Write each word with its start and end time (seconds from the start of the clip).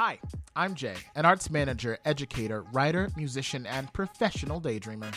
Hi, 0.00 0.20
I'm 0.54 0.76
Jay, 0.76 0.94
an 1.16 1.24
arts 1.24 1.50
manager, 1.50 1.98
educator, 2.04 2.62
writer, 2.72 3.10
musician, 3.16 3.66
and 3.66 3.92
professional 3.92 4.60
daydreamer. 4.60 5.12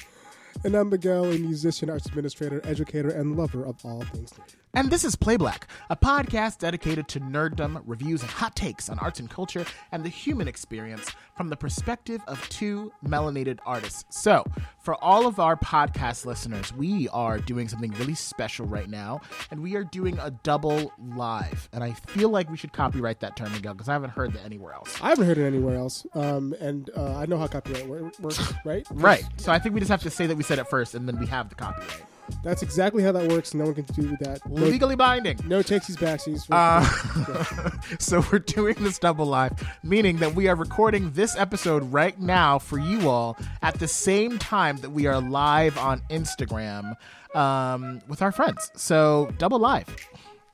And 0.63 0.75
I'm 0.75 0.89
Miguel, 0.89 1.25
a 1.25 1.37
musician, 1.39 1.89
arts 1.89 2.05
administrator, 2.05 2.61
educator, 2.63 3.09
and 3.09 3.35
lover 3.35 3.65
of 3.65 3.83
all 3.83 4.03
things 4.03 4.31
nerd. 4.33 4.55
And 4.73 4.89
this 4.89 5.03
is 5.03 5.17
Play 5.17 5.35
Black, 5.35 5.67
a 5.89 5.97
podcast 5.97 6.59
dedicated 6.59 7.09
to 7.09 7.19
nerddom, 7.19 7.81
reviews, 7.85 8.21
and 8.21 8.31
hot 8.31 8.55
takes 8.55 8.87
on 8.87 8.99
arts 8.99 9.19
and 9.19 9.29
culture 9.29 9.65
and 9.91 10.01
the 10.05 10.09
human 10.09 10.47
experience 10.47 11.11
from 11.35 11.49
the 11.49 11.57
perspective 11.57 12.21
of 12.27 12.47
two 12.47 12.93
melanated 13.05 13.59
artists. 13.65 14.21
So, 14.21 14.45
for 14.79 14.95
all 15.03 15.27
of 15.27 15.41
our 15.41 15.57
podcast 15.57 16.25
listeners, 16.25 16.73
we 16.73 17.09
are 17.09 17.37
doing 17.37 17.67
something 17.67 17.91
really 17.91 18.15
special 18.15 18.65
right 18.65 18.89
now, 18.89 19.19
and 19.49 19.61
we 19.61 19.75
are 19.75 19.83
doing 19.83 20.17
a 20.19 20.31
double 20.31 20.93
live. 21.15 21.67
And 21.73 21.83
I 21.83 21.91
feel 21.91 22.29
like 22.29 22.49
we 22.49 22.55
should 22.55 22.71
copyright 22.71 23.19
that 23.19 23.35
term, 23.35 23.51
Miguel, 23.51 23.73
because 23.73 23.89
I 23.89 23.93
haven't 23.93 24.11
heard 24.11 24.31
that 24.33 24.45
anywhere 24.45 24.73
else. 24.73 24.97
I 25.01 25.09
haven't 25.09 25.25
heard 25.27 25.37
it 25.37 25.45
anywhere 25.45 25.75
else, 25.75 26.05
um, 26.13 26.55
and 26.61 26.89
uh, 26.95 27.17
I 27.17 27.25
know 27.25 27.37
how 27.37 27.47
copyright 27.47 27.87
works, 28.21 28.53
right? 28.63 28.87
Right. 29.01 29.23
So 29.37 29.51
I 29.51 29.57
think 29.57 29.73
we 29.73 29.81
just 29.81 29.89
have 29.89 30.03
to 30.03 30.09
say 30.11 30.27
that 30.27 30.37
we 30.37 30.43
said 30.51 30.59
it 30.59 30.67
first, 30.67 30.95
and 30.95 31.07
then 31.07 31.17
we 31.17 31.25
have 31.27 31.47
the 31.47 31.55
copyright. 31.55 32.03
That's 32.43 32.61
exactly 32.61 33.03
how 33.03 33.13
that 33.13 33.29
works. 33.29 33.53
No 33.53 33.65
one 33.65 33.73
can 33.73 33.85
do 33.85 34.17
that. 34.19 34.41
No, 34.49 34.63
Legally 34.63 34.97
binding. 34.97 35.39
no 35.45 35.59
takesies, 35.59 35.95
backsies. 35.95 36.45
Uh, 36.51 37.79
so 37.99 38.21
we're 38.31 38.39
doing 38.39 38.75
this 38.79 38.99
double 38.99 39.25
live, 39.25 39.53
meaning 39.81 40.17
that 40.17 40.35
we 40.35 40.49
are 40.49 40.55
recording 40.55 41.11
this 41.13 41.37
episode 41.37 41.89
right 41.93 42.19
now 42.19 42.59
for 42.59 42.77
you 42.77 43.07
all 43.09 43.37
at 43.61 43.75
the 43.79 43.87
same 43.87 44.37
time 44.37 44.75
that 44.77 44.89
we 44.89 45.07
are 45.07 45.21
live 45.21 45.77
on 45.77 46.01
Instagram 46.09 46.95
um, 47.33 48.01
with 48.09 48.21
our 48.21 48.33
friends. 48.33 48.71
So 48.75 49.31
double 49.37 49.59
live. 49.59 49.87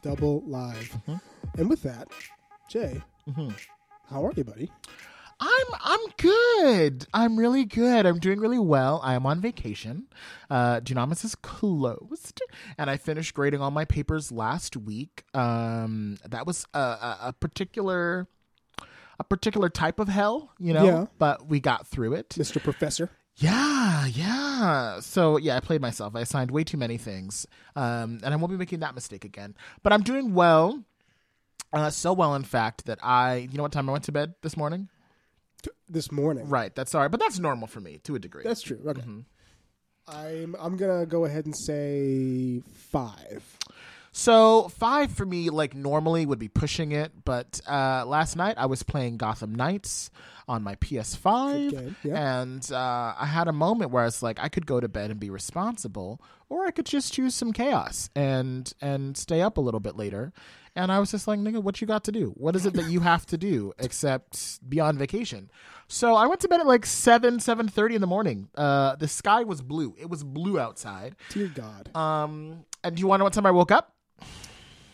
Double 0.04 0.44
live. 0.45 0.95
Mm-hmm. 1.08 1.59
And 1.59 1.70
with 1.72 1.81
that, 1.81 2.08
Jay, 2.70 3.02
how 4.12 4.23
are 4.23 4.31
you, 4.36 4.44
buddy? 4.44 4.72
I'm 5.40 5.68
I'm 5.84 6.00
good. 6.18 7.06
I'm 7.14 7.38
really 7.38 7.66
good. 7.66 8.06
I'm 8.06 8.20
doing 8.20 8.40
really 8.40 8.60
well. 8.60 9.00
I 9.04 9.14
am 9.14 9.26
on 9.26 9.40
vacation. 9.40 10.08
Uh, 10.50 10.80
Dunamis 10.80 11.24
is 11.24 11.36
closed, 11.36 12.42
and 12.78 12.90
I 12.90 12.98
finished 12.98 13.34
grading 13.34 13.62
all 13.62 13.72
my 13.72 13.86
papers 13.86 14.32
last 14.32 14.76
week. 14.76 15.24
Um, 15.34 16.18
that 16.28 16.48
was 16.48 16.66
a, 16.74 16.80
a, 16.80 17.18
a 17.26 17.34
particular 17.34 18.28
a 19.20 19.24
particular 19.24 19.70
type 19.70 20.00
of 20.00 20.08
hell, 20.08 20.52
you 20.60 20.74
know. 20.74 20.86
Yeah. 20.86 21.06
But 21.20 21.48
we 21.48 21.60
got 21.60 21.88
through 21.88 22.14
it. 22.14 22.30
Mr. 22.30 22.62
Professor. 22.62 23.12
Yeah, 23.36 24.08
yeah. 24.08 25.00
So 25.02 25.38
yeah, 25.38 25.56
I 25.56 25.60
played 25.60 25.82
myself. 25.82 26.16
I 26.16 26.24
signed 26.24 26.50
way 26.50 26.64
too 26.64 26.78
many 26.78 26.98
things, 26.98 27.46
um, 27.76 28.20
and 28.24 28.34
I 28.34 28.36
won't 28.36 28.52
be 28.52 28.58
making 28.58 28.80
that 28.80 28.96
mistake 28.96 29.24
again. 29.24 29.56
But 29.84 29.94
I'm 29.94 30.02
doing 30.02 30.34
well. 30.34 30.84
Uh, 31.74 31.90
so 31.90 32.14
well, 32.14 32.34
in 32.34 32.44
fact, 32.44 32.86
that 32.86 32.98
I, 33.04 33.48
you 33.52 33.58
know, 33.58 33.64
what 33.64 33.74
time 33.74 33.90
I 33.90 33.92
went 33.92 34.06
to 34.06 34.12
bed 34.12 34.34
this 34.42 34.56
morning? 34.56 34.90
T- 35.63 35.72
This 35.89 36.11
morning. 36.11 36.47
Right, 36.50 36.73
that's 36.75 36.94
all 36.95 37.02
right, 37.02 37.11
but 37.11 37.19
that's 37.19 37.39
normal 37.39 37.67
for 37.67 37.80
me 37.80 38.00
to 38.03 38.16
a 38.16 38.19
degree. 38.19 38.44
That's 38.44 38.61
true. 38.61 38.80
Okay. 38.86 39.02
Mm-hmm. 39.02 39.19
I'm 40.08 40.55
I'm 40.59 40.77
gonna 40.77 41.05
go 41.05 41.25
ahead 41.25 41.45
and 41.45 41.55
say 41.58 42.61
five. 42.91 43.44
so 44.13 44.69
five 44.69 45.11
for 45.11 45.25
me, 45.25 45.50
like 45.50 45.75
normally 45.75 46.25
would 46.25 46.39
be 46.39 46.47
pushing 46.47 46.94
it, 46.94 47.11
but 47.25 47.59
uh, 47.67 48.05
last 48.05 48.35
night 48.38 48.55
I 48.58 48.67
was 48.67 48.83
playing 48.83 49.17
Gotham 49.17 49.53
Knights 49.53 50.09
on 50.47 50.63
my 50.63 50.75
PS5, 50.75 51.95
yeah. 52.03 52.39
and 52.41 52.72
uh, 52.72 53.13
I 53.19 53.25
had 53.25 53.50
a 53.50 53.52
moment 53.53 53.91
where 53.91 54.03
I 54.03 54.05
was 54.05 54.23
like, 54.23 54.39
I 54.41 54.47
could 54.47 54.66
go 54.66 54.80
to 54.80 54.88
bed 54.88 55.11
and 55.11 55.19
be 55.19 55.30
responsible, 55.30 56.22
or 56.47 56.66
I 56.66 56.72
could 56.72 56.85
just 56.85 57.11
choose 57.13 57.35
some 57.35 57.52
chaos 57.52 58.09
and 58.16 58.72
and 58.81 59.17
stay 59.17 59.41
up 59.41 59.58
a 59.58 59.61
little 59.61 59.81
bit 59.81 59.97
later. 59.97 60.31
And 60.78 60.92
I 60.92 61.00
was 61.00 61.09
just 61.09 61.28
like, 61.28 61.39
nigga, 61.39 61.61
what 61.61 61.81
you 61.81 61.88
got 61.88 62.03
to 62.03 62.11
do? 62.11 62.33
What 62.38 62.56
is 62.56 62.67
it 62.67 62.75
that 62.75 62.86
you 62.86 63.00
have 63.00 63.25
to 63.28 63.38
do 63.38 63.73
except 63.80 64.59
be 64.70 64.80
on 64.80 64.95
vacation? 64.95 65.50
So 65.88 66.13
I 66.13 66.28
went 66.28 66.40
to 66.41 66.47
bed 66.47 66.59
at 66.59 66.68
like 66.68 66.85
seven, 66.85 67.40
seven 67.40 67.68
thirty 67.68 67.96
in 67.96 68.02
the 68.02 68.07
morning. 68.07 68.50
Uh, 68.56 68.96
the 68.96 69.07
sky 69.07 69.44
was 69.44 69.63
blue. 69.63 69.96
It 70.00 70.07
was 70.07 70.24
blue 70.24 70.59
outside. 70.59 71.16
Dear 71.31 71.47
God. 71.47 71.90
Um, 71.96 72.63
and 72.84 72.96
do 72.96 73.00
you 73.00 73.07
want 73.07 73.18
to 73.18 73.22
know 73.22 73.24
what 73.25 73.34
time 73.34 73.47
I 73.47 73.52
woke 73.52 73.72
up? 73.72 73.96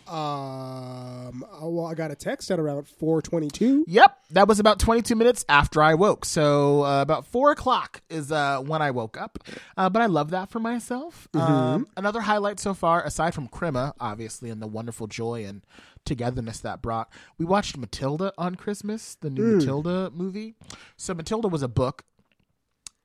Um. 0.08 1.46
oh, 1.52 1.70
Well, 1.70 1.86
I 1.86 1.94
got 1.94 2.12
a 2.12 2.16
text 2.16 2.52
at 2.52 2.60
around 2.60 2.88
four 2.88 3.22
twenty-two. 3.22 3.86
Yep, 3.88 4.18
that 4.32 4.48
was 4.48 4.60
about 4.60 4.80
22 4.80 5.16
minutes 5.16 5.46
after 5.50 5.82
I 5.82 5.94
woke. 5.96 6.26
So 6.26 6.84
uh, 6.84 7.02
about 7.02 7.26
four 7.26 7.52
o'clock 7.52 8.02
is 8.10 8.32
uh, 8.32 8.60
when 8.62 8.82
I 8.82 8.92
woke 8.92 9.18
up. 9.18 9.40
Uh, 9.78 9.90
but 9.90 10.02
I 10.02 10.06
love 10.08 10.32
that 10.32 10.50
for 10.50 10.60
myself. 10.60 11.28
Um, 11.34 11.88
another 11.98 12.22
highlight 12.22 12.60
so 12.60 12.74
far, 12.74 13.04
aside 13.04 13.34
from 13.34 13.48
Crema, 13.48 13.94
obviously, 14.00 14.50
and 14.50 14.62
the 14.62 14.68
wonderful 14.68 15.08
joy 15.08 15.46
and 15.46 15.62
togetherness 16.06 16.60
that 16.60 16.82
brought, 16.82 17.10
we 17.38 17.46
watched 17.46 17.78
Matilda 17.78 18.34
on 18.38 18.56
Christmas, 18.56 19.16
the 19.22 19.30
new 19.30 19.58
Matilda 19.58 20.12
movie. 20.14 20.56
So 20.98 21.14
Matilda 21.14 21.48
was 21.48 21.62
a 21.64 21.68
book 21.70 22.04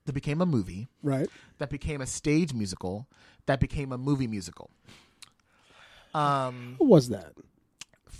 that 0.06 0.12
became 0.14 0.40
a 0.40 0.46
movie, 0.46 0.88
Right. 1.02 1.28
that 1.58 1.70
became 1.70 2.00
a 2.00 2.06
stage 2.06 2.52
musical, 2.54 3.06
that 3.46 3.60
became 3.60 3.92
a 3.92 3.98
movie 3.98 4.26
musical. 4.26 4.70
Um, 6.18 6.74
What 6.78 6.88
was 6.88 7.08
that? 7.10 7.32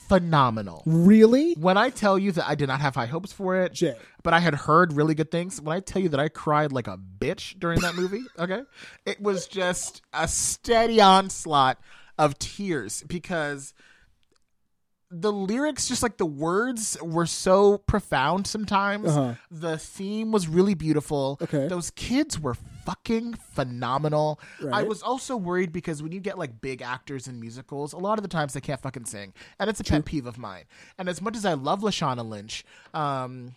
phenomenal. 0.09 0.82
Really? 0.86 1.53
When 1.54 1.76
I 1.76 1.91
tell 1.91 2.19
you 2.19 2.32
that 2.32 2.48
I 2.48 2.54
did 2.54 2.69
not 2.69 2.81
have 2.81 2.94
high 2.94 3.06
hopes 3.06 3.31
for 3.32 3.56
it, 3.56 3.75
Jay. 3.75 3.94
but 4.22 4.32
I 4.32 4.38
had 4.41 4.54
heard 4.54 4.94
really 4.94 5.14
good 5.14 5.31
things. 5.31 5.60
When 5.60 5.76
I 5.76 5.81
tell 5.81 6.00
you 6.00 6.09
that 6.10 6.20
I 6.20 6.28
cried 6.28 6.72
like 6.72 6.86
a 6.86 6.97
bitch 6.97 7.59
during 7.60 7.81
that 7.81 7.94
movie, 7.94 8.22
okay, 8.38 8.62
it 9.04 9.20
was 9.20 9.47
just 9.47 10.00
a 10.14 10.26
steady 10.26 11.00
onslaught 11.00 11.78
of 12.19 12.38
tears 12.38 13.04
because 13.06 13.75
the 15.11 15.33
lyrics, 15.33 15.89
just 15.89 16.03
like 16.03 16.19
the 16.19 16.27
words, 16.27 16.97
were 17.01 17.27
so 17.27 17.79
profound 17.79 18.47
sometimes. 18.47 19.09
Uh-huh. 19.09 19.35
The 19.51 19.79
theme 19.79 20.33
was 20.33 20.49
really 20.49 20.75
beautiful. 20.75 21.39
Okay. 21.41 21.67
Those 21.67 21.91
kids 21.91 22.39
were 22.39 22.55
fucking 22.85 23.35
phenomenal. 23.35 24.41
I 24.73 24.83
was 24.83 25.03
also 25.03 25.37
worried 25.37 25.73
because 25.73 26.03
when 26.03 26.13
you 26.13 26.21
get 26.21 26.39
like 26.39 26.61
big 26.61 26.83
actors 26.83 27.27
in 27.29 27.41
musicals, 27.41 27.93
a 27.93 27.99
lot 27.99 28.19
of 28.19 28.23
the 28.23 28.29
times 28.29 28.53
they 28.53 28.61
can't 28.61 28.81
fucking 28.81 29.07
sing. 29.07 29.33
And 29.59 29.71
it's 29.71 29.81
a 29.81 29.85
pet 29.85 30.05
peeve 30.05 30.27
of 30.27 30.39
mine. 30.39 30.65
And 30.99 31.09
as 31.09 31.23
much 31.23 31.37
as 31.37 31.45
I 31.45 31.55
love 31.55 31.81
Lashana 31.81 32.27
Lynch, 32.29 32.65
um, 32.93 33.55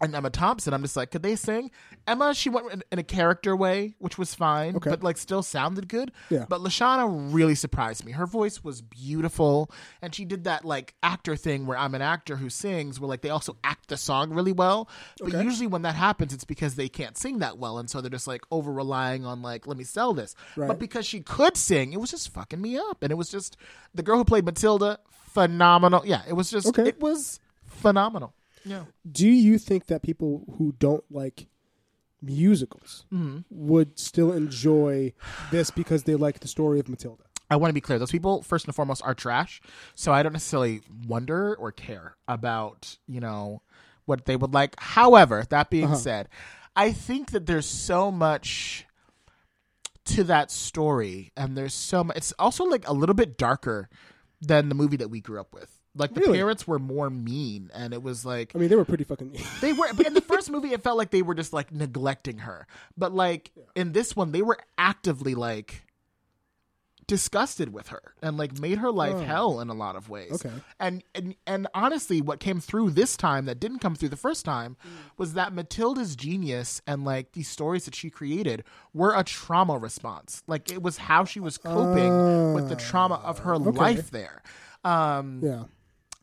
and 0.00 0.14
Emma 0.14 0.28
Thompson, 0.30 0.74
I'm 0.74 0.82
just 0.82 0.96
like, 0.96 1.10
could 1.10 1.22
they 1.22 1.36
sing? 1.36 1.70
Emma, 2.06 2.34
she 2.34 2.50
went 2.50 2.70
in, 2.72 2.82
in 2.92 2.98
a 2.98 3.02
character 3.02 3.56
way, 3.56 3.94
which 3.98 4.18
was 4.18 4.34
fine, 4.34 4.76
Okay. 4.76 4.90
but 4.90 5.02
like 5.02 5.16
still 5.16 5.42
sounded 5.42 5.88
good. 5.88 6.12
Yeah. 6.28 6.44
But 6.48 6.60
Lashana 6.60 7.32
really 7.32 7.54
surprised 7.54 8.04
me. 8.04 8.12
Her 8.12 8.26
voice 8.26 8.62
was 8.62 8.82
beautiful, 8.82 9.70
and 10.02 10.14
she 10.14 10.24
did 10.26 10.44
that 10.44 10.64
like 10.64 10.94
actor 11.02 11.34
thing 11.34 11.66
where 11.66 11.78
I'm 11.78 11.94
an 11.94 12.02
actor 12.02 12.36
who 12.36 12.50
sings, 12.50 13.00
where 13.00 13.08
like 13.08 13.22
they 13.22 13.30
also 13.30 13.56
act 13.64 13.88
the 13.88 13.96
song 13.96 14.30
really 14.34 14.52
well. 14.52 14.88
But 15.18 15.28
Okay. 15.34 15.42
usually 15.42 15.66
when 15.66 15.82
that 15.82 15.94
happens, 15.94 16.34
it's 16.34 16.44
because 16.44 16.74
they 16.74 16.88
can't 16.88 17.16
sing 17.16 17.38
that 17.38 17.56
well, 17.56 17.78
and 17.78 17.88
so 17.88 18.00
they're 18.02 18.10
just 18.10 18.26
like 18.26 18.42
over 18.50 18.70
relying 18.72 19.24
on 19.24 19.40
like, 19.40 19.66
let 19.66 19.76
me 19.78 19.84
sell 19.84 20.12
this. 20.12 20.34
Right. 20.56 20.68
But 20.68 20.78
because 20.78 21.06
she 21.06 21.20
could 21.20 21.56
sing, 21.56 21.92
it 21.94 22.00
was 22.00 22.10
just 22.10 22.32
fucking 22.34 22.60
me 22.60 22.76
up, 22.76 23.02
and 23.02 23.10
it 23.10 23.16
was 23.16 23.30
just 23.30 23.56
the 23.94 24.02
girl 24.02 24.18
who 24.18 24.24
played 24.24 24.44
Matilda, 24.44 24.98
phenomenal. 25.32 26.02
Yeah, 26.04 26.22
it 26.28 26.34
was 26.34 26.50
just 26.50 26.66
Okay. 26.66 26.86
it 26.88 27.00
was 27.00 27.40
phenomenal. 27.64 28.34
Yeah. 28.66 28.84
Do 29.10 29.28
you 29.28 29.58
think 29.58 29.86
that 29.86 30.02
people 30.02 30.44
who 30.58 30.74
don't 30.78 31.04
like 31.10 31.46
musicals 32.20 33.04
Mm-hmm. 33.12 33.38
would 33.50 33.98
still 33.98 34.32
enjoy 34.32 35.12
this 35.50 35.70
because 35.70 36.02
they 36.04 36.14
like 36.16 36.40
the 36.40 36.48
story 36.48 36.80
of 36.80 36.88
Matilda? 36.88 37.22
I 37.48 37.56
want 37.56 37.70
to 37.70 37.74
be 37.74 37.80
clear. 37.80 37.98
Those 38.00 38.10
people, 38.10 38.42
first 38.42 38.64
and 38.66 38.74
foremost, 38.74 39.02
are 39.04 39.14
trash. 39.14 39.60
So 39.94 40.12
I 40.12 40.24
don't 40.24 40.32
necessarily 40.32 40.80
wonder 41.06 41.54
or 41.54 41.70
care 41.70 42.16
about, 42.26 42.98
you 43.06 43.20
know, 43.20 43.62
what 44.04 44.24
they 44.24 44.34
would 44.36 44.52
like. 44.52 44.74
However, 44.80 45.44
that 45.50 45.70
being 45.70 45.94
said, 45.94 46.28
I 46.74 46.90
think 46.90 47.30
that 47.30 47.46
there's 47.46 47.66
so 47.68 48.10
much 48.10 48.84
to 50.06 50.24
that 50.24 50.50
story, 50.50 51.32
and 51.36 51.56
there's 51.56 51.74
so 51.74 52.02
much. 52.04 52.16
It's 52.16 52.32
also 52.38 52.64
like 52.64 52.86
a 52.88 52.92
little 52.92 53.14
bit 53.14 53.38
darker 53.38 53.88
than 54.40 54.68
the 54.68 54.74
movie 54.74 54.96
that 54.96 55.08
we 55.10 55.20
grew 55.20 55.40
up 55.40 55.52
with. 55.54 55.75
Like 55.96 56.14
the 56.14 56.20
Really? 56.20 56.38
parents 56.38 56.66
were 56.66 56.78
more 56.78 57.08
mean, 57.10 57.70
and 57.74 57.92
it 57.94 58.02
was 58.02 58.24
like 58.24 58.52
I 58.54 58.58
mean, 58.58 58.68
they 58.68 58.76
were 58.76 58.84
pretty 58.84 59.04
fucking. 59.04 59.32
Mean. 59.32 59.42
they 59.60 59.72
were, 59.72 59.92
but 59.94 60.06
in 60.06 60.14
the 60.14 60.20
first 60.32 60.50
movie, 60.50 60.72
it 60.72 60.82
felt 60.82 60.98
like 60.98 61.10
they 61.10 61.22
were 61.22 61.34
just 61.34 61.52
like 61.52 61.72
neglecting 61.72 62.38
her. 62.38 62.66
But 62.96 63.12
like 63.14 63.50
in 63.74 63.92
this 63.92 64.14
one, 64.14 64.32
they 64.32 64.42
were 64.42 64.58
actively 64.78 65.34
like 65.34 65.82
disgusted 67.08 67.72
with 67.72 67.86
her 67.88 68.14
and 68.20 68.36
like 68.36 68.58
made 68.58 68.78
her 68.78 68.90
life 68.90 69.14
Oh. 69.14 69.18
hell 69.20 69.60
in 69.60 69.68
a 69.68 69.74
lot 69.74 69.94
of 69.94 70.08
ways. 70.08 70.32
Okay. 70.44 70.50
And 70.80 71.04
and 71.14 71.36
and 71.46 71.68
honestly, 71.72 72.20
what 72.20 72.40
came 72.40 72.58
through 72.58 72.90
this 72.90 73.16
time 73.16 73.44
that 73.44 73.60
didn't 73.60 73.78
come 73.78 73.94
through 73.94 74.08
the 74.08 74.16
first 74.16 74.44
time 74.44 74.76
Mm. 74.84 74.88
was 75.16 75.34
that 75.34 75.52
Matilda's 75.52 76.16
genius 76.16 76.82
and 76.84 77.04
like 77.04 77.30
these 77.32 77.48
stories 77.48 77.84
that 77.84 77.94
she 77.94 78.10
created 78.10 78.64
were 78.92 79.14
a 79.14 79.22
trauma 79.22 79.78
response. 79.78 80.42
Like 80.48 80.72
it 80.72 80.82
was 80.82 80.96
how 80.98 81.24
she 81.24 81.38
was 81.38 81.58
coping 81.58 82.54
with 82.54 82.68
the 82.68 82.76
trauma 82.76 83.16
of 83.22 83.38
her 83.40 83.56
life 83.56 84.10
there. 84.10 84.42
Um, 84.84 85.40
yeah. 85.44 85.64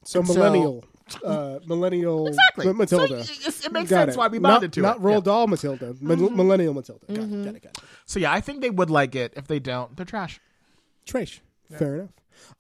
So 0.03 0.19
And 0.19 0.27
so- 0.27 0.33
millennial, 0.35 0.83
uh, 1.23 1.59
millennial 1.65 2.27
Exactly. 2.27 2.65
Ma- 2.67 2.73
Matilda. 2.73 3.23
So 3.23 3.33
it, 3.50 3.65
it 3.65 3.71
makes 3.71 3.89
Got 3.89 4.05
sense 4.07 4.15
it. 4.15 4.17
why 4.17 4.27
we 4.27 4.39
not, 4.39 4.50
bonded 4.53 4.73
to 4.73 4.81
not 4.81 4.97
it. 4.97 5.01
Roald 5.01 5.09
Yeah. 5.11 5.15
Mm-hmm. 5.17 5.23
Dahl 5.25 5.47
Matilda, 5.47 5.95
Mil- 6.01 6.29
millennial 6.31 6.73
Matilda. 6.73 7.05
Got 7.07 7.17
it. 7.23 7.29
Got 7.45 7.55
it. 7.55 7.61
Got 7.63 7.77
it. 7.77 7.83
So 8.05 8.19
yeah, 8.19 8.31
I 8.31 8.41
think 8.41 8.61
they 8.61 8.69
would 8.69 8.89
like 8.89 9.15
it. 9.15 9.33
If 9.35 9.47
they 9.47 9.59
don't, 9.59 9.95
they're 9.97 10.05
trash. 10.05 10.39
Trash. 11.05 11.41
Fair 11.77 11.95
enough. 11.95 12.09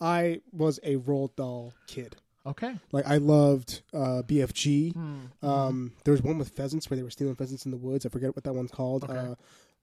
I 0.01 0.41
was 0.51 0.79
a 0.83 0.95
Roald 0.97 1.35
Dahl 1.35 1.73
kid. 1.87 2.15
Okay. 2.45 2.75
Like 2.91 3.07
I 3.07 3.17
loved 3.17 3.81
uh, 3.93 4.21
BFG. 4.25 4.93
Hmm. 4.93 5.47
Um, 5.47 5.91
there 6.03 6.11
was 6.11 6.21
one 6.21 6.37
with 6.37 6.49
pheasants 6.49 6.89
where 6.89 6.97
they 6.97 7.03
were 7.03 7.09
stealing 7.09 7.35
pheasants 7.35 7.65
in 7.65 7.71
the 7.71 7.77
woods. 7.77 8.05
I 8.05 8.09
forget 8.09 8.35
what 8.35 8.43
that 8.43 8.53
one's 8.53 8.71
called. 8.71 9.03
Okay. 9.05 9.15
Uh, 9.17 9.35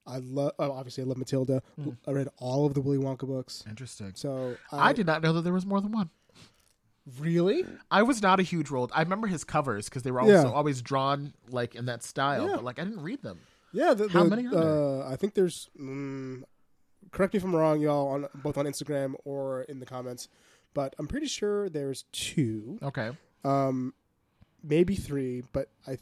I 0.05 0.17
love. 0.17 0.51
Oh, 0.59 0.71
obviously, 0.71 1.03
I 1.03 1.07
love 1.07 1.17
Matilda. 1.17 1.61
I 2.07 2.11
read 2.11 2.27
all 2.37 2.65
of 2.65 2.73
the 2.73 2.81
Willy 2.81 2.97
Wonka 2.97 3.27
books. 3.27 3.63
Interesting. 3.69 4.11
So 4.15 4.55
I 4.71 4.93
did 4.93 5.05
not 5.07 5.21
know 5.23 5.33
that 5.33 5.41
there 5.41 5.53
was 5.53 5.65
more 5.65 5.79
than 5.81 5.91
one. 5.91 6.09
Really. 7.19 7.65
I 7.89 8.03
was 8.03 8.21
not 8.21 8.39
a 8.39 8.43
huge 8.43 8.69
role. 8.69 8.89
I 8.93 9.01
remember 9.01 9.27
his 9.27 9.43
covers 9.43 9.85
because 9.89 10.03
they 10.03 10.11
were 10.11 10.21
Yeah. 10.23 10.37
also 10.37 10.51
always 10.53 10.81
drawn 10.81 11.33
like 11.49 11.75
in 11.75 11.85
that 11.85 12.03
style, 12.03 12.47
Yeah. 12.49 12.55
but 12.55 12.63
like 12.63 12.79
I 12.79 12.83
didn't 12.83 13.01
read 13.01 13.21
them. 13.23 13.39
Yeah. 13.73 13.93
The, 13.93 14.09
How 14.09 14.23
the- 14.23 14.29
many 14.29 14.47
are 14.47 15.01
Uh, 15.03 15.09
I 15.11 15.15
think 15.15 15.33
there's. 15.33 15.69
Mm, 15.79 16.43
correct 17.11 17.33
me 17.33 17.37
if 17.37 17.43
I'm 17.43 17.55
wrong, 17.55 17.79
y'all. 17.81 18.07
On 18.09 18.27
both 18.35 18.57
on 18.57 18.65
Instagram 18.65 19.15
or 19.25 19.61
in 19.63 19.79
the 19.79 19.85
comments, 19.85 20.27
but 20.73 20.95
I'm 20.99 21.07
pretty 21.07 21.27
sure 21.27 21.69
there's 21.69 22.03
two. 22.11 22.79
Okay. 22.83 23.11
um, 23.43 23.93
maybe 24.63 24.95
three, 24.95 25.43
but 25.51 25.69
I, 25.87 25.97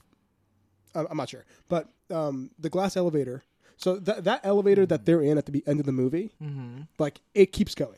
I'm 0.93 1.07
I'm 1.11 1.17
not 1.17 1.29
sure. 1.29 1.45
But 1.69 1.87
um, 2.11 2.51
the 2.59 2.69
glass 2.69 2.97
elevator. 2.97 3.43
So 3.77 3.95
that 3.99 4.25
that 4.25 4.41
elevator 4.43 4.85
that 4.87 5.05
they're 5.05 5.21
in 5.21 5.37
at 5.37 5.45
the 5.45 5.63
end 5.65 5.79
of 5.79 5.85
the 5.85 5.93
movie, 5.93 6.31
Mm-hmm. 6.43 6.81
like 6.97 7.21
it 7.33 7.53
keeps 7.53 7.73
going. 7.75 7.97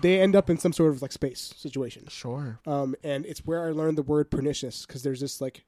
They 0.00 0.20
end 0.20 0.34
up 0.34 0.48
in 0.50 0.58
some 0.58 0.72
sort 0.72 0.92
of 0.92 1.02
like 1.02 1.12
space 1.12 1.52
situation, 1.56 2.06
Sure. 2.08 2.58
um, 2.66 2.94
and 3.04 3.26
it's 3.26 3.40
where 3.44 3.66
I 3.66 3.70
learned 3.72 3.98
the 3.98 4.02
word 4.02 4.30
pernicious 4.30 4.86
because 4.86 5.02
there's 5.02 5.20
this 5.20 5.40
like 5.40 5.64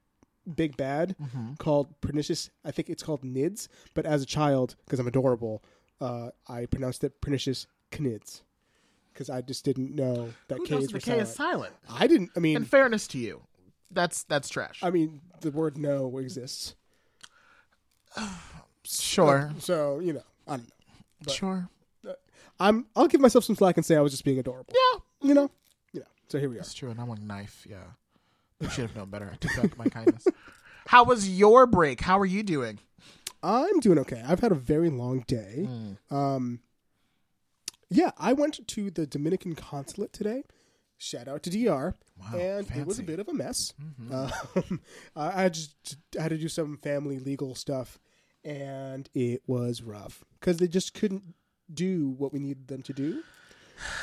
big 0.56 0.77
bad 0.77 1.15
Mm-hmm. 1.23 1.55
called 1.59 2.00
pernicious. 2.00 2.50
I 2.65 2.71
think 2.71 2.89
it's 2.91 3.03
called 3.03 3.23
nids, 3.23 3.69
but 3.94 4.06
as 4.06 4.23
a 4.23 4.27
child, 4.27 4.77
because 4.85 4.99
I'm 4.99 5.06
adorable, 5.06 5.62
uh, 6.00 6.31
I 6.49 6.67
pronounced 6.67 7.05
it 7.05 7.21
pernicious 7.21 7.67
knids 7.99 8.43
because 9.12 9.29
I 9.29 9.43
just 9.43 9.65
didn't 9.65 9.94
know 9.94 10.33
that 10.49 10.59
Who 10.59 10.65
K's 10.65 10.71
knows 10.71 10.93
were 10.94 10.99
the 10.99 11.05
K 11.05 11.19
is 11.21 11.33
silent. 11.35 11.75
silent? 11.87 12.00
I 12.03 12.06
didn't. 12.06 12.31
I 12.35 12.41
mean, 12.41 12.56
In 12.56 12.65
fairness 12.65 13.06
to 13.09 13.19
you, 13.19 13.43
that's 13.91 14.25
that's 14.25 14.49
trash. 14.49 14.81
I 14.83 14.89
mean, 14.91 15.21
the 15.43 15.50
word 15.50 15.77
no 15.77 16.17
exists. 16.19 16.75
sure. 18.85 19.53
So, 19.59 19.99
you 20.00 20.15
know, 20.15 20.23
I 20.47 20.56
don't 20.56 20.62
know. 20.69 20.75
but- 21.25 21.35
sure. 21.35 21.69
I'm 22.61 22.87
I'll 22.95 23.09
give 23.09 23.21
myself 23.21 23.45
some 23.45 23.57
slack 23.57 23.77
and 23.77 23.85
say 23.85 23.97
I 23.97 24.01
was 24.01 24.13
just 24.13 24.25
being 24.25 24.39
adorable. 24.39 24.73
Yeah. 24.73 25.29
You 25.29 25.35
know? 25.35 25.51
You 25.93 26.01
know. 26.01 26.07
So 26.29 26.39
here 26.39 26.49
we 26.49 26.57
are. 26.57 26.59
That's 26.59 26.75
true. 26.75 26.91
And 26.91 27.01
I'm 27.01 27.11
a 27.11 27.17
knife. 27.17 27.67
Yeah. 27.69 27.85
I 28.63 28.69
should 28.69 28.87
have 28.87 28.97
known 28.97 29.11
better. 29.11 29.31
I 29.33 29.37
took 29.37 29.55
back 29.61 29.77
my 29.77 29.87
kindness. 29.87 30.27
How 30.87 31.05
was 31.05 31.29
your 31.29 31.67
break? 31.67 32.01
How 32.01 32.19
are 32.19 32.27
you 32.27 32.43
doing? 32.43 32.79
I'm 33.43 33.81
doing 33.81 33.99
okay. 34.01 34.23
I've 34.27 34.41
had 34.41 34.53
a 34.53 34.57
very 34.57 34.91
long 34.91 35.21
day. 35.27 35.67
Hmm. 35.69 36.15
Um 36.15 36.61
Yeah, 37.91 38.11
I 38.19 38.33
went 38.33 38.67
to 38.67 38.91
the 38.91 39.07
Dominican 39.07 39.55
consulate 39.55 40.13
today. 40.13 40.45
Shout 40.99 41.27
out 41.27 41.43
to 41.43 41.51
DR. 41.51 41.97
Wow, 42.17 42.39
and 42.39 42.71
it 42.77 42.87
was 42.87 43.01
a 43.01 43.03
bit 43.03 43.19
of 43.19 43.27
a 43.29 43.35
mess. 43.35 43.75
Mm-hmm. 43.83 44.13
Um, 44.73 44.81
I 45.17 45.45
I 45.45 45.49
just 45.49 45.97
I 46.17 46.23
had 46.23 46.29
to 46.31 46.39
do 46.39 46.49
some 46.49 46.77
family 46.77 47.19
legal 47.19 47.57
stuff, 47.57 47.99
and 48.45 49.09
it 49.13 49.43
was 49.49 49.83
rough 49.83 50.25
because 50.39 50.59
they 50.59 50.69
just 50.69 50.95
couldn't 50.95 51.25
do 51.75 52.11
what 52.19 52.33
we 52.33 52.39
needed 52.39 52.69
them 52.69 52.83
to 52.83 52.93
do. 52.93 53.23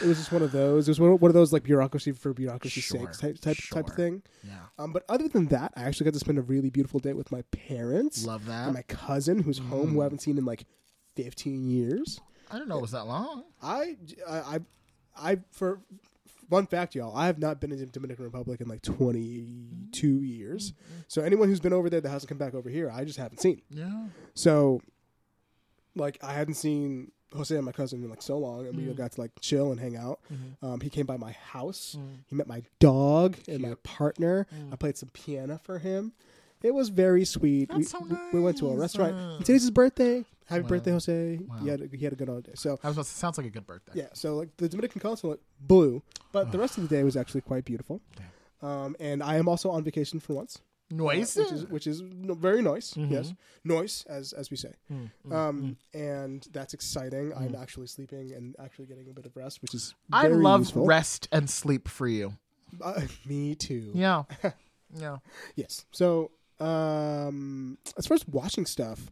It 0.01 0.07
was 0.07 0.17
just 0.17 0.31
one 0.31 0.41
of 0.41 0.51
those. 0.51 0.87
It 0.87 0.91
was 0.91 0.99
one 0.99 1.29
of, 1.29 1.33
those 1.33 1.53
like 1.53 1.63
bureaucracy 1.63 2.11
for 2.11 2.33
bureaucracy's 2.33 2.83
Sure, 2.83 2.99
sake 2.99 3.11
type 3.13 3.39
type 3.39 3.55
type 3.55 3.55
sure. 3.55 3.79
of 3.79 3.93
thing. 3.95 4.23
Yeah. 4.45 4.53
Um, 4.77 4.91
but 4.91 5.05
other 5.07 5.29
than 5.29 5.45
that, 5.47 5.71
I 5.77 5.83
actually 5.83 6.05
got 6.05 6.13
to 6.13 6.19
spend 6.19 6.37
a 6.37 6.41
really 6.41 6.69
beautiful 6.69 6.99
day 6.99 7.13
with 7.13 7.31
my 7.31 7.43
parents 7.51 8.25
Love 8.25 8.41
and 8.41 8.49
that. 8.49 8.73
my 8.73 8.81
cousin, 8.83 9.39
who's 9.39 9.59
home, 9.59 9.89
Mm. 9.89 9.93
who 9.93 10.01
I 10.01 10.03
haven't 10.03 10.19
seen 10.21 10.37
in 10.37 10.43
like 10.45 10.65
fifteen 11.15 11.63
years. 11.69 12.19
I 12.51 12.55
didn't 12.55 12.67
know 12.69 12.79
it 12.79 12.81
was 12.81 12.91
that 12.91 13.05
long. 13.05 13.43
I 13.61 13.95
I 14.27 14.37
I, 14.37 14.59
I 15.17 15.37
for 15.51 15.79
one 16.49 16.65
fact, 16.65 16.95
y'all, 16.95 17.15
I 17.15 17.27
have 17.27 17.37
not 17.39 17.61
been 17.61 17.71
in 17.71 17.77
the 17.77 17.85
Dominican 17.85 18.25
Republic 18.25 18.59
in 18.59 18.67
like 18.67 18.81
22 18.81 20.23
years. 20.23 20.73
So 21.07 21.21
anyone 21.21 21.47
who's 21.47 21.59
been 21.59 21.73
over 21.73 21.91
there 21.91 22.01
that 22.01 22.09
hasn't 22.09 22.27
come 22.29 22.39
back 22.39 22.55
over 22.55 22.69
here, 22.71 22.89
I 22.91 23.05
just 23.05 23.19
haven't 23.19 23.39
seen. 23.39 23.61
Yeah. 23.69 24.07
So, 24.33 24.81
like, 25.95 26.17
I 26.23 26.33
hadn't 26.33 26.55
seen 26.55 27.11
Jose 27.35 27.55
and 27.55 27.65
my 27.65 27.71
cousin 27.71 28.03
in 28.03 28.09
like 28.09 28.21
so 28.21 28.37
long, 28.37 28.65
and 28.67 28.75
we 28.75 28.85
got 28.93 29.11
to 29.13 29.21
like 29.21 29.31
chill 29.41 29.71
and 29.71 29.79
hang 29.79 29.95
out. 29.95 30.19
Um, 30.61 30.79
he 30.81 30.89
came 30.89 31.05
by 31.05 31.17
my 31.17 31.31
house. 31.31 31.97
He 32.27 32.35
met 32.35 32.47
my 32.47 32.63
dog 32.79 33.37
and 33.47 33.61
my 33.61 33.75
partner. 33.83 34.47
I 34.71 34.75
played 34.75 34.97
some 34.97 35.09
piano 35.09 35.59
for 35.63 35.79
him. 35.79 36.13
It 36.61 36.73
was 36.73 36.89
very 36.89 37.23
sweet. 37.23 37.73
we, 37.73 37.83
so 37.83 37.99
we- 38.01 38.17
we 38.33 38.39
went 38.41 38.57
to 38.57 38.69
a 38.69 38.75
restaurant. 38.75 39.13
Uh. 39.15 39.37
Today's 39.39 39.61
his 39.61 39.71
birthday. 39.71 40.25
Happy 40.45 40.63
Wow. 40.63 40.67
birthday, 40.69 40.91
Jose. 40.91 41.37
Wow. 41.47 41.57
He 41.61 41.67
had 41.69 41.81
a, 41.81 41.87
he 41.95 42.03
had 42.03 42.11
a 42.11 42.15
good 42.17 42.27
holiday. 42.27 42.51
So 42.55 42.77
I 42.83 42.87
was 42.87 42.97
about 42.97 43.05
to, 43.05 43.11
sounds 43.11 43.37
like 43.37 43.45
a 43.47 43.51
good 43.51 43.67
birthday. 43.67 43.93
yeah, 43.95 44.07
so 44.13 44.35
like 44.35 44.49
the 44.57 44.67
Dominican 44.67 44.99
consulate 44.99 45.39
blew, 45.61 46.01
but 46.31 46.51
the 46.51 46.57
rest 46.57 46.77
of 46.77 46.89
the 46.89 46.93
day 46.93 47.03
was 47.03 47.15
actually 47.15 47.41
quite 47.41 47.63
beautiful. 47.65 48.01
Um, 48.61 48.95
and 48.99 49.23
I 49.23 49.35
am 49.37 49.47
also 49.47 49.69
on 49.69 49.83
vacation 49.83 50.19
for 50.19 50.33
once, 50.33 50.59
Noise. 50.91 51.35
which 51.37 51.51
is 51.51 51.65
which 51.67 51.87
is 51.87 52.01
very 52.01 52.61
nice. 52.61 52.93
Mhm. 52.95 53.11
Yes, 53.11 53.33
noise 53.63 54.05
as 54.09 54.33
as 54.33 54.49
we 54.49 54.57
say. 54.57 54.73
Mm, 54.91 55.11
mm, 55.27 55.31
Um, 55.33 55.77
and 55.93 56.47
that's 56.51 56.73
exciting. 56.73 57.31
I'm 57.35 57.55
actually 57.55 57.87
sleeping 57.87 58.31
and 58.33 58.55
actually 58.59 58.87
getting 58.87 59.07
a 59.09 59.13
bit 59.13 59.25
of 59.25 59.35
rest, 59.35 59.61
which 59.61 59.75
is 59.75 59.93
I 60.11 60.27
love 60.27 60.61
useful. 60.61 60.85
rest 60.85 61.27
and 61.31 61.49
sleep 61.49 61.87
for 61.87 62.07
you. 62.07 62.37
Uh, 62.81 63.01
me 63.25 63.53
too. 63.55 63.91
Yeah. 63.93 64.23
yeah. 64.95 65.17
Yes. 65.55 65.85
So 65.91 66.31
um, 66.59 67.77
as 67.97 68.07
far 68.07 68.15
as 68.15 68.27
watching 68.27 68.65
stuff, 68.65 69.11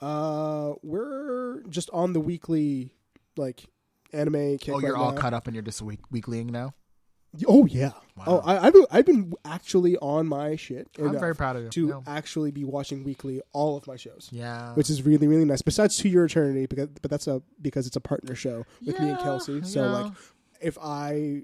uh, 0.00 0.74
we're 0.82 1.62
just 1.68 1.88
on 1.90 2.12
the 2.12 2.20
weekly 2.20 2.90
like 3.36 3.64
anime. 4.12 4.58
Kick 4.58 4.74
Oh, 4.74 4.78
you're 4.80 4.92
right 4.94 5.00
all 5.00 5.12
now. 5.12 5.20
caught 5.20 5.34
up 5.34 5.46
and 5.46 5.54
you're 5.56 5.62
just 5.62 5.80
week- 5.82 6.08
weeklying 6.12 6.50
now? 6.50 6.74
Oh 7.46 7.66
yeah. 7.66 7.92
Wow. 8.16 8.24
Oh, 8.28 8.38
I, 8.44 8.66
I've 8.66 8.72
been, 8.72 8.86
I've 8.92 9.06
been 9.06 9.32
actually 9.44 9.96
on 9.98 10.28
my 10.28 10.54
shit. 10.54 10.88
I'm 11.00 11.18
very 11.18 11.34
proud 11.34 11.56
of 11.56 11.64
you. 11.64 11.70
to 11.70 11.88
Yeah. 11.88 12.00
actually 12.06 12.52
be 12.52 12.62
watching 12.64 13.02
weekly 13.02 13.40
all 13.52 13.76
of 13.76 13.86
my 13.88 13.96
shows, 13.96 14.28
Yeah. 14.30 14.72
which 14.74 14.88
is 14.88 15.02
really 15.02 15.26
really 15.26 15.44
nice. 15.44 15.62
Besides 15.62 15.96
To 15.98 16.08
Your 16.08 16.26
Eternity, 16.26 16.66
because 16.66 16.88
but 17.02 17.10
that's 17.10 17.26
a 17.26 17.42
because 17.60 17.86
it's 17.88 17.96
a 17.96 18.00
partner 18.00 18.34
show 18.36 18.64
with 18.86 19.00
me 19.00 19.08
and 19.10 19.18
Kelsey. 19.18 19.62
So 19.62 19.82
yeah. 19.84 19.90
like, 19.90 20.12
if 20.60 20.78
I 20.80 21.42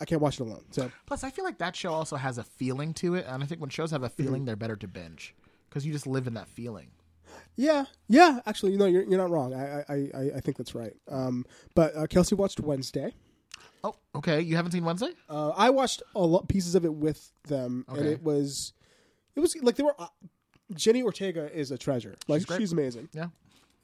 I 0.00 0.04
can't 0.06 0.20
watch 0.22 0.40
it 0.40 0.44
alone. 0.44 0.64
So 0.70 0.90
Plus, 1.06 1.22
I 1.24 1.30
feel 1.30 1.44
like 1.44 1.58
that 1.58 1.76
show 1.76 1.92
also 1.92 2.16
has 2.16 2.38
a 2.38 2.44
feeling 2.44 2.94
to 2.94 3.14
it, 3.14 3.26
and 3.28 3.42
I 3.42 3.46
think 3.46 3.60
when 3.60 3.70
shows 3.70 3.90
have 3.90 4.02
a 4.02 4.08
Mm-hmm. 4.08 4.22
feeling, 4.22 4.44
they're 4.46 4.56
better 4.56 4.76
to 4.76 4.88
binge 4.88 5.34
because 5.68 5.84
you 5.84 5.92
just 5.92 6.06
live 6.06 6.26
in 6.26 6.34
that 6.34 6.48
feeling. 6.48 6.88
yeah, 7.56 7.84
yeah. 8.08 8.40
Actually, 8.46 8.72
you 8.72 8.78
know, 8.78 8.86
you're 8.86 9.02
you're 9.02 9.18
not 9.18 9.30
wrong. 9.30 9.52
I 9.54 9.84
I 9.88 9.94
I, 10.14 10.30
I 10.36 10.40
think 10.40 10.56
that's 10.56 10.74
right. 10.74 10.94
Um, 11.10 11.44
but 11.74 11.94
uh, 11.94 12.06
Kelsey 12.06 12.34
watched 12.34 12.60
Wednesday. 12.60 13.14
Oh, 13.84 13.94
okay. 14.14 14.40
You 14.40 14.56
haven't 14.56 14.72
seen 14.72 14.84
Wednesday? 14.84 15.10
Uh, 15.28 15.50
I 15.50 15.70
watched 15.70 16.02
a 16.14 16.20
lot 16.20 16.48
pieces 16.48 16.74
of 16.74 16.84
it 16.84 16.92
with 16.94 17.30
them, 17.48 17.84
and 17.88 17.98
Okay. 17.98 18.12
it 18.12 18.22
was 18.22 18.72
it 19.34 19.40
was 19.40 19.56
like 19.62 19.76
they 19.76 19.82
were. 19.82 19.94
Uh, 19.98 20.08
Jenna 20.74 21.02
Ortega 21.04 21.48
is 21.56 21.70
a 21.70 21.78
treasure. 21.78 22.16
Like 22.26 22.40
She's 22.40 22.46
great. 22.46 22.72
amazing. 22.72 23.08
Yeah. 23.12 23.28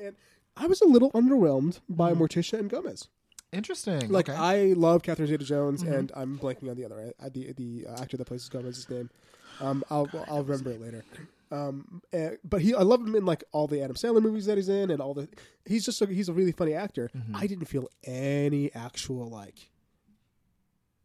And 0.01 0.17
I 0.57 0.67
was 0.67 0.81
a 0.81 0.85
little 0.87 1.13
underwhelmed 1.13 1.79
by 1.89 2.13
Morticia 2.13 2.59
and 2.59 2.69
Gomez. 2.69 3.07
Interesting. 3.53 4.09
Like 4.09 4.29
okay. 4.29 4.37
I 4.39 4.73
love 4.73 5.03
Catherine 5.03 5.29
Zeta-Jones, 5.29 5.83
and 5.83 6.11
I'm 6.17 6.39
blanking 6.39 6.69
on 6.71 6.77
the 6.77 6.85
other 6.85 7.13
uh, 7.23 7.29
the 7.33 7.53
the 7.53 7.87
uh, 7.89 8.01
actor 8.03 8.17
that 8.17 8.25
plays 8.25 8.49
Gomez's 8.49 8.89
name. 8.91 9.11
Um, 9.61 9.85
I'll 9.91 10.09
I'll 10.27 10.43
remember 10.43 10.71
it 10.71 10.81
later. 10.81 11.05
Um, 11.51 12.01
uh, 12.15 12.31
but 12.43 12.63
he 12.63 12.75
I 12.75 12.81
love 12.81 13.03
him 13.07 13.15
in 13.15 13.27
like 13.27 13.45
all 13.53 13.67
the 13.69 13.83
Adam 13.83 13.95
Sandler 13.95 14.23
movies 14.23 14.47
that 14.47 14.57
he's 14.57 14.71
in, 14.71 14.91
and 14.91 15.01
all 15.03 15.13
the 15.13 15.29
he's 15.67 15.85
just 15.85 16.01
a, 16.01 16.07
he's 16.07 16.31
a 16.31 16.33
really 16.33 16.53
funny 16.53 16.73
actor. 16.75 17.11
I 17.35 17.47
didn't 17.47 17.67
feel 17.67 17.89
any 18.05 18.73
actual 18.75 19.27
like 19.29 19.69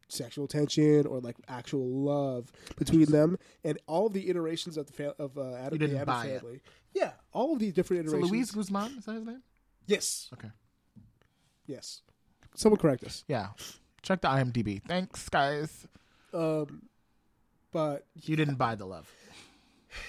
sexual 0.09 0.47
tension 0.47 1.05
or 1.05 1.19
like 1.19 1.35
actual 1.47 1.87
love 1.87 2.51
between 2.77 3.05
them, 3.11 3.37
and 3.63 3.77
all 3.87 4.09
the 4.09 4.29
iterations 4.29 4.77
of 4.77 4.87
the 4.87 4.93
fa- 4.93 5.15
of 5.19 5.37
uh, 5.37 5.53
Adam, 5.55 5.77
the 5.79 5.85
Adam 5.95 6.05
buy 6.05 6.25
it. 6.27 6.41
family. 6.41 6.61
Yeah, 6.93 7.11
all 7.33 7.53
of 7.53 7.59
these 7.59 7.73
different 7.73 8.09
so 8.09 8.15
iterations. 8.15 8.31
Luis 8.31 8.51
Guzman 8.51 8.97
is 8.97 9.05
that 9.05 9.13
his 9.15 9.25
name? 9.25 9.41
yes, 9.85 10.29
Okay. 10.33 10.49
yes. 11.65 12.01
Someone 12.55 12.79
correct 12.79 13.03
us. 13.03 13.23
Yeah. 13.27 13.49
Check 14.01 14.21
the 14.21 14.29
IMDb. 14.29 14.81
Thanks, 14.87 15.29
guys. 15.29 15.87
Um, 16.33 16.83
but 17.71 18.05
You 18.15 18.35
didn't 18.35 18.55
buy 18.55 18.75
the 18.75 18.85
love. 18.85 19.11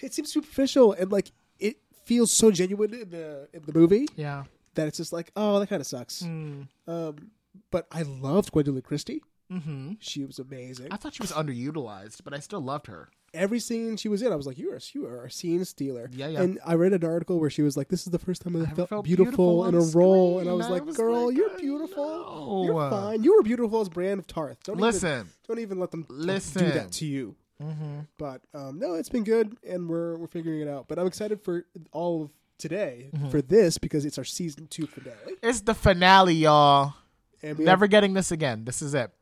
it 0.02 0.14
seems 0.14 0.33
superficial 0.33 0.93
and 0.93 1.11
like 1.12 1.31
it 1.59 1.76
feels 2.05 2.33
so 2.33 2.50
genuine 2.50 2.95
in 2.95 3.11
the 3.11 3.49
in 3.52 3.62
the 3.67 3.73
movie 3.73 4.07
Yeah. 4.17 4.45
that 4.75 4.88
it's 4.88 4.97
just 4.97 5.12
like 5.12 5.31
oh 5.37 5.59
that 5.61 5.69
kind 5.69 5.81
of 5.81 5.87
sucks. 5.87 6.23
Mm. 6.23 6.69
Um, 6.87 7.31
but 7.71 7.87
I 7.90 8.02
loved 8.02 8.52
Gwendoline 8.52 8.85
Christie. 8.85 9.23
Mm-hmm. 9.52 9.93
She 10.00 10.25
was 10.25 10.38
amazing. 10.38 10.88
I 10.90 10.97
thought 10.97 11.14
she 11.14 11.23
was 11.23 11.33
underutilized, 11.33 12.23
but 12.25 12.35
I 12.35 12.38
still 12.40 12.61
loved 12.61 12.87
her. 12.87 13.09
Every 13.35 13.61
scene 13.61 13.97
she 13.99 14.09
was 14.09 14.23
in, 14.23 14.33
I 14.33 14.37
was 14.37 14.47
like, 14.47 14.57
"You 14.59 14.73
are 14.73 14.81
you 14.95 15.07
are 15.07 15.25
a 15.26 15.31
scene 15.31 15.64
stealer." 15.64 16.09
Yeah, 16.12 16.28
yeah. 16.28 16.40
And 16.43 16.59
I 16.64 16.75
read 16.75 16.93
an 16.95 17.05
article 17.05 17.38
where 17.38 17.50
she 17.50 17.61
was 17.62 17.76
like, 17.76 17.88
"This 17.88 18.07
is 18.07 18.11
the 18.11 18.19
first 18.19 18.40
time 18.43 18.57
I, 18.57 18.61
never 18.61 18.75
felt, 18.75 18.88
felt 18.88 19.05
beautiful, 19.05 19.64
beautiful 19.64 19.67
in 19.67 19.75
a 19.75 19.81
role," 19.99 20.37
screen. 20.37 20.40
and 20.40 20.50
I 20.50 20.52
was 20.55 20.67
I 20.67 20.71
like, 20.71 20.85
was 20.87 20.97
"Girl, 20.97 21.26
like, 21.26 21.37
you're 21.37 21.57
beautiful. 21.59 22.64
You're 22.64 22.90
fine. 22.90 23.23
You 23.23 23.35
were 23.37 23.43
beautiful 23.43 23.81
as 23.83 23.88
Brienne 23.90 24.19
of 24.19 24.26
Tarth. 24.26 24.62
Don't 24.64 24.76
even, 24.76 24.81
Listen. 24.87 25.28
don't 25.47 25.59
even 25.59 25.78
let 25.78 25.90
them 25.90 26.07
Listen. 26.09 26.64
do 26.64 26.71
that 26.73 26.93
to 26.93 27.07
you." 27.07 27.37
Mm-hmm. 27.62 28.00
But 28.19 28.40
um, 28.55 28.78
no, 28.78 28.95
it's 28.95 29.09
been 29.11 29.25
good, 29.25 29.57
and 29.69 29.88
we're 29.88 30.17
we're 30.17 30.26
figuring 30.28 30.61
it 30.62 30.69
out. 30.69 30.88
But 30.88 30.99
I'm 30.99 31.07
excited 31.07 31.43
for 31.43 31.67
all 31.93 32.25
of 32.25 32.31
today 32.57 33.11
Mm-hmm. 33.14 33.28
for 33.28 33.43
this 33.43 33.76
because 33.78 34.05
it's 34.07 34.17
our 34.19 34.25
season 34.25 34.67
two 34.69 34.87
finale. 34.87 35.35
It's 35.43 35.61
the 35.61 35.75
finale, 35.75 36.35
y'all. 36.35 36.95
And 37.43 37.59
Never 37.61 37.87
getting 37.87 38.14
this 38.14 38.33
again. 38.33 38.64
This 38.64 38.81
is 38.83 38.95
it. 38.95 39.12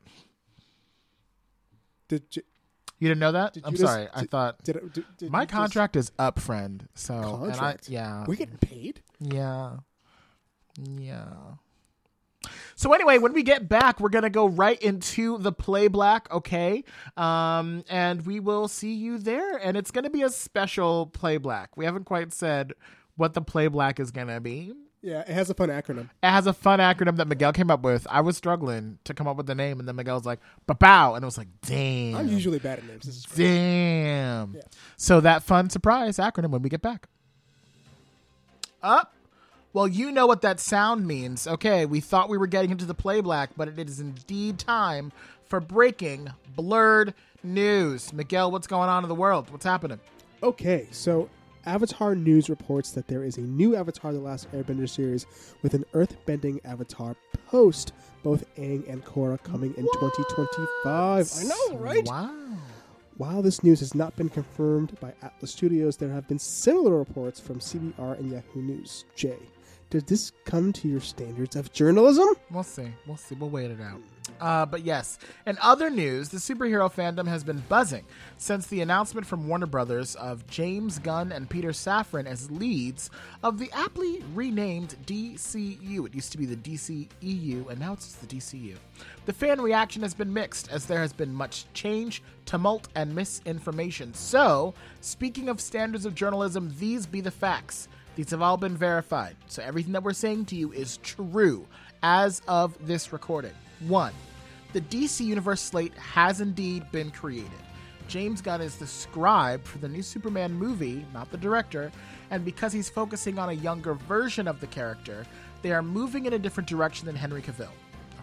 Did 2.08 2.22
you, 2.36 2.42
You 2.98 3.08
didn't 3.08 3.20
know 3.20 3.32
that? 3.32 3.52
Did 3.54 3.64
I'm 3.66 3.74
just- 3.74 3.84
sorry. 3.92 4.08
I 4.14 4.24
thought 4.24 4.62
did, 4.64 4.92
did, 4.92 5.04
did 5.18 5.30
my 5.30 5.40
you 5.42 5.46
just- 5.46 5.54
contract 5.56 5.96
is 5.96 6.12
up, 6.18 6.38
friend. 6.38 6.88
So 6.94 7.44
and 7.44 7.52
I, 7.54 7.76
yeah, 7.88 8.24
We're 8.26 8.36
getting 8.36 8.56
paid. 8.58 9.02
yeah, 9.20 9.76
yeah. 10.78 11.26
So 12.76 12.92
anyway, 12.92 13.18
when 13.18 13.32
we 13.32 13.42
get 13.42 13.68
back, 13.68 13.98
we're 14.00 14.08
gonna 14.10 14.30
go 14.30 14.46
right 14.46 14.80
into 14.80 15.36
the 15.38 15.50
play 15.52 15.88
black, 15.88 16.30
okay? 16.32 16.84
Um, 17.16 17.84
and 17.88 18.24
we 18.24 18.38
will 18.38 18.68
see 18.68 18.94
you 18.94 19.18
there, 19.18 19.56
and 19.56 19.76
it's 19.76 19.90
gonna 19.90 20.10
be 20.10 20.22
a 20.22 20.28
special 20.30 21.06
play 21.06 21.38
black. 21.38 21.76
We 21.76 21.84
haven't 21.86 22.04
quite 22.04 22.32
said 22.32 22.74
what 23.16 23.34
the 23.34 23.40
play 23.40 23.68
black 23.68 23.98
is 23.98 24.10
gonna 24.10 24.40
be. 24.40 24.72
Yeah, 25.06 25.20
it 25.20 25.28
has 25.28 25.48
a 25.50 25.54
fun 25.54 25.68
acronym. 25.68 26.10
It 26.20 26.28
has 26.28 26.48
a 26.48 26.52
fun 26.52 26.80
acronym 26.80 27.16
that 27.18 27.28
Miguel 27.28 27.52
came 27.52 27.70
up 27.70 27.82
with. 27.82 28.08
I 28.10 28.22
was 28.22 28.36
struggling 28.36 28.98
to 29.04 29.14
come 29.14 29.28
up 29.28 29.36
with 29.36 29.46
the 29.46 29.54
name, 29.54 29.78
and 29.78 29.86
then 29.86 29.94
Miguel 29.94 30.16
was 30.16 30.26
like, 30.26 30.40
"Bow," 30.66 31.14
and 31.14 31.22
it 31.22 31.24
was 31.24 31.38
like, 31.38 31.46
"Damn." 31.64 32.16
I'm 32.16 32.26
usually 32.26 32.58
bad 32.58 32.80
at 32.80 32.88
names. 32.88 33.24
Damn. 33.36 34.54
Yeah. 34.56 34.62
So 34.96 35.20
that 35.20 35.44
fun 35.44 35.70
surprise 35.70 36.16
acronym 36.16 36.50
when 36.50 36.60
we 36.60 36.68
get 36.68 36.82
back. 36.82 37.06
Up. 38.82 39.14
Well, 39.72 39.86
you 39.86 40.10
know 40.10 40.26
what 40.26 40.42
that 40.42 40.58
sound 40.58 41.06
means. 41.06 41.46
Okay, 41.46 41.86
we 41.86 42.00
thought 42.00 42.28
we 42.28 42.36
were 42.36 42.48
getting 42.48 42.72
into 42.72 42.84
the 42.84 42.92
play 42.92 43.20
black, 43.20 43.50
but 43.56 43.68
it 43.68 43.78
is 43.78 44.00
indeed 44.00 44.58
time 44.58 45.12
for 45.44 45.60
breaking 45.60 46.32
blurred 46.56 47.14
news. 47.44 48.12
Miguel, 48.12 48.50
what's 48.50 48.66
going 48.66 48.88
on 48.88 49.04
in 49.04 49.08
the 49.08 49.14
world? 49.14 49.50
What's 49.50 49.64
happening? 49.64 50.00
Okay, 50.42 50.88
so 50.90 51.30
Avatar 51.66 52.14
News 52.14 52.48
reports 52.48 52.92
that 52.92 53.08
there 53.08 53.24
is 53.24 53.36
a 53.36 53.42
new 53.42 53.74
Avatar 53.74 54.12
The 54.12 54.20
Last 54.20 54.50
Airbender 54.52 54.88
series 54.88 55.26
with 55.62 55.74
an 55.74 55.84
earth-bending 55.94 56.60
avatar 56.64 57.16
post 57.46 57.92
both 58.22 58.44
Aang 58.56 58.88
and 58.88 59.04
Korra 59.04 59.42
coming 59.42 59.74
in 59.76 59.84
2025. 59.84 61.32
I 61.38 61.42
know, 61.42 61.78
right? 61.78 62.04
Wow. 62.06 62.34
While 63.16 63.42
this 63.42 63.62
news 63.64 63.80
has 63.80 63.94
not 63.94 64.14
been 64.16 64.28
confirmed 64.28 64.98
by 65.00 65.12
Atlas 65.22 65.50
Studios, 65.50 65.96
there 65.96 66.10
have 66.10 66.28
been 66.28 66.38
similar 66.38 66.96
reports 66.98 67.40
from 67.40 67.60
CBR 67.60 68.18
and 68.18 68.30
Yahoo 68.30 68.62
News. 68.62 69.04
Jay, 69.14 69.38
does 69.90 70.04
this 70.04 70.32
come 70.44 70.72
to 70.74 70.88
your 70.88 71.00
standards 71.00 71.56
of 71.56 71.72
journalism? 71.72 72.28
We'll 72.50 72.62
see. 72.62 72.88
We'll 73.06 73.16
see. 73.16 73.36
We'll 73.36 73.50
wait 73.50 73.70
it 73.70 73.80
out. 73.80 74.00
Uh, 74.40 74.66
but 74.66 74.84
yes, 74.84 75.18
in 75.46 75.56
other 75.62 75.88
news, 75.88 76.28
the 76.28 76.38
superhero 76.38 76.92
fandom 76.92 77.26
has 77.28 77.44
been 77.44 77.62
buzzing 77.68 78.04
since 78.36 78.66
the 78.66 78.80
announcement 78.80 79.26
from 79.26 79.46
Warner 79.46 79.66
Brothers 79.66 80.14
of 80.16 80.46
James 80.48 80.98
Gunn 80.98 81.30
and 81.32 81.48
Peter 81.48 81.70
Safran 81.70 82.26
as 82.26 82.50
leads 82.50 83.10
of 83.42 83.58
the 83.58 83.70
aptly 83.72 84.22
renamed 84.34 84.96
DCU. 85.06 86.06
It 86.06 86.14
used 86.14 86.32
to 86.32 86.38
be 86.38 86.46
the 86.46 86.56
DCEU, 86.56 87.70
and 87.70 87.78
now 87.78 87.92
it's 87.92 88.14
the 88.16 88.26
DCU. 88.26 88.76
The 89.26 89.32
fan 89.32 89.60
reaction 89.60 90.02
has 90.02 90.14
been 90.14 90.32
mixed 90.32 90.70
as 90.70 90.86
there 90.86 91.00
has 91.00 91.12
been 91.12 91.32
much 91.32 91.64
change, 91.72 92.22
tumult, 92.44 92.88
and 92.94 93.14
misinformation. 93.14 94.12
So, 94.14 94.74
speaking 95.00 95.48
of 95.48 95.60
standards 95.60 96.04
of 96.04 96.14
journalism, 96.14 96.74
these 96.78 97.06
be 97.06 97.20
the 97.20 97.30
facts. 97.30 97.88
These 98.16 98.30
have 98.30 98.42
all 98.42 98.56
been 98.56 98.76
verified. 98.76 99.36
So 99.46 99.62
everything 99.62 99.92
that 99.92 100.02
we're 100.02 100.14
saying 100.14 100.46
to 100.46 100.56
you 100.56 100.72
is 100.72 100.96
true 100.98 101.66
as 102.02 102.42
of 102.48 102.74
this 102.86 103.12
recording. 103.12 103.52
One, 103.86 104.14
the 104.72 104.80
DC 104.80 105.20
Universe 105.20 105.60
slate 105.60 105.94
has 105.94 106.40
indeed 106.40 106.90
been 106.90 107.10
created. 107.10 107.50
James 108.08 108.40
Gunn 108.40 108.62
is 108.62 108.76
the 108.76 108.86
scribe 108.86 109.64
for 109.64 109.78
the 109.78 109.88
new 109.88 110.02
Superman 110.02 110.52
movie, 110.52 111.04
not 111.12 111.30
the 111.30 111.36
director, 111.36 111.92
and 112.30 112.44
because 112.44 112.72
he's 112.72 112.88
focusing 112.88 113.38
on 113.38 113.50
a 113.50 113.52
younger 113.52 113.94
version 113.94 114.48
of 114.48 114.60
the 114.60 114.66
character, 114.66 115.26
they 115.60 115.72
are 115.72 115.82
moving 115.82 116.24
in 116.24 116.32
a 116.32 116.38
different 116.38 116.68
direction 116.68 117.04
than 117.06 117.16
Henry 117.16 117.42
Cavill. 117.42 117.68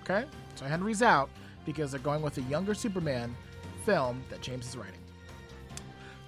Okay? 0.01 0.25
So 0.55 0.65
Henry's 0.65 1.01
out 1.01 1.29
because 1.65 1.91
they're 1.91 1.99
going 1.99 2.21
with 2.21 2.37
a 2.39 2.43
younger 2.43 2.73
Superman 2.73 3.35
film 3.85 4.23
that 4.29 4.41
James 4.41 4.67
is 4.67 4.75
writing. 4.75 5.02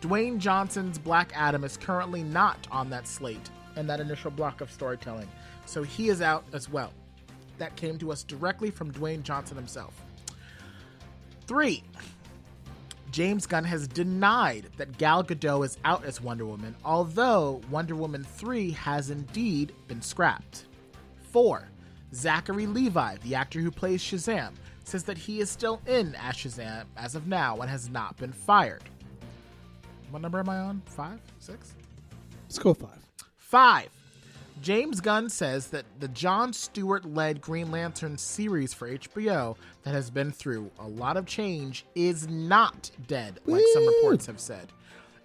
Dwayne 0.06 0.38
Johnson's 0.38 1.00
Black 1.00 1.32
Adam 1.34 1.64
is 1.64 1.78
currently 1.78 2.22
not 2.22 2.68
on 2.70 2.92
that 2.92 3.08
slate 3.08 3.50
and 3.76 3.90
that 3.90 4.00
initial 4.00 4.30
block 4.30 4.62
of 4.62 4.70
storytelling, 4.70 5.28
so 5.66 5.82
he 5.82 6.10
is 6.10 6.22
out 6.22 6.46
as 6.54 6.70
well. 6.70 6.94
That 7.58 7.76
came 7.76 7.98
to 7.98 8.12
us 8.12 8.22
directly 8.22 8.70
from 8.70 8.92
Dwayne 8.92 9.24
Johnson 9.24 9.58
himself. 9.58 10.00
Three, 11.48 11.82
James 13.10 13.48
Gunn 13.48 13.64
has 13.64 13.88
denied 13.88 14.70
that 14.78 14.96
Gal 15.00 15.24
Gadot 15.24 15.66
is 15.66 15.80
out 15.84 16.06
as 16.06 16.22
Wonder 16.22 16.46
Woman, 16.46 16.76
although 16.86 17.60
Wonder 17.72 17.96
Woman 17.96 18.24
3 18.24 18.70
has 18.72 19.10
indeed 19.10 19.74
been 19.88 20.04
scrapped. 20.04 20.66
Four, 21.32 21.68
Zachary 22.14 22.68
Levi, 22.68 23.16
the 23.24 23.34
actor 23.34 23.60
who 23.60 23.72
plays 23.72 24.04
Shazam, 24.04 24.52
says 24.84 25.04
that 25.06 25.18
he 25.18 25.40
is 25.40 25.50
still 25.50 25.82
in 25.88 26.14
as 26.14 26.36
Shazam 26.36 26.86
as 26.96 27.16
of 27.16 27.26
now 27.26 27.58
and 27.62 27.72
has 27.72 27.90
not 27.90 28.18
been 28.18 28.32
fired. 28.32 28.84
What 30.12 30.22
number 30.22 30.40
am 30.40 30.50
I 30.50 30.58
on? 30.60 30.82
Five? 30.86 31.20
Six? 31.40 31.74
Let's 32.44 32.60
go 32.60 32.74
five. 32.74 33.00
Five. 33.38 33.90
James 34.62 35.02
Gunn 35.02 35.30
says 35.30 35.68
that 35.68 35.86
the 36.00 36.08
John 36.08 36.54
Stewart 36.54 37.06
led 37.06 37.42
Green 37.42 37.72
Lantern 37.72 38.18
series 38.18 38.74
for 38.74 38.90
HBO 38.90 39.58
that 39.84 39.94
has 39.94 40.10
been 40.10 40.32
through 40.32 40.72
a 40.80 40.88
lot 40.88 41.18
of 41.18 41.26
change 41.26 41.86
is 41.94 42.28
not 42.30 42.90
dead, 43.08 43.40
like 43.46 43.64
some 43.74 43.86
reports 43.86 44.26
have 44.28 44.40
said. 44.40 44.72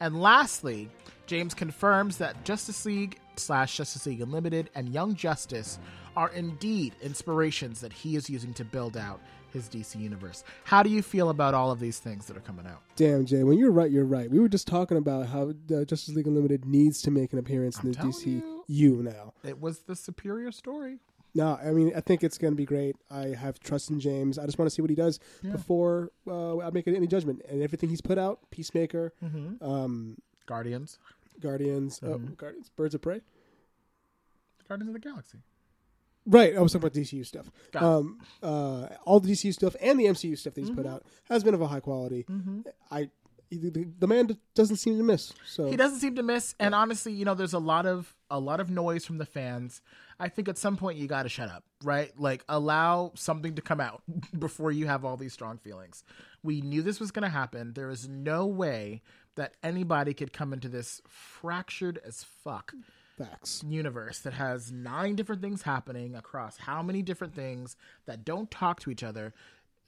And 0.00 0.20
lastly, 0.20 0.88
James 1.26 1.54
confirms 1.54 2.16
that 2.18 2.44
Justice 2.44 2.84
League 2.84 3.20
slash 3.37 3.76
Justice 3.76 4.06
League 4.06 4.20
Unlimited 4.20 4.68
and 4.75 4.88
Young 4.88 5.14
Justice 5.14 5.78
are 6.16 6.30
indeed 6.30 6.94
inspirations 7.00 7.80
that 7.80 7.92
he 7.92 8.16
is 8.16 8.28
using 8.28 8.52
to 8.54 8.64
build 8.64 8.96
out 8.96 9.20
his 9.52 9.69
DC 9.69 9.99
universe. 10.00 10.45
How 10.64 10.83
do 10.83 10.90
you 10.90 11.02
feel 11.02 11.30
about 11.30 11.54
all 11.54 11.71
of 11.71 11.80
these 11.80 11.99
things 11.99 12.26
that 12.26 12.37
are 12.37 12.40
coming 12.40 12.66
out? 12.66 12.80
Damn, 12.97 13.25
Jay, 13.26 13.42
when 13.45 13.59
you're 13.59 13.71
right, 13.73 13.90
you're 13.90 14.04
right. 14.04 14.30
We 14.30 14.38
were 14.40 14.49
just 14.49 14.66
talking 14.66 14.97
about 14.97 15.26
how 15.26 15.50
uh, 15.50 15.85
Justice 15.85 16.11
League 16.14 16.26
Unlimited 16.26 16.64
needs 16.64 17.02
to 17.02 17.11
make 17.11 17.33
an 17.33 17.38
appearance 17.38 17.80
in 17.83 17.90
the 17.90 17.95
telling 17.97 18.12
DCU 18.12 19.02
now. 19.02 19.33
It 19.45 19.61
was 19.61 19.80
the 19.80 19.97
superior 19.97 20.52
story. 20.52 20.99
No, 21.35 21.59
I 21.64 21.71
mean, 21.71 21.92
I 21.95 22.00
think 22.00 22.25
it's 22.25 22.38
going 22.38 22.52
to 22.52 22.57
be 22.57 22.64
great. 22.64 22.97
I 23.09 23.28
have 23.28 23.61
trust 23.61 23.90
in 23.90 24.00
James. 24.00 24.37
I 24.38 24.47
just 24.47 24.59
want 24.59 24.69
to 24.69 24.75
see 24.75 24.83
what 24.83 24.90
he 24.90 24.97
does 24.97 25.21
before 25.42 26.11
uh, 26.26 26.59
I 26.59 26.71
make 26.71 26.88
any 26.88 27.07
judgment. 27.07 27.42
And 27.49 27.62
everything 27.62 27.88
he's 27.88 28.00
put 28.00 28.19
out, 28.19 28.40
Peacemaker, 28.50 29.12
Mm-hmm. 29.25 29.64
um, 29.64 30.16
Guardians. 30.47 30.99
Guardians, 31.38 32.00
oh, 32.02 32.19
Mhm. 32.19 32.37
Guardians, 32.37 32.69
Birds 32.71 32.95
of 32.97 33.00
Prey. 33.02 33.21
Guardians 34.69 34.88
of 34.88 34.95
the 34.95 35.00
Galaxy. 35.00 35.38
Right, 36.26 36.54
I 36.56 36.60
was 36.60 36.72
talking 36.72 36.86
about 36.86 36.94
DCU 37.00 37.24
stuff. 37.24 37.50
Um, 37.74 38.18
uh, 38.42 38.88
all 39.04 39.20
the 39.20 39.28
DCU 39.32 39.52
stuff 39.54 39.74
and 39.80 39.98
the 39.98 40.04
MCU 40.04 40.36
stuff 40.36 40.54
that 40.54 40.60
he's 40.60 40.70
put 40.70 40.84
Mhm. 40.86 40.90
out 40.92 41.04
has 41.24 41.42
been 41.42 41.54
of 41.54 41.60
a 41.60 41.66
high 41.66 41.80
quality. 41.80 42.24
Mm-hmm. 42.28 42.60
I 42.90 43.10
the, 43.50 43.84
the 43.98 44.06
man 44.06 44.38
doesn't 44.54 44.76
seem 44.76 44.96
to 44.96 45.02
miss. 45.02 45.32
So 45.44 45.68
He 45.68 45.76
doesn't 45.76 45.98
seem 45.98 46.14
to 46.14 46.22
miss, 46.22 46.54
and 46.60 46.72
honestly, 46.72 47.12
you 47.12 47.24
know, 47.24 47.34
there's 47.34 47.52
a 47.52 47.58
lot 47.58 47.84
of 47.84 48.14
a 48.30 48.38
lot 48.38 48.60
of 48.60 48.70
noise 48.70 49.04
from 49.04 49.18
the 49.18 49.26
fans. 49.26 49.82
I 50.20 50.28
think 50.28 50.48
at 50.48 50.56
some 50.56 50.76
point 50.76 50.98
you 50.98 51.08
got 51.08 51.24
to 51.24 51.28
shut 51.28 51.48
up, 51.50 51.64
right? 51.82 52.12
Like 52.20 52.44
allow 52.48 53.10
something 53.16 53.56
to 53.56 53.62
come 53.62 53.80
out 53.80 54.02
before 54.38 54.70
you 54.70 54.86
have 54.86 55.04
all 55.04 55.16
these 55.16 55.32
strong 55.32 55.58
feelings. 55.58 56.04
We 56.44 56.60
knew 56.60 56.80
this 56.82 57.00
was 57.00 57.10
going 57.10 57.24
to 57.24 57.28
happen. 57.28 57.72
There 57.72 57.90
is 57.90 58.08
no 58.08 58.46
way 58.46 59.02
that 59.34 59.54
anybody 59.64 60.14
could 60.14 60.32
come 60.32 60.52
into 60.52 60.68
this 60.68 61.02
fractured 61.08 61.98
as 62.06 62.22
fuck 62.22 62.72
facts. 63.24 63.62
universe 63.68 64.18
that 64.20 64.32
has 64.34 64.72
nine 64.72 65.14
different 65.16 65.42
things 65.42 65.62
happening 65.62 66.14
across 66.14 66.58
how 66.58 66.82
many 66.82 67.02
different 67.02 67.34
things 67.34 67.76
that 68.06 68.24
don't 68.24 68.50
talk 68.50 68.80
to 68.80 68.90
each 68.90 69.02
other. 69.02 69.32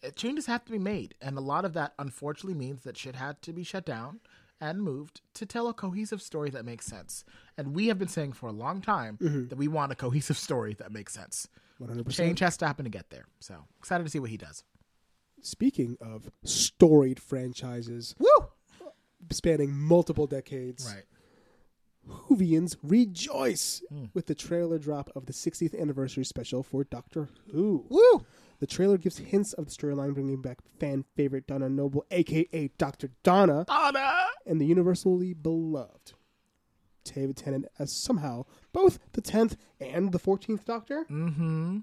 Uh, 0.05 0.11
Changes 0.11 0.47
have 0.47 0.65
to 0.65 0.73
be 0.73 0.79
made, 0.79 1.15
and 1.21 1.37
a 1.37 1.41
lot 1.41 1.65
of 1.65 1.73
that 1.75 1.95
unfortunately 1.99 2.55
means 2.59 2.83
that 2.83 2.97
shit 2.97 3.15
had 3.17 3.41
to 3.43 3.53
be 3.53 3.63
shut 3.63 3.85
down 3.85 4.21
and 4.61 4.81
moved 4.83 5.21
to 5.35 5.45
tell 5.45 5.67
a 5.69 5.75
cohesive 5.75 6.23
story 6.23 6.51
that 6.51 6.65
makes 6.65 6.87
sense. 6.87 7.25
And 7.59 7.75
we 7.75 7.89
have 7.89 7.99
been 7.99 8.09
saying 8.09 8.35
for 8.35 8.49
a 8.49 8.53
long 8.53 8.81
time 8.81 9.19
that 9.51 9.57
we 9.59 9.67
want 9.67 9.91
a 9.93 9.97
cohesive 9.97 10.39
story 10.39 10.75
that 10.75 10.93
makes 10.93 11.13
sense. 11.13 11.49
100%. 11.81 12.09
Change 12.11 12.39
has 12.41 12.57
to 12.59 12.67
happen 12.67 12.85
to 12.85 12.91
get 12.91 13.11
there. 13.11 13.27
So 13.41 13.57
excited 13.81 14.05
to 14.05 14.11
see 14.11 14.21
what 14.21 14.31
he 14.31 14.37
does. 14.37 14.63
Speaking 15.41 15.97
of 16.01 16.31
storied 16.45 17.21
franchises 17.21 18.15
Woo! 18.21 18.29
spanning 19.31 19.73
multiple 19.73 20.29
decades, 20.29 20.87
Right. 20.95 21.05
Whovians 22.09 22.77
rejoice 22.83 23.83
Hmm. 23.89 24.07
with 24.15 24.27
the 24.27 24.35
trailer 24.35 24.79
drop 24.79 25.11
of 25.15 25.27
the 25.27 25.33
60th 25.33 25.75
anniversary 25.79 26.25
special 26.25 26.63
for 26.63 26.85
Doctor 26.85 27.29
Who. 27.53 27.87
Woo! 27.89 28.25
The 28.59 28.67
trailer 28.67 28.97
gives 28.99 29.19
hints 29.19 29.53
of 29.53 29.65
the 29.67 29.71
storyline 29.73 30.15
bringing 30.15 30.41
back 30.41 30.59
fan 30.79 31.05
favorite 31.17 31.47
Donna 31.47 31.69
Noble, 31.69 32.05
aka 32.11 32.69
Dr. 32.79 33.11
Donna, 33.23 33.65
Donna! 33.67 34.27
and 34.47 34.61
the 34.61 34.67
universally 34.67 35.35
beloved 35.35 36.13
David 37.05 37.37
Tennant 37.37 37.67
as 37.79 37.93
somehow 37.93 38.45
both 38.73 38.99
the 39.13 39.23
10th 39.23 39.57
and 39.81 40.13
the 40.13 40.19
14th 40.19 40.65
Doctor. 40.65 41.05
Mm-hmm. 41.11 41.79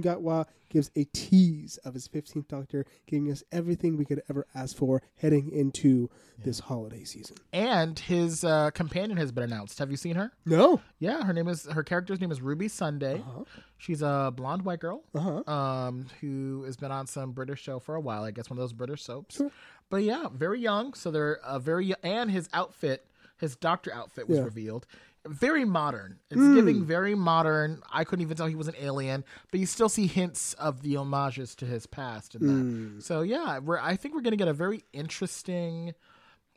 Gatwa 0.00 0.46
gives 0.70 0.90
a 0.96 1.04
tease 1.12 1.76
of 1.84 1.94
his 1.94 2.08
15th 2.08 2.48
Doctor, 2.48 2.84
giving 3.06 3.30
us 3.30 3.44
everything 3.52 3.96
we 3.96 4.04
could 4.04 4.22
ever 4.28 4.46
ask 4.54 4.76
for 4.76 5.02
heading 5.16 5.50
into 5.52 6.10
this 6.42 6.58
holiday 6.58 7.04
season. 7.04 7.36
And 7.52 7.96
his 7.98 8.44
uh, 8.44 8.70
companion 8.72 9.16
has 9.18 9.30
been 9.30 9.44
announced. 9.44 9.78
Have 9.78 9.90
you 9.90 9.96
seen 9.96 10.16
her? 10.16 10.32
No. 10.44 10.80
Yeah, 10.98 11.22
her 11.22 11.32
name 11.32 11.46
is 11.48 11.66
her 11.66 11.84
character's 11.84 12.20
name 12.20 12.32
is 12.32 12.40
Ruby 12.42 12.66
Sunday. 12.68 13.14
Uh-huh. 13.20 13.44
She's 13.78 14.02
a 14.02 14.32
blonde 14.34 14.62
white 14.62 14.80
girl 14.80 15.04
Uh 15.14 15.20
huh. 15.44 15.50
um, 15.52 16.06
who 16.20 16.64
has 16.64 16.76
been 16.76 16.90
on 16.90 17.06
some 17.06 17.32
British 17.32 17.60
show 17.62 17.78
for 17.78 17.94
a 17.94 18.00
while. 18.00 18.24
I 18.24 18.30
guess 18.32 18.50
one 18.50 18.58
of 18.58 18.62
those 18.62 18.72
British 18.72 19.02
soaps. 19.02 19.36
Sure. 19.36 19.50
but 19.90 19.98
yeah, 19.98 20.26
very 20.32 20.60
young. 20.60 20.94
So 20.94 21.10
they're 21.10 21.38
uh, 21.44 21.58
very 21.60 21.94
and 22.02 22.30
his 22.30 22.48
outfit, 22.52 23.06
his 23.44 23.56
doctor 23.56 23.92
outfit 23.94 24.28
was 24.28 24.38
Yeah. 24.38 24.44
revealed. 24.44 24.86
Very 25.26 25.64
modern. 25.64 26.18
It's 26.30 26.38
giving 26.54 26.84
very 26.84 27.14
modern. 27.14 27.80
I 27.90 28.04
couldn't 28.04 28.22
even 28.22 28.36
tell 28.36 28.46
he 28.46 28.54
was 28.56 28.68
an 28.68 28.74
alien, 28.78 29.24
but 29.50 29.58
you 29.58 29.64
still 29.64 29.88
see 29.88 30.06
hints 30.06 30.52
of 30.54 30.82
the 30.82 30.96
homages 30.96 31.54
to 31.56 31.64
his 31.64 31.86
past 31.86 32.34
in 32.34 32.96
that. 32.96 33.02
So 33.02 33.22
yeah, 33.22 33.58
we're 33.58 33.78
I 33.78 33.96
think 33.96 34.14
we're 34.14 34.20
gonna 34.20 34.36
get 34.36 34.48
a 34.48 34.52
very 34.52 34.82
interesting, 34.92 35.94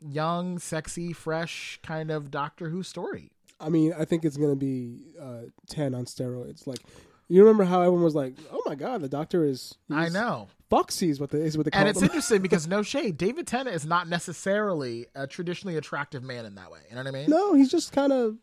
young, 0.00 0.58
sexy, 0.58 1.12
fresh 1.14 1.80
kind 1.82 2.10
of 2.10 2.30
Doctor 2.30 2.68
Who 2.68 2.82
story. 2.82 3.30
I 3.60 3.70
mean, 3.70 3.92
I 3.98 4.04
think 4.04 4.24
it's 4.24 4.36
gonna 4.36 4.54
be 4.54 5.00
uh, 5.20 5.44
ten 5.68 5.94
on 5.94 6.04
steroids. 6.04 6.66
Like, 6.66 6.80
you 7.28 7.42
remember 7.42 7.64
how 7.64 7.80
everyone 7.80 8.02
was 8.02 8.14
like, 8.14 8.34
"Oh 8.52 8.62
my 8.66 8.74
god, 8.74 9.00
the 9.02 9.08
Doctor 9.08 9.44
is." 9.44 9.76
I 9.90 10.08
know. 10.08 10.48
Foxy 10.70 11.08
is 11.08 11.18
what 11.18 11.30
they 11.30 11.38
is 11.40 11.56
what 11.56 11.64
they 11.64 11.70
call 11.70 11.80
And 11.80 11.88
it's 11.88 11.98
them. 12.00 12.06
interesting 12.06 12.42
because 12.42 12.66
no 12.76 12.82
shade, 12.82 13.16
David 13.16 13.46
Tennant 13.46 13.74
is 13.74 13.86
not 13.86 14.08
necessarily 14.08 15.06
a 15.14 15.26
traditionally 15.26 15.76
attractive 15.76 16.22
man 16.22 16.44
in 16.44 16.54
that 16.56 16.70
way. 16.70 16.80
You 16.88 16.96
know 16.96 17.02
what 17.02 17.08
I 17.08 17.10
mean? 17.12 17.30
no, 17.30 17.54
he's 17.54 17.70
just 17.70 17.92
kind 17.92 18.12
of 18.12 18.36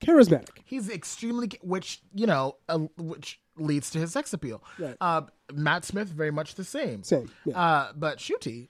charismatic. 0.00 0.48
He's 0.64 0.88
extremely, 0.90 1.50
which 1.62 2.00
you 2.14 2.26
know, 2.26 2.56
uh, 2.68 2.78
which 2.98 3.40
leads 3.56 3.90
to 3.90 3.98
his 3.98 4.12
sex 4.12 4.32
appeal. 4.32 4.62
Right. 4.78 4.96
Uh, 5.00 5.22
Matt 5.52 5.84
Smith, 5.84 6.08
very 6.08 6.30
much 6.30 6.54
the 6.54 6.64
same. 6.64 7.02
Same. 7.02 7.30
Yeah. 7.44 7.58
Uh, 7.58 7.92
but 7.94 8.18
Ncuti 8.18 8.68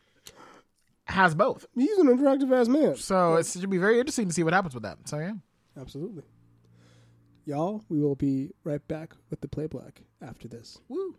has 1.07 1.35
both. 1.37 1.67
he's 1.75 1.99
an 1.99 2.09
attractive 2.09 2.53
ass 2.53 2.67
man. 2.69 2.97
So 2.97 3.37
it 3.37 3.47
should 3.47 3.71
be 3.71 3.79
very 3.79 3.99
interesting 4.01 4.27
to 4.29 4.35
see 4.35 4.43
what 4.43 4.53
happens 4.53 4.75
with 4.75 4.83
that. 4.83 4.99
So 5.09 5.19
yeah. 5.19 5.33
Absolutely. 5.81 6.23
Y'all, 7.49 7.85
we 7.89 8.01
will 8.01 8.17
be 8.17 8.51
right 8.65 8.89
back 8.89 9.13
with 9.31 9.41
the 9.41 9.47
play 9.47 9.69
black 9.69 10.03
after 10.21 10.49
this. 10.49 10.81
Woo. 10.89 11.15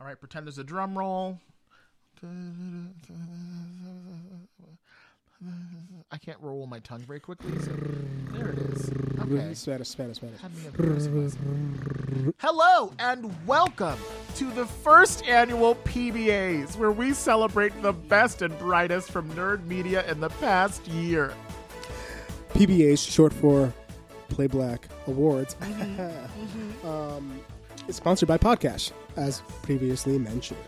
All 0.00 0.06
right, 0.06 0.20
pretend 0.20 0.46
there's 0.46 0.58
a 0.58 0.64
drum 0.64 0.96
roll. 0.96 1.40
I 6.10 6.18
can't 6.18 6.40
roll 6.40 6.66
my 6.66 6.80
tongue 6.80 7.02
very 7.02 7.20
quickly, 7.20 7.56
so 7.60 7.70
there 8.32 8.48
it 8.50 8.58
is. 8.58 8.90
Okay. 9.20 9.54
Spanish, 9.54 9.88
Spanish, 9.88 10.16
Spanish. 10.16 10.40
Had 10.40 10.56
me 10.56 10.66
at 10.66 10.72
the 10.74 10.82
mercy. 10.82 11.38
Hello 12.38 12.92
and 12.98 13.46
welcome 13.46 13.98
to 14.34 14.50
the 14.50 14.66
first 14.66 15.24
annual 15.26 15.76
PBAs, 15.76 16.76
where 16.76 16.90
we 16.90 17.12
celebrate 17.12 17.80
the 17.82 17.92
best 17.92 18.42
and 18.42 18.58
brightest 18.58 19.12
from 19.12 19.30
nerd 19.34 19.64
media 19.66 20.04
in 20.10 20.18
the 20.18 20.30
past 20.30 20.88
year. 20.88 21.32
PBA's 22.54 23.00
short 23.00 23.32
for 23.32 23.72
Play 24.28 24.48
Black 24.48 24.88
Awards. 25.06 25.54
um, 26.84 27.40
it's 27.88 27.96
sponsored 27.96 28.28
by 28.28 28.38
Podcast, 28.38 28.92
as 29.16 29.40
previously 29.62 30.18
mentioned. 30.18 30.60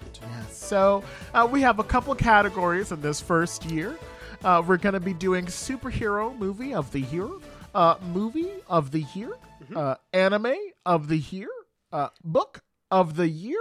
So 0.50 1.04
uh, 1.34 1.46
we 1.50 1.60
have 1.60 1.78
a 1.78 1.84
couple 1.84 2.14
categories 2.14 2.92
in 2.92 3.00
this 3.00 3.20
first 3.20 3.64
year. 3.66 3.96
Uh, 4.42 4.62
we're 4.66 4.78
going 4.78 4.94
to 4.94 5.00
be 5.00 5.12
doing 5.12 5.46
superhero 5.46 6.36
movie 6.38 6.72
of 6.74 6.90
the 6.92 7.00
year, 7.00 7.28
uh, 7.74 7.96
movie 8.12 8.50
of 8.68 8.90
the 8.90 9.04
year, 9.14 9.36
uh, 9.76 9.96
anime 10.12 10.54
of 10.86 11.08
the 11.08 11.18
year, 11.18 11.48
uh, 11.92 12.08
book 12.24 12.62
of 12.90 13.16
the 13.16 13.28
year, 13.28 13.60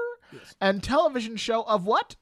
and 0.62 0.81
television 0.81 1.36
show 1.36 1.63
of 1.63 1.86
what? 1.86 2.15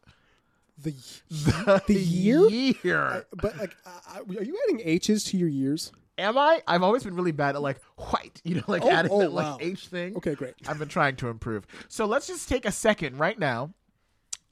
The, 0.77 0.93
The, 1.29 1.83
The 1.87 1.93
year? 1.93 2.49
year. 2.49 3.25
but 3.31 3.57
like, 3.57 3.75
uh, 3.85 4.19
are 4.19 4.43
you 4.43 4.57
adding 4.67 4.81
H's 4.83 5.23
to 5.25 5.37
your 5.37 5.49
years? 5.49 5.91
Am 6.17 6.37
I? 6.37 6.61
I've 6.67 6.81
always 6.83 7.03
been 7.03 7.15
really 7.15 7.31
bad 7.31 7.55
at 7.55 7.61
like 7.61 7.79
white, 7.97 8.41
you 8.43 8.55
know, 8.55 8.63
like 8.67 8.83
Oh, 8.83 8.89
adding 8.89 9.11
oh, 9.11 9.19
that 9.19 9.31
like 9.31 9.45
wow. 9.45 9.57
H 9.61 9.87
thing. 9.87 10.15
Okay, 10.17 10.35
great. 10.35 10.55
I've 10.67 10.79
been 10.79 10.87
trying 10.87 11.15
to 11.17 11.27
improve. 11.27 11.67
So 11.87 12.05
let's 12.05 12.27
just 12.27 12.49
take 12.49 12.65
a 12.65 12.71
second 12.71 13.17
right 13.17 13.37
now. 13.37 13.73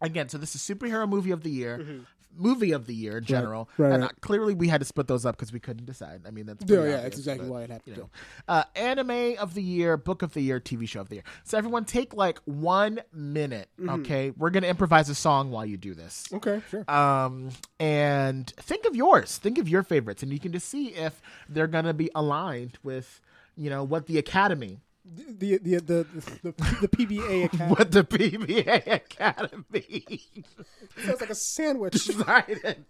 Again, 0.01 0.29
so 0.29 0.37
this 0.37 0.55
is 0.55 0.61
superhero 0.61 1.07
movie 1.07 1.31
of 1.31 1.41
the 1.41 1.49
year, 1.49 1.79
mm-hmm. 1.79 1.99
Movie 2.37 2.71
of 2.71 2.85
the 2.87 2.93
year 2.93 3.17
in 3.17 3.23
general, 3.25 3.65
Mm-hmm. 3.73 3.81
right, 3.83 3.91
and 3.93 4.01
right. 4.03 4.11
uh, 4.11 4.15
clearly 4.21 4.53
we 4.53 4.67
had 4.67 4.81
to 4.81 4.85
split 4.85 5.07
those 5.07 5.25
up 5.25 5.35
because 5.37 5.51
we 5.53 5.59
couldn't 5.59 5.85
decide. 5.85 6.21
I 6.27 6.31
mean, 6.31 6.45
that's 6.45 6.63
Yeah, 6.69 6.77
pretty 6.77 6.91
yeah, 6.91 7.01
that's 7.01 7.17
exactly 7.17 7.47
but, 7.47 7.53
why 7.53 7.61
it 7.63 7.69
happened. 7.69 7.95
You 7.97 8.03
know, 8.03 8.09
uh, 8.47 8.63
anime 8.75 9.35
of 9.39 9.53
the 9.53 9.61
year, 9.63 9.97
book 9.97 10.21
of 10.21 10.33
the 10.33 10.41
year, 10.41 10.59
TV 10.59 10.87
show 10.87 11.01
of 11.01 11.09
the 11.09 11.15
year. 11.15 11.23
So 11.43 11.57
everyone, 11.57 11.85
take 11.85 12.13
like 12.13 12.39
one 12.45 13.01
minute. 13.13 13.69
Mm-hmm. 13.79 13.89
Okay, 14.01 14.31
we're 14.37 14.49
gonna 14.49 14.67
improvise 14.67 15.09
a 15.09 15.15
song 15.15 15.51
while 15.51 15.65
you 15.65 15.77
do 15.77 15.93
this. 15.93 16.25
Okay, 16.33 16.61
sure. 16.69 16.89
Um, 16.89 17.49
and 17.79 18.47
think 18.57 18.85
of 18.85 18.95
yours. 18.95 19.37
Think 19.37 19.57
of 19.57 19.67
your 19.69 19.83
favorites, 19.83 20.23
and 20.23 20.31
you 20.31 20.39
can 20.39 20.51
just 20.51 20.67
see 20.69 20.87
if 20.89 21.21
they're 21.49 21.67
gonna 21.67 21.93
be 21.93 22.09
aligned 22.15 22.77
with, 22.83 23.21
you 23.55 23.69
know, 23.69 23.83
what 23.83 24.07
the 24.07 24.17
Academy, 24.17 24.79
the, 25.05 25.57
the, 25.57 25.75
the, 25.77 26.07
the, 26.41 26.51
the 26.81 26.87
PBA 26.87 27.45
account 27.45 27.69
what 27.77 27.91
the 27.91 28.03
PBA 28.03 28.87
Academy 28.87 30.17
sounds 31.05 31.21
like 31.21 31.29
a 31.29 31.35
sandwich. 31.35 31.93
decided. 32.05 32.85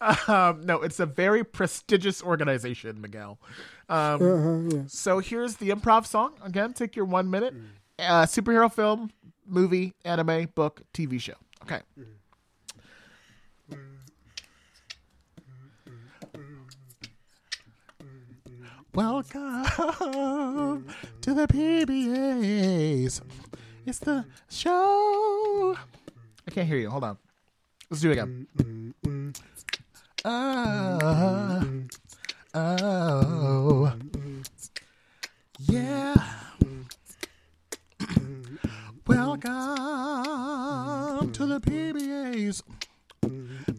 Um, 0.00 0.62
no, 0.64 0.82
it's 0.82 1.00
a 1.00 1.06
very 1.06 1.42
prestigious 1.44 2.22
organization, 2.22 3.00
Miguel. 3.00 3.38
Um, 3.88 4.22
Uh-huh, 4.22 4.76
yeah. 4.76 4.82
so 4.86 5.18
here's 5.18 5.56
the 5.56 5.70
improv 5.70 6.06
song. 6.06 6.34
Again, 6.44 6.72
take 6.74 6.94
your 6.94 7.04
one 7.06 7.30
minute. 7.30 7.54
Uh, 7.98 8.22
superhero 8.26 8.72
film, 8.72 9.10
movie, 9.46 9.94
anime, 10.04 10.46
book, 10.54 10.82
TV 10.94 11.20
show. 11.20 11.34
Okay. 11.62 11.80
Welcome 18.98 19.62
to 21.20 21.32
the 21.32 21.46
PBAs. 21.46 23.20
It's 23.86 24.00
the 24.00 24.24
show. 24.50 25.76
I 26.44 26.50
can't 26.50 26.66
hear 26.66 26.78
you. 26.78 26.90
Hold 26.90 27.04
on. 27.04 27.16
Let's 27.88 28.00
do 28.02 28.10
it 28.10 28.18
again. 28.18 28.48
Oh, 30.24 31.86
oh, 32.54 33.92
yeah. 35.60 36.16
Welcome 39.06 39.46
to 41.34 41.46
the 41.46 41.60
PBAs, 41.60 42.64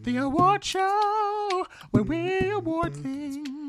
the 0.02 0.16
award 0.16 0.64
show 0.64 1.66
where 1.90 2.04
we 2.04 2.52
award 2.52 2.96
things 2.96 3.59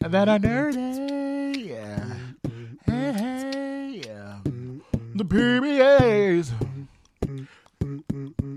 that 0.00 0.28
are 0.28 0.38
nerdy. 0.38 1.66
Yeah. 1.66 2.14
Hey, 2.86 3.12
hey, 3.12 4.02
yeah. 4.06 4.38
The 5.14 5.24
PBAs. 5.24 6.52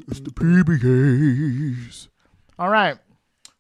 It's 0.07 0.19
the 0.19 0.31
PBAs. 0.31 2.07
All 2.57 2.69
right. 2.69 2.97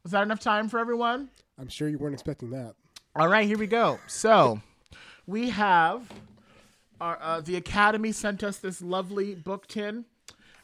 Was 0.03 0.11
that 0.11 0.23
enough 0.23 0.39
time 0.39 0.69
for 0.69 0.79
everyone? 0.79 1.29
I'm 1.59 1.67
sure 1.67 1.87
you 1.87 1.97
weren't 1.97 2.13
expecting 2.13 2.51
that. 2.51 2.75
All 3.15 3.27
right, 3.27 3.47
here 3.47 3.57
we 3.57 3.67
go. 3.67 3.99
So, 4.07 4.61
we 5.25 5.49
have 5.49 6.11
our, 6.99 7.17
uh, 7.21 7.41
the 7.41 7.55
Academy 7.55 8.11
sent 8.11 8.43
us 8.43 8.57
this 8.57 8.81
lovely 8.81 9.35
book 9.35 9.67
tin, 9.67 10.05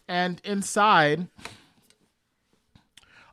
and 0.07 0.41
inside 0.43 1.27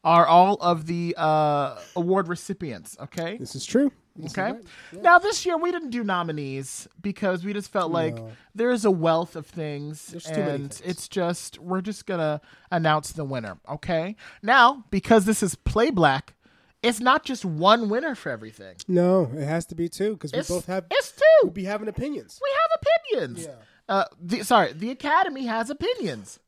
are 0.04 0.26
all 0.26 0.54
of 0.60 0.86
the 0.86 1.14
uh, 1.18 1.78
award 1.96 2.28
recipients. 2.28 2.96
Okay. 3.00 3.36
This 3.38 3.54
is 3.54 3.64
true. 3.66 3.92
This 4.16 4.32
is 4.32 4.38
Okay. 4.38 4.52
right. 4.52 4.64
Now 5.02 5.18
this 5.18 5.46
year 5.46 5.56
we 5.56 5.70
didn't 5.70 5.90
do 5.90 6.02
nominees 6.02 6.88
because 7.00 7.44
we 7.44 7.52
just 7.52 7.70
felt 7.70 7.92
like 7.92 8.16
No. 8.16 8.30
there's 8.54 8.84
a 8.84 8.90
wealth 8.90 9.36
of 9.36 9.46
things, 9.46 10.06
There's 10.06 10.26
and 10.26 10.72
things. 10.72 10.82
it's 10.84 11.06
just 11.08 11.58
we're 11.60 11.80
just 11.82 12.04
gonna 12.06 12.40
announce 12.70 13.12
the 13.12 13.24
winner. 13.24 13.58
Okay. 13.68 14.16
Now 14.42 14.84
because 14.90 15.24
this 15.24 15.40
is 15.42 15.54
Play 15.54 15.90
Black, 15.90 16.34
it's 16.82 16.98
not 17.00 17.24
just 17.24 17.44
one 17.44 17.88
winner 17.88 18.14
for 18.16 18.30
everything. 18.30 18.76
No, 18.88 19.30
it 19.36 19.44
has 19.44 19.66
to 19.66 19.74
be 19.76 19.88
two 19.88 20.14
because 20.14 20.32
we 20.32 20.42
both 20.54 20.66
have 20.66 20.86
it's 20.90 21.12
two. 21.12 21.22
we'll 21.44 21.52
be 21.52 21.64
having 21.64 21.86
opinions. 21.88 22.40
We 22.42 22.50
have 22.60 22.80
opinions. 23.22 23.44
Yeah. 23.46 23.54
Uh, 23.88 24.04
the, 24.20 24.42
sorry, 24.44 24.72
the 24.74 24.90
Academy 24.90 25.46
has 25.46 25.70
opinions. 25.70 26.38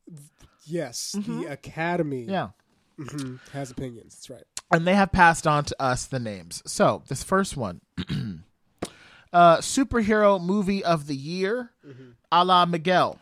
Yes, 0.67 1.13
the 1.13 1.47
Academy 1.51 2.23
Mm-hmm. 2.23 2.31
Yeah. 2.33 2.49
Mhm, 3.01 3.39
has 3.53 3.71
opinions. 3.71 4.15
That's 4.15 4.31
right. 4.31 4.45
and 4.73 4.87
they 4.87 4.95
have 4.95 5.11
passed 5.13 5.47
on 5.47 5.65
to 5.65 5.83
us 5.83 6.07
the 6.07 6.19
names. 6.21 6.63
So 6.67 7.03
this 7.09 7.23
first 7.23 7.57
one, 7.57 7.81
uh, 9.33 9.59
superhero 9.59 10.41
movie 10.43 10.85
of 10.85 11.07
the 11.07 11.17
year, 11.17 11.71
a 12.31 12.45
la 12.45 12.65
Miguel. 12.67 13.19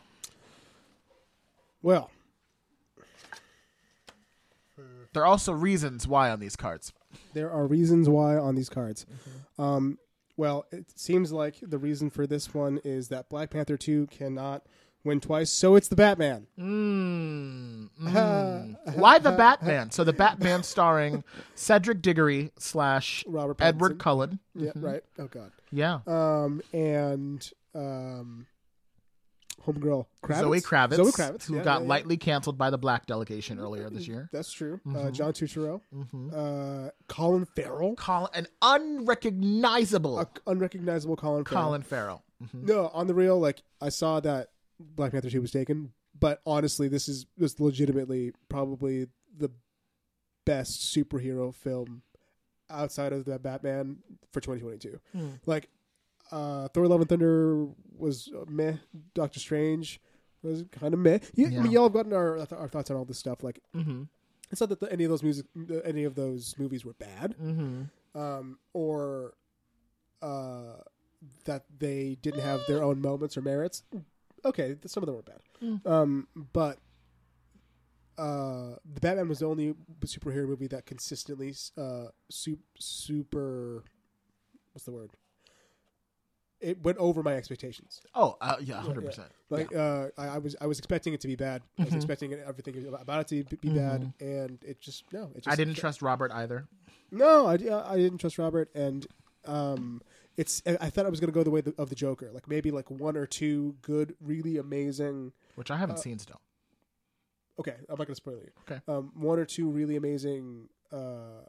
Well, 1.83 2.11
There 5.14 5.23
are 5.23 5.27
also 5.27 5.53
reasons 5.53 6.07
why 6.07 6.31
on 6.31 6.38
these 6.41 6.57
cards. 6.57 6.93
there 7.33 7.51
are 7.51 7.67
reasons 7.67 8.09
why 8.09 8.37
on 8.37 8.55
these 8.55 8.69
cards. 8.69 9.07
Mm-hmm. 9.07 9.62
Um, 9.62 9.99
Well, 10.37 10.67
it 10.71 10.87
seems 10.99 11.33
like 11.33 11.57
the 11.62 11.79
reason 11.79 12.11
for 12.11 12.27
this 12.27 12.53
one 12.55 12.79
is 12.85 13.09
that 13.09 13.29
Black 13.29 13.51
Panther 13.51 13.77
2 13.77 14.07
cannot 14.09 14.64
win 15.09 15.21
twice, 15.21 15.51
so 15.51 15.75
it's 15.75 15.88
the 15.88 15.97
Batman. 15.97 16.47
Mm, 16.59 17.88
mm. 18.01 18.77
Why 18.97 19.18
the 19.18 19.33
Batman? 19.33 19.90
So 19.90 20.05
the 20.05 20.12
Batman 20.12 20.62
starring 20.62 21.25
Cedric 21.55 22.01
Diggory 22.03 22.53
slash 22.59 23.25
Robert 23.27 23.57
Edward 23.61 23.94
Pattinson. 23.94 23.99
Cullen. 23.99 24.38
Yeah, 24.55 24.73
right. 24.77 25.03
Oh 25.18 25.27
god. 25.27 25.51
Yeah. 25.73 26.01
Um 26.07 26.62
and 26.73 27.51
um 27.75 28.47
homegirl 29.66 30.07
Kravitz. 30.23 30.40
Zoe 30.40 30.61
Kravitz, 30.61 30.97
Zoe 30.97 31.12
Kravitz, 31.12 31.47
who 31.47 31.57
yeah, 31.57 31.62
got 31.62 31.77
yeah, 31.77 31.83
yeah. 31.83 31.88
lightly 31.88 32.16
canceled 32.16 32.59
by 32.59 32.71
the 32.71 32.79
black 32.79 33.07
delegation 33.07 33.59
earlier 33.59 33.90
this 33.90 34.07
year. 34.09 34.29
That's 34.33 34.53
true. 34.53 34.81
Mm-hmm. 34.87 34.97
Uh, 34.97 35.11
John 35.11 35.33
Turturro, 35.33 35.81
uh, 36.35 36.90
Colin 37.09 37.47
Farrell, 37.57 37.94
Colin, 37.97 38.31
an 38.35 38.47
unrecognizable 38.62 40.31
unrecognizable 40.47 41.16
Colin 41.16 41.44
Farrell. 41.44 41.64
Colin 41.64 41.83
Farrell. 41.83 42.23
Mhm. 42.42 42.62
No, 42.64 42.88
on 42.88 43.07
the 43.07 43.14
real, 43.14 43.38
like 43.38 43.62
I 43.81 43.88
saw 43.88 44.21
that 44.21 44.51
Black 44.81 45.12
Panther 45.12 45.31
two 45.31 45.41
was 45.43 45.51
taken, 45.51 45.93
but 46.19 46.41
honestly, 46.47 46.88
this 46.88 47.09
is 47.09 47.27
was 47.37 47.59
legitimately 47.61 48.33
probably 48.49 49.09
the 49.37 49.51
best 50.45 50.95
superhero 50.95 51.55
film 51.55 52.03
outside 52.71 53.12
of 53.12 53.25
the 53.25 53.38
Batman 53.38 53.99
for 54.33 54.41
2022. 54.41 54.99
Hmm. 55.12 55.29
Like, 55.47 55.69
uh, 56.31 56.69
Thor: 56.69 56.87
Love 56.87 57.01
and 57.01 57.09
Thunder 57.09 57.67
was 57.97 58.31
uh, 58.35 58.45
meh. 58.49 58.75
Doctor 59.14 59.41
Strange 59.41 60.01
was 60.43 60.64
kind 60.71 60.95
of 60.95 61.01
meh. 61.01 61.19
You, 61.35 61.47
I 61.47 61.51
Yeah. 61.51 61.62
mean, 61.62 61.73
y'all 61.73 61.85
have 61.85 61.93
gotten 61.93 62.12
our 62.12 62.38
our 62.53 62.69
thoughts 62.69 62.91
on 62.91 62.97
all 62.97 63.05
this 63.05 63.19
stuff. 63.19 63.43
Like, 63.43 63.61
Mhm. 63.75 64.09
it's 64.51 64.61
not 64.61 64.69
that 64.71 64.81
the, 64.81 64.93
any 64.93 65.05
of 65.05 65.11
those 65.11 65.23
music, 65.23 65.47
any 65.85 66.05
of 66.05 66.14
those 66.14 66.55
movies 66.59 66.85
were 66.85 66.95
bad, 66.95 67.35
Mhm. 67.43 67.91
um, 68.14 68.59
or 68.73 69.35
uh, 70.23 70.77
that 71.45 71.64
they 71.79 72.17
didn't 72.23 72.41
have 72.41 72.61
their 72.69 72.83
own 72.83 73.01
moments 73.01 73.37
or 73.37 73.43
merits. 73.43 73.83
Okay, 74.48 74.76
some 74.87 75.02
of 75.02 75.06
them 75.06 75.16
were 75.16 75.22
bad, 75.22 75.40
Mm. 75.62 75.87
um, 75.87 76.28
but 76.52 76.78
uh, 78.16 78.76
the 78.94 79.00
Batman 79.00 79.28
was 79.28 79.38
the 79.40 79.46
only 79.46 79.74
superhero 80.04 80.46
movie 80.48 80.66
that 80.68 80.87
consistently 80.87 81.54
uh, 81.76 82.06
su- 82.30 82.58
super. 82.78 83.84
What's 84.72 84.84
the 84.84 84.92
word? 84.92 85.11
It 86.61 86.82
went 86.82 86.98
over 86.98 87.22
my 87.22 87.34
expectations. 87.37 88.00
Oh, 88.16 88.37
uh, 88.40 88.56
yeah, 88.61 88.80
hundred 88.80 89.04
percent. 89.04 89.28
Like 89.48 89.72
uh, 89.74 90.08
I, 90.18 90.26
I 90.26 90.38
was, 90.38 90.56
I 90.61 90.66
was 90.66 90.78
expecting 90.78 91.14
it 91.14 91.20
to 91.20 91.28
be 91.28 91.37
bad. 91.37 91.62
I 91.78 91.84
was 91.84 91.92
Mhm. 91.92 91.96
expecting 91.96 92.32
it, 92.32 92.42
everything 92.44 92.84
about 92.92 93.20
it 93.20 93.28
to 93.28 93.44
be, 93.44 93.56
be 93.68 93.68
bad, 93.78 94.12
and 94.20 94.58
it 94.64 94.80
just 94.80 95.04
no. 95.12 95.30
It 95.37 95.44
just, 95.44 95.48
I 95.48 95.54
didn't 95.54 95.74
trust 95.74 96.02
Robert 96.02 96.32
either. 96.32 96.66
no, 97.12 97.46
I, 97.46 97.52
I 97.54 97.96
didn't 97.96 98.18
trust 98.18 98.38
Robert, 98.38 98.70
and 98.74 99.06
um, 99.44 100.02
it's. 100.38 100.62
I 100.66 100.88
thought 100.88 101.05
I 101.05 101.11
was 101.11 101.20
going 101.20 101.29
to 101.31 101.35
go 101.35 101.42
the 101.42 101.51
way 101.51 101.62
of 101.77 101.90
the 101.90 101.94
Joker, 101.94 102.31
like 102.33 102.48
maybe 102.48 102.70
like 102.70 102.90
one 102.90 103.16
or 103.16 103.27
two 103.27 103.77
good, 103.83 104.14
really 104.22 104.57
amazing. 104.57 105.33
which 105.57 105.70
I 105.70 105.77
haven't 105.77 105.96
Uh, 105.96 106.01
seen 106.01 106.18
still. 106.18 106.40
Okay, 107.61 107.72
I'm 107.88 107.98
not 107.98 108.07
going 108.07 108.09
to 108.09 108.14
spoil 108.14 108.37
you. 108.37 108.51
Okay. 108.70 108.81
um, 108.88 109.11
one 109.16 109.38
or 109.38 109.44
two 109.44 109.68
really 109.68 109.96
amazing, 109.96 110.68
uh, 110.92 111.42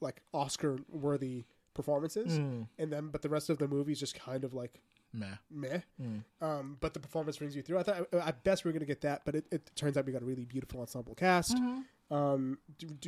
like 0.00 0.22
Oscar 0.34 0.78
worthy 0.90 1.46
performances, 1.74 2.38
Mm, 2.38 2.68
and 2.78 2.92
then 2.92 3.08
but 3.08 3.22
the 3.22 3.28
rest 3.30 3.48
of 3.50 3.58
the 3.58 3.66
movie 3.66 3.92
is 3.92 4.00
just 4.00 4.14
kind 4.18 4.44
of 4.44 4.52
like 4.54 4.80
meh. 5.14 5.36
meh. 5.50 5.80
Mm. 6.00 6.24
Um, 6.42 6.76
but 6.80 6.92
the 6.94 7.00
performance 7.00 7.38
brings 7.38 7.56
you 7.56 7.62
through. 7.62 7.78
I 7.78 7.82
thought 7.84 8.06
at 8.14 8.44
best 8.44 8.64
we 8.64 8.68
are 8.68 8.72
going 8.72 8.80
to 8.80 8.86
get 8.86 9.00
that, 9.00 9.22
but 9.24 9.34
it, 9.34 9.46
it 9.50 9.70
turns 9.74 9.96
out 9.96 10.04
we 10.04 10.12
got 10.12 10.22
a 10.22 10.26
really 10.26 10.44
beautiful 10.44 10.80
ensemble 10.80 11.14
cast. 11.14 11.56
Mm-hmm. 11.56 11.80
Um, 12.08 12.58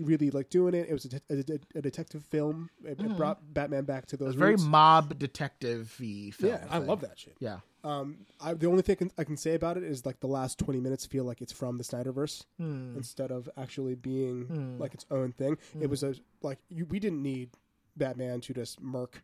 really 0.00 0.30
like 0.30 0.50
doing 0.50 0.74
it. 0.74 0.88
It 0.88 0.92
was 0.92 1.04
a, 1.04 1.08
de- 1.08 1.20
a, 1.30 1.36
de- 1.44 1.60
a 1.76 1.82
detective 1.82 2.24
film. 2.24 2.68
It, 2.82 2.92
it 2.92 2.98
Mhm. 2.98 3.16
brought 3.16 3.54
Batman 3.54 3.84
back 3.84 4.06
to 4.06 4.16
It 4.16 4.18
those. 4.18 4.34
very 4.34 4.52
roots. 4.52 4.64
mob 4.64 5.18
detective 5.18 5.94
y 6.00 6.30
film. 6.32 6.52
Yeah, 6.52 6.66
I 6.68 6.78
thing. 6.80 6.88
love 6.88 7.00
that 7.02 7.16
shit. 7.18 7.36
Yeah. 7.38 7.60
Um, 7.84 8.26
I, 8.40 8.54
the 8.54 8.66
only 8.66 8.82
thing 8.82 8.94
I 8.94 8.96
can, 8.96 9.10
I 9.18 9.22
can 9.24 9.36
say 9.36 9.54
about 9.54 9.76
it 9.76 9.84
is 9.84 10.04
like 10.04 10.18
the 10.18 10.26
last 10.26 10.58
twenty 10.58 10.80
minutes 10.80 11.06
feel 11.06 11.22
like 11.22 11.40
it's 11.40 11.52
from 11.52 11.78
the 11.78 11.84
Snyderverse 11.84 12.44
Hmm. 12.58 12.96
instead 12.96 13.30
of 13.30 13.48
actually 13.56 13.94
being 13.94 14.46
Hmm. 14.46 14.78
like 14.80 14.94
its 14.94 15.06
own 15.12 15.30
thing. 15.30 15.52
It 15.78 15.84
Hmm. 15.84 15.90
was 15.90 16.02
a 16.02 16.14
like 16.42 16.58
you, 16.68 16.84
we 16.86 16.98
didn't 16.98 17.22
need 17.22 17.50
Batman 17.96 18.40
to 18.42 18.52
just 18.52 18.80
murk 18.80 19.22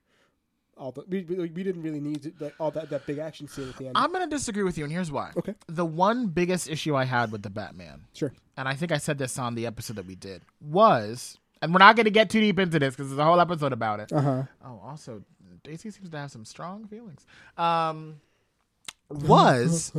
all 0.77 0.93
the. 0.93 1.05
We, 1.09 1.23
we, 1.23 1.37
we 1.37 1.63
didn't 1.63 1.83
really 1.83 2.01
need 2.01 2.23
to, 2.23 2.33
like 2.41 2.55
all 2.59 2.71
that 2.73 2.91
that 2.91 3.07
big 3.07 3.19
action 3.19 3.49
scene 3.49 3.69
at 3.69 3.77
the 3.77 3.87
end. 3.87 3.97
I'm 3.97 4.13
going 4.13 4.29
to 4.29 4.35
disagree 4.35 4.63
with 4.63 4.79
you, 4.79 4.85
and 4.85 4.93
here's 4.93 5.11
why. 5.11 5.33
Okay. 5.37 5.55
The 5.67 5.85
one 5.85 6.29
biggest 6.29 6.69
issue 6.69 6.95
I 6.95 7.05
had 7.05 7.33
with 7.33 7.43
the 7.43 7.51
Batman, 7.51 8.05
sure. 8.13 8.33
and 8.57 8.69
I 8.69 8.75
think 8.75 8.93
I 8.93 8.99
said 8.99 9.19
this 9.19 9.39
on 9.39 9.55
the 9.55 9.67
episode 9.67 9.97
that 9.97 10.07
we 10.07 10.15
did, 10.15 10.43
was, 10.61 11.39
and 11.63 11.73
we're 11.73 11.79
not 11.79 11.97
going 11.97 12.05
to 12.05 12.11
get 12.11 12.31
too 12.31 12.41
deep 12.41 12.59
into 12.59 12.79
this 12.79 12.95
because 12.95 13.11
there's 13.11 13.19
a 13.19 13.25
whole 13.25 13.41
episode 13.41 13.73
about 13.73 14.01
it. 14.01 14.13
Uh 14.13 14.21
huh. 14.21 14.43
Oh, 14.65 14.81
also, 14.85 15.23
Daisy 15.63 15.91
seems 15.91 16.11
to 16.11 16.19
have 16.19 16.31
some 16.31 16.45
strong 16.45 16.87
feelings. 16.87 17.27
Um, 17.57 18.21
was 19.09 19.93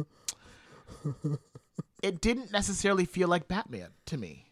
it 2.02 2.22
didn't 2.22 2.52
necessarily 2.52 3.06
feel 3.06 3.28
like 3.28 3.48
Batman 3.48 3.90
to 4.06 4.18
me. 4.18 4.52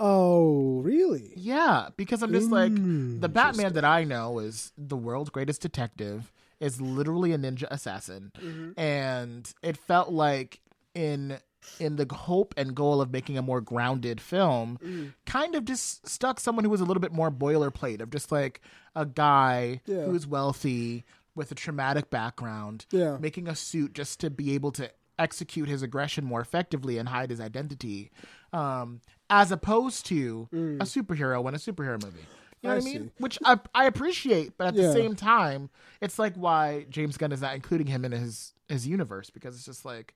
Oh, 0.00 0.80
really? 0.80 1.32
Yeah, 1.36 1.88
because 1.96 2.22
I'm 2.22 2.32
just 2.32 2.50
like 2.50 2.74
the 2.74 3.28
Batman 3.28 3.74
that 3.74 3.84
I 3.84 4.04
know 4.04 4.38
is 4.38 4.72
the 4.78 4.96
world's 4.96 5.30
greatest 5.30 5.60
detective, 5.60 6.32
is 6.58 6.80
literally 6.80 7.32
a 7.32 7.38
ninja 7.38 7.66
assassin, 7.70 8.32
Mm-hmm. 8.40 8.80
and 8.80 9.52
it 9.62 9.76
felt 9.76 10.10
like 10.10 10.60
in 10.94 11.38
in 11.78 11.96
the 11.96 12.06
hope 12.14 12.54
and 12.56 12.74
goal 12.74 13.02
of 13.02 13.10
making 13.12 13.36
a 13.36 13.42
more 13.42 13.60
grounded 13.60 14.18
film, 14.20 14.78
Mm. 14.82 15.12
kind 15.26 15.54
of 15.54 15.66
just 15.66 16.08
stuck 16.08 16.40
someone 16.40 16.64
who 16.64 16.70
was 16.70 16.80
a 16.80 16.84
little 16.86 17.02
bit 17.02 17.12
more 17.12 17.30
boilerplate 17.30 18.00
of 18.00 18.10
just 18.10 18.32
like 18.32 18.62
a 18.96 19.04
guy 19.04 19.82
Yeah. 19.84 20.04
who's 20.04 20.26
wealthy 20.26 21.04
with 21.34 21.52
a 21.52 21.54
traumatic 21.54 22.08
background, 22.08 22.86
Yeah. 22.90 23.18
making 23.18 23.46
a 23.46 23.54
suit 23.54 23.92
just 23.92 24.20
to 24.20 24.30
be 24.30 24.54
able 24.54 24.72
to 24.72 24.90
execute 25.18 25.68
his 25.68 25.82
aggression 25.82 26.24
more 26.24 26.40
effectively 26.40 26.96
and 26.96 27.10
hide 27.10 27.28
his 27.28 27.40
identity, 27.42 28.10
um, 28.54 29.02
as 29.30 29.52
opposed 29.52 30.06
to 30.06 30.48
a 30.52 30.84
superhero 30.84 31.46
in 31.48 31.54
a 31.54 31.58
superhero 31.58 32.02
movie. 32.02 32.24
You 32.62 32.68
know 32.68 32.70
Mm. 32.70 32.72
I 32.72 32.74
what 32.74 32.82
I 32.82 32.84
mean? 32.84 33.04
see. 33.06 33.12
Which 33.18 33.38
I, 33.44 33.58
I 33.74 33.84
appreciate, 33.86 34.58
but 34.58 34.66
at 34.68 34.74
Yeah. 34.74 34.88
the 34.88 34.92
same 34.92 35.16
time, 35.16 35.70
it's 36.02 36.18
like 36.18 36.34
why 36.34 36.84
James 36.90 37.16
Gunn 37.16 37.32
is 37.32 37.40
not 37.40 37.54
including 37.54 37.86
him 37.86 38.04
in 38.04 38.12
his 38.12 38.52
his 38.68 38.86
universe 38.86 39.30
because 39.30 39.54
it's 39.54 39.64
just 39.64 39.84
like 39.86 40.14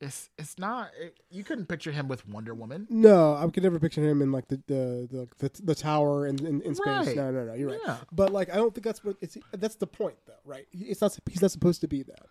it's 0.00 0.28
it's 0.36 0.58
not 0.58 0.90
it, 1.00 1.16
you 1.30 1.42
couldn't 1.44 1.66
picture 1.66 1.90
him 1.92 2.06
with 2.08 2.28
Wonder 2.28 2.52
Woman. 2.52 2.86
No, 2.90 3.34
I 3.36 3.48
could 3.48 3.62
never 3.62 3.78
picture 3.78 4.02
him 4.02 4.20
in 4.20 4.30
like 4.32 4.48
the 4.48 4.60
the 4.66 5.08
the, 5.10 5.48
the, 5.48 5.62
the 5.62 5.74
tower 5.74 6.26
in, 6.26 6.44
in, 6.44 6.60
in 6.62 6.74
space. 6.74 6.86
Right. 7.06 7.16
No, 7.16 7.30
no, 7.30 7.44
no. 7.46 7.54
You're 7.54 7.70
right. 7.70 7.80
Yeah. 7.86 7.96
But 8.12 8.30
like, 8.32 8.52
I 8.52 8.56
don't 8.56 8.74
think 8.74 8.84
that's 8.84 9.02
what 9.02 9.16
it's. 9.22 9.38
That's 9.52 9.76
the 9.76 9.86
point, 9.86 10.16
though, 10.26 10.34
right? 10.44 10.66
It's 10.72 11.00
not. 11.00 11.16
He's 11.30 11.40
not 11.40 11.52
supposed 11.52 11.80
to 11.80 11.88
be 11.88 12.02
that. 12.02 12.26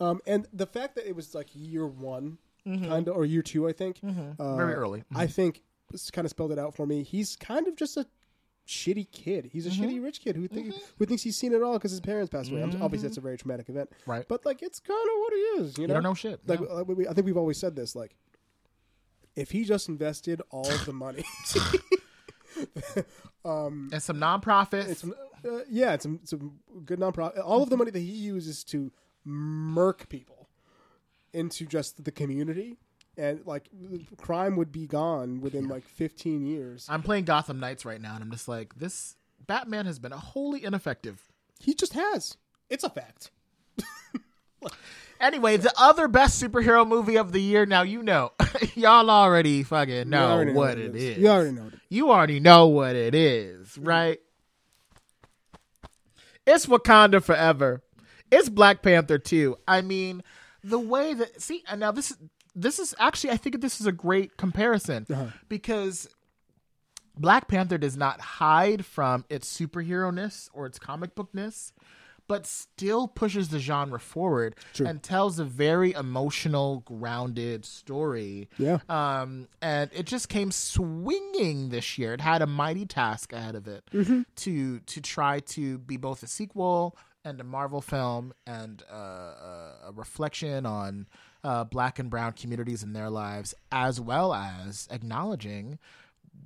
Um, 0.00 0.20
and 0.26 0.48
the 0.52 0.66
fact 0.66 0.96
that 0.96 1.06
it 1.08 1.14
was 1.14 1.34
like 1.34 1.48
year 1.54 1.86
one, 1.86 2.38
kind 2.64 3.08
of, 3.08 3.16
or 3.16 3.24
year 3.24 3.42
two, 3.42 3.68
I 3.68 3.72
think, 3.72 3.98
uh, 4.02 4.06
Mm-hmm. 4.06 4.56
Very 4.56 4.74
early. 4.74 5.04
I 5.14 5.26
think 5.26 5.62
it's 5.92 6.10
kind 6.10 6.24
of 6.24 6.30
spelled 6.30 6.52
it 6.52 6.58
out 6.58 6.74
for 6.74 6.86
me. 6.86 7.02
He's 7.02 7.36
kind 7.36 7.66
of 7.68 7.76
just 7.76 7.96
a 7.96 8.06
shitty 8.66 9.10
kid. 9.10 9.50
He's 9.52 9.66
a 9.66 9.70
Mm-hmm. 9.70 9.82
shitty 9.84 10.02
rich 10.02 10.20
kid 10.20 10.36
who 10.36 10.46
think, 10.48 10.72
who 10.98 11.04
thinks 11.06 11.22
he's 11.22 11.36
seen 11.36 11.52
it 11.52 11.62
all 11.62 11.74
because 11.74 11.90
his 11.90 12.00
parents 12.00 12.30
passed 12.30 12.50
away. 12.50 12.62
Obviously, 12.62 13.08
that's 13.08 13.16
a 13.18 13.20
very 13.20 13.36
traumatic 13.36 13.68
event, 13.68 13.90
Right. 14.06 14.24
But 14.28 14.46
like, 14.46 14.62
it's 14.62 14.78
kind 14.80 14.96
of 14.98 15.18
what 15.20 15.32
he 15.32 15.38
is. 15.62 15.78
You 15.78 15.82
You 15.82 15.88
know, 15.88 15.94
don't 15.94 16.02
know 16.04 16.14
shit. 16.14 16.40
like, 16.48 16.60
no. 16.60 16.66
like 16.74 16.88
we, 16.88 17.08
I 17.08 17.12
think 17.12 17.26
we've 17.26 17.36
always 17.36 17.58
said 17.58 17.74
this. 17.76 17.94
Like, 17.96 18.14
if 19.34 19.50
he 19.50 19.64
just 19.64 19.88
invested 19.88 20.40
all 20.50 20.70
of 20.70 20.84
the 20.86 20.92
money, 20.92 21.24
and 23.44 24.02
some 24.02 24.18
nonprofits. 24.18 24.88
it's 24.88 25.04
uh, 25.04 25.60
yeah, 25.68 25.94
it's 25.94 26.04
a, 26.06 26.14
it's 26.22 26.32
a 26.32 26.36
good 26.84 27.00
nonprofit. 27.00 27.42
All 27.44 27.62
of 27.62 27.70
the 27.70 27.76
money 27.76 27.90
that 27.90 27.98
he 27.98 28.04
uses 28.04 28.62
to 28.64 28.92
murk 29.24 30.08
people 30.08 30.41
into 31.32 31.66
just 31.66 32.04
the 32.04 32.12
community, 32.12 32.78
and 33.16 33.44
like 33.46 33.68
crime 34.16 34.56
would 34.56 34.72
be 34.72 34.86
gone 34.86 35.40
within 35.40 35.68
like 35.68 35.84
15 35.84 36.44
years. 36.44 36.86
I'm 36.88 37.02
playing 37.02 37.24
Gotham 37.24 37.60
Knights 37.60 37.84
right 37.84 38.00
now, 38.00 38.14
and 38.14 38.22
I'm 38.22 38.30
just 38.30 38.48
like, 38.48 38.74
this 38.76 39.16
Batman 39.46 39.86
has 39.86 39.98
been 39.98 40.12
wholly 40.12 40.64
ineffective. 40.64 41.22
He 41.58 41.74
just 41.74 41.94
has. 41.94 42.36
It's 42.68 42.84
a 42.84 42.90
fact. 42.90 43.30
Anyway, 45.22 45.56
the 45.56 45.72
other 45.78 46.08
best 46.08 46.42
superhero 46.42 46.86
movie 46.86 47.16
of 47.16 47.30
the 47.30 47.40
year. 47.40 47.64
Now 47.64 47.82
you 47.82 48.02
know, 48.02 48.32
y'all 48.74 49.08
already 49.08 49.62
fucking 49.62 50.10
know 50.10 50.32
already 50.32 50.52
what 50.52 50.78
it 50.78 50.96
is. 50.96 51.16
You 51.16 51.28
already 51.28 51.52
know 51.52 51.68
it. 51.68 51.74
You 51.88 52.10
already 52.10 52.40
know 52.40 52.66
what 52.66 52.96
it 52.96 53.14
is, 53.14 53.78
right? 53.78 54.18
It's 56.44 56.66
Wakanda 56.66 57.22
Forever. 57.22 57.84
It's 58.32 58.48
Black 58.48 58.82
Panther 58.82 59.18
2. 59.18 59.58
I 59.68 59.80
mean, 59.80 60.24
the 60.64 60.78
way 60.78 61.14
that 61.14 61.40
see, 61.40 61.62
and 61.68 61.80
now 61.80 61.90
this 61.92 62.10
is 62.10 62.18
this 62.54 62.78
is 62.78 62.94
actually 62.98 63.30
I 63.30 63.36
think 63.36 63.60
this 63.60 63.80
is 63.80 63.86
a 63.86 63.92
great 63.92 64.36
comparison 64.36 65.06
Uh-huh. 65.10 65.26
because 65.48 66.08
Black 67.18 67.48
Panther 67.48 67.78
does 67.78 67.96
not 67.96 68.20
hide 68.20 68.84
from 68.86 69.24
its 69.28 69.54
superhero 69.60 70.12
ness 70.12 70.48
or 70.52 70.64
its 70.66 70.78
comic 70.78 71.14
bookness, 71.14 71.72
but 72.26 72.46
still 72.46 73.06
pushes 73.06 73.48
the 73.50 73.58
genre 73.58 73.98
forward 74.00 74.54
True. 74.72 74.86
and 74.86 75.02
tells 75.02 75.38
a 75.38 75.44
very 75.44 75.92
emotional, 75.92 76.80
grounded 76.80 77.66
story. 77.66 78.48
Yeah. 78.56 78.78
Um, 78.88 79.48
and 79.60 79.90
it 79.92 80.06
just 80.06 80.28
came 80.30 80.50
swinging 80.50 81.68
this 81.68 81.98
year. 81.98 82.14
It 82.14 82.20
had 82.22 82.40
a 82.40 82.46
mighty 82.46 82.86
task 82.86 83.32
ahead 83.32 83.54
of 83.56 83.68
it 83.68 83.84
Mm-hmm. 83.92 84.22
to 84.36 84.78
to 84.80 85.00
try 85.00 85.40
to 85.40 85.78
be 85.78 85.96
both 85.98 86.22
a 86.22 86.26
sequel 86.26 86.96
and 87.24 87.40
a 87.40 87.44
Marvel 87.44 87.80
film 87.80 88.32
and 88.46 88.82
uh, 88.90 88.94
a, 88.96 89.74
a 89.88 89.92
reflection 89.94 90.66
on 90.66 91.06
uh, 91.44 91.64
Black 91.64 91.98
and 91.98 92.10
Brown 92.10 92.32
communities 92.32 92.82
and 92.82 92.94
their 92.94 93.10
lives, 93.10 93.54
as 93.70 94.00
well 94.00 94.32
as 94.34 94.88
acknowledging 94.90 95.78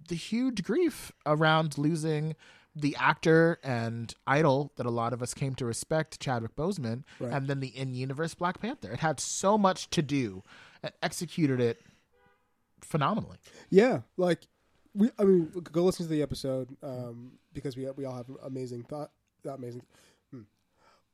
the 0.09 0.15
huge 0.17 0.63
grief 0.63 1.13
around 1.25 1.79
losing 1.79 2.35
the 2.75 2.95
actor 3.01 3.59
and 3.65 4.15
idol 4.27 4.71
that 4.77 4.85
a 4.85 4.91
lot 4.91 5.13
of 5.15 5.23
us 5.23 5.33
came 5.33 5.55
to 5.55 5.65
respect, 5.65 6.21
Chadwick 6.21 6.55
Boseman, 6.57 7.05
Right. 7.19 7.33
and 7.33 7.49
then 7.49 7.61
the 7.61 7.69
in-universe 7.69 8.35
Black 8.35 8.61
Panther. 8.61 8.93
It 8.93 9.01
had 9.01 9.19
so 9.19 9.57
much 9.57 9.89
to 9.91 10.03
do 10.03 10.43
and 10.83 10.93
executed 11.03 11.59
it 11.59 11.81
phenomenally. 12.83 13.39
Yeah, 13.71 14.01
like 14.17 14.47
we. 14.95 15.11
I 15.19 15.25
mean, 15.25 15.51
go 15.73 15.85
listen 15.85 16.07
to 16.07 16.11
the 16.13 16.23
episode 16.23 16.77
um, 16.83 17.33
because 17.55 17.77
we 17.77 17.89
we 17.97 18.05
all 18.05 18.17
have 18.17 18.27
amazing 18.45 18.83
thought. 18.85 19.11
Amazing. 19.49 19.83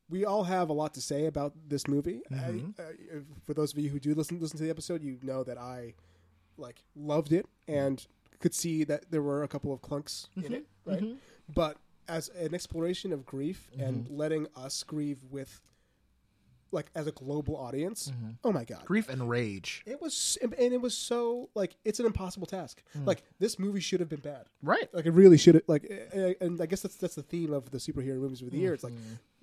We 0.08 0.24
all 0.24 0.44
have 0.44 0.68
a 0.68 0.72
lot 0.72 0.94
to 0.94 1.00
say 1.00 1.26
about 1.26 1.54
this 1.68 1.86
movie. 1.88 2.22
Mhm. 2.30 2.74
I, 2.78 2.82
uh, 2.82 3.20
for 3.46 3.54
those 3.54 3.72
of 3.72 3.78
you 3.78 3.88
who 3.88 3.98
do 3.98 4.14
listen 4.14 4.38
listen 4.40 4.58
to 4.58 4.64
the 4.64 4.70
episode, 4.70 5.02
you 5.02 5.18
know 5.22 5.42
that 5.44 5.56
I 5.58 5.94
like 6.58 6.84
loved 6.94 7.32
it 7.32 7.46
and 7.66 8.04
could 8.40 8.54
see 8.54 8.84
that 8.84 9.10
there 9.10 9.22
were 9.22 9.42
a 9.42 9.48
couple 9.48 9.72
of 9.72 9.80
clunks 9.80 10.28
in 10.36 10.52
it, 10.52 10.66
right? 10.84 11.16
But 11.54 11.78
as 12.08 12.28
an 12.30 12.54
exploration 12.54 13.12
of 13.12 13.24
grief 13.24 13.70
and 13.78 14.08
letting 14.10 14.48
us 14.56 14.82
grieve 14.82 15.22
with, 15.30 15.62
like, 16.72 16.86
as 16.94 17.06
a 17.06 17.12
global 17.12 17.56
audience, 17.56 18.10
oh 18.44 18.50
my 18.52 18.64
god, 18.64 18.84
Grief 18.84 19.08
and 19.08 19.28
rage. 19.30 19.82
it 19.86 20.00
was, 20.02 20.36
and 20.42 20.52
it 20.74 20.80
was 20.80 20.94
so 20.94 21.48
like 21.54 21.76
it's 21.84 22.00
an 22.00 22.06
impossible 22.06 22.46
task. 22.46 22.82
Like 23.04 23.22
this 23.38 23.58
movie 23.58 23.80
should 23.80 24.00
have 24.00 24.08
been 24.08 24.20
bad. 24.20 24.46
Right. 24.62 24.92
Like 24.92 25.06
it 25.06 25.12
really 25.12 25.38
should 25.38 25.54
have. 25.54 25.64
Like, 25.68 25.86
eh, 25.88 26.04
eh, 26.12 26.34
and 26.40 26.60
I 26.60 26.66
guess 26.66 26.80
that's 26.82 26.96
that's 26.96 27.14
the 27.14 27.22
theme 27.22 27.52
of 27.52 27.70
the 27.70 27.78
superhero 27.78 28.18
movies 28.18 28.42
of 28.42 28.50
the 28.50 28.58
year. 28.58 28.74
It's 28.74 28.84
like 28.84 28.94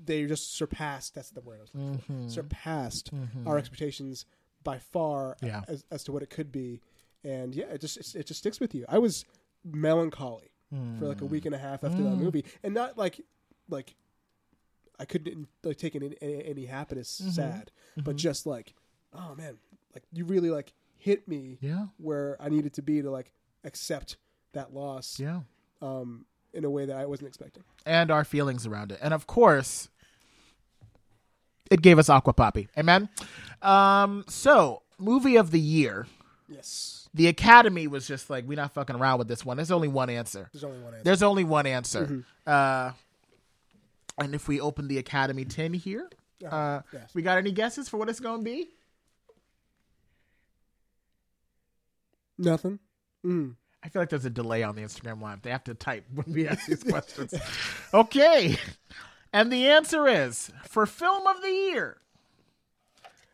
they 0.03 0.25
just 0.25 0.55
surpassed. 0.55 1.15
That's 1.15 1.29
the 1.31 1.41
word. 1.41 1.59
I 1.59 1.61
was 1.61 1.71
looking 1.73 1.97
for. 1.99 2.13
Mm-hmm. 2.13 2.27
Surpassed 2.29 3.13
mm-hmm. 3.13 3.47
our 3.47 3.57
expectations 3.57 4.25
by 4.63 4.79
far 4.79 5.37
Yeah. 5.41 5.61
as, 5.67 5.83
as 5.91 6.03
to 6.05 6.11
what 6.11 6.23
it 6.23 6.29
could 6.29 6.51
be, 6.51 6.81
and 7.23 7.53
yeah, 7.55 7.65
it 7.65 7.81
just 7.81 7.97
it's- 7.97 8.15
it 8.15 8.25
just 8.27 8.39
sticks 8.39 8.59
with 8.59 8.73
you. 8.75 8.85
I 8.89 8.99
was 8.99 9.25
melancholy 9.63 10.51
for 10.99 11.07
like 11.07 11.21
a 11.21 11.25
week 11.25 11.45
and 11.45 11.55
a 11.55 11.57
half 11.57 11.83
after 11.83 12.03
that 12.03 12.13
mm. 12.13 12.19
movie, 12.19 12.45
and 12.63 12.73
not 12.73 12.97
like 12.97 13.21
like 13.69 13.95
I 14.99 15.05
couldn't 15.05 15.47
like 15.63 15.77
take 15.77 15.95
any, 15.95 16.15
any, 16.21 16.45
any 16.45 16.65
happiness 16.65 17.19
mm-hmm. 17.21 17.31
sad, 17.31 17.71
but 17.97 18.15
just 18.15 18.45
like 18.45 18.75
oh 19.13 19.35
man, 19.35 19.57
like 19.93 20.03
you 20.13 20.25
really 20.25 20.49
like 20.49 20.73
hit 20.97 21.27
me 21.27 21.57
Yeah. 21.61 21.87
where 21.97 22.37
I 22.39 22.49
needed 22.49 22.73
to 22.73 22.81
be 22.81 23.01
to 23.01 23.09
like 23.09 23.31
accept 23.63 24.17
that 24.53 24.73
loss 24.73 25.19
Yeah. 25.19 25.41
um, 25.81 26.25
in 26.53 26.65
a 26.65 26.69
way 26.69 26.85
that 26.85 26.97
I 26.97 27.05
wasn't 27.05 27.27
expecting. 27.27 27.63
and 27.85 28.11
our 28.11 28.23
feelings 28.23 28.65
around 28.65 28.91
it. 28.91 28.99
And 29.01 29.13
of 29.13 29.27
course, 29.27 29.89
it 31.69 31.81
gave 31.81 31.99
us 31.99 32.09
Aqua 32.09 32.33
Papi. 32.33 32.67
Amen. 32.77 33.09
Um, 33.61 34.25
so, 34.27 34.81
movie 34.97 35.35
of 35.35 35.51
the 35.51 35.59
year. 35.59 36.07
Yes, 36.47 37.07
The 37.13 37.27
Academy 37.27 37.85
was 37.85 38.07
just 38.07 38.27
like, 38.29 38.45
we're 38.47 38.55
not 38.55 38.73
fucking 38.73 38.95
around 38.95 39.19
with 39.19 39.27
this 39.27 39.45
one. 39.45 39.57
There's 39.57 39.69
only 39.69 39.87
one 39.87 40.09
answer. 40.09 40.49
there's 40.51 40.63
only 40.63 40.79
one 40.79 40.93
answer. 40.93 41.03
There's 41.03 41.21
only 41.23 41.43
one 41.43 41.67
answer. 41.67 42.23
Uh, 42.47 42.91
and 44.17 44.33
if 44.33 44.47
we 44.47 44.59
open 44.59 44.87
the 44.87 44.97
Academy 44.97 45.45
tin 45.45 45.73
here, 45.73 46.09
uh, 46.49 46.81
yes. 46.91 47.13
we 47.13 47.21
got 47.21 47.37
any 47.37 47.51
guesses 47.51 47.87
for 47.87 47.97
what 47.97 48.09
it's 48.09 48.19
going 48.19 48.39
to 48.39 48.43
be? 48.43 48.67
Nothing. 52.39 52.79
Mm. 53.25 53.55
I 53.83 53.89
feel 53.89 54.01
like 54.01 54.09
there's 54.09 54.25
a 54.25 54.29
delay 54.29 54.63
on 54.63 54.75
the 54.75 54.81
Instagram 54.81 55.21
live. 55.21 55.41
They 55.41 55.51
have 55.51 55.63
to 55.65 55.73
type 55.73 56.05
when 56.13 56.25
we 56.33 56.47
ask 56.47 56.65
these 56.67 56.83
questions. 56.83 57.33
Okay. 57.93 58.57
And 59.31 59.51
the 59.51 59.67
answer 59.67 60.07
is 60.07 60.51
for 60.67 60.85
film 60.85 61.25
of 61.27 61.41
the 61.41 61.49
year. 61.49 61.97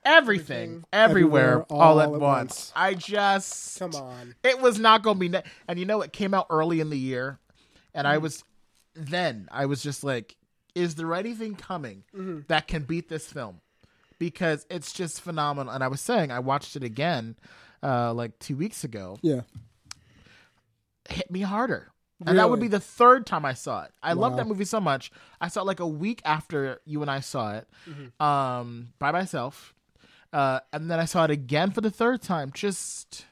Everything, 0.03 0.83
Everything, 0.83 0.85
everywhere, 0.93 1.43
everywhere, 1.51 1.65
all, 1.71 1.81
all 1.81 2.01
at 2.01 2.11
once. 2.11 2.21
once. 2.21 2.73
I 2.75 2.93
just 2.93 3.79
Come 3.79 3.95
on. 3.95 4.35
It 4.43 4.61
was 4.61 4.77
not 4.77 5.01
going 5.01 5.15
to 5.15 5.19
be 5.19 5.29
ne- 5.29 5.43
and 5.67 5.79
you 5.79 5.85
know 5.85 6.01
it 6.01 6.13
came 6.13 6.33
out 6.35 6.45
early 6.51 6.79
in 6.79 6.91
the 6.91 6.97
year 6.97 7.39
and 7.95 8.05
Mm. 8.05 8.11
I 8.11 8.17
was 8.19 8.43
then 8.93 9.47
I 9.51 9.65
was 9.65 9.81
just 9.81 10.03
like 10.03 10.35
is 10.75 10.93
there 10.95 11.13
anything 11.15 11.55
coming 11.55 12.03
Mm-hmm. 12.15 12.41
that 12.49 12.67
can 12.67 12.83
beat 12.83 13.09
this 13.09 13.25
film? 13.31 13.61
Because 14.19 14.65
it's 14.69 14.93
just 14.93 15.21
phenomenal 15.21 15.73
and 15.73 15.83
I 15.83 15.87
was 15.87 16.01
saying 16.01 16.31
I 16.31 16.37
watched 16.39 16.75
it 16.75 16.83
again 16.83 17.35
uh 17.81 18.13
like 18.13 18.37
2 18.39 18.55
weeks 18.55 18.83
ago 18.83 19.17
Yeah. 19.23 19.41
Hit 21.09 21.29
me 21.31 21.41
harder. 21.41 21.91
And 22.25 22.39
that 22.39 22.49
would 22.49 22.61
be 22.61 22.69
the 22.69 22.79
third 22.79 23.25
time 23.25 23.43
I 23.45 23.53
saw 23.53 23.83
it. 23.83 23.91
I 24.01 24.13
love 24.13 24.37
that 24.37 24.47
movie 24.47 24.63
so 24.65 24.79
much. 24.79 25.11
I 25.41 25.49
saw 25.49 25.61
it 25.61 25.65
like 25.67 25.81
a 25.81 25.87
week 25.87 26.21
after 26.23 26.79
you 26.85 27.01
and 27.01 27.11
I 27.11 27.19
saw 27.19 27.55
it, 27.57 27.67
Mm-hmm. 27.89 28.23
um, 28.25 28.93
by 28.99 29.11
myself, 29.11 29.73
uh, 30.31 30.61
and 30.71 30.89
then 30.89 30.99
I 30.99 31.05
saw 31.05 31.25
it 31.25 31.31
again 31.31 31.71
for 31.71 31.81
the 31.81 31.91
third 31.91 32.21
time. 32.21 32.51
Just 32.53 33.25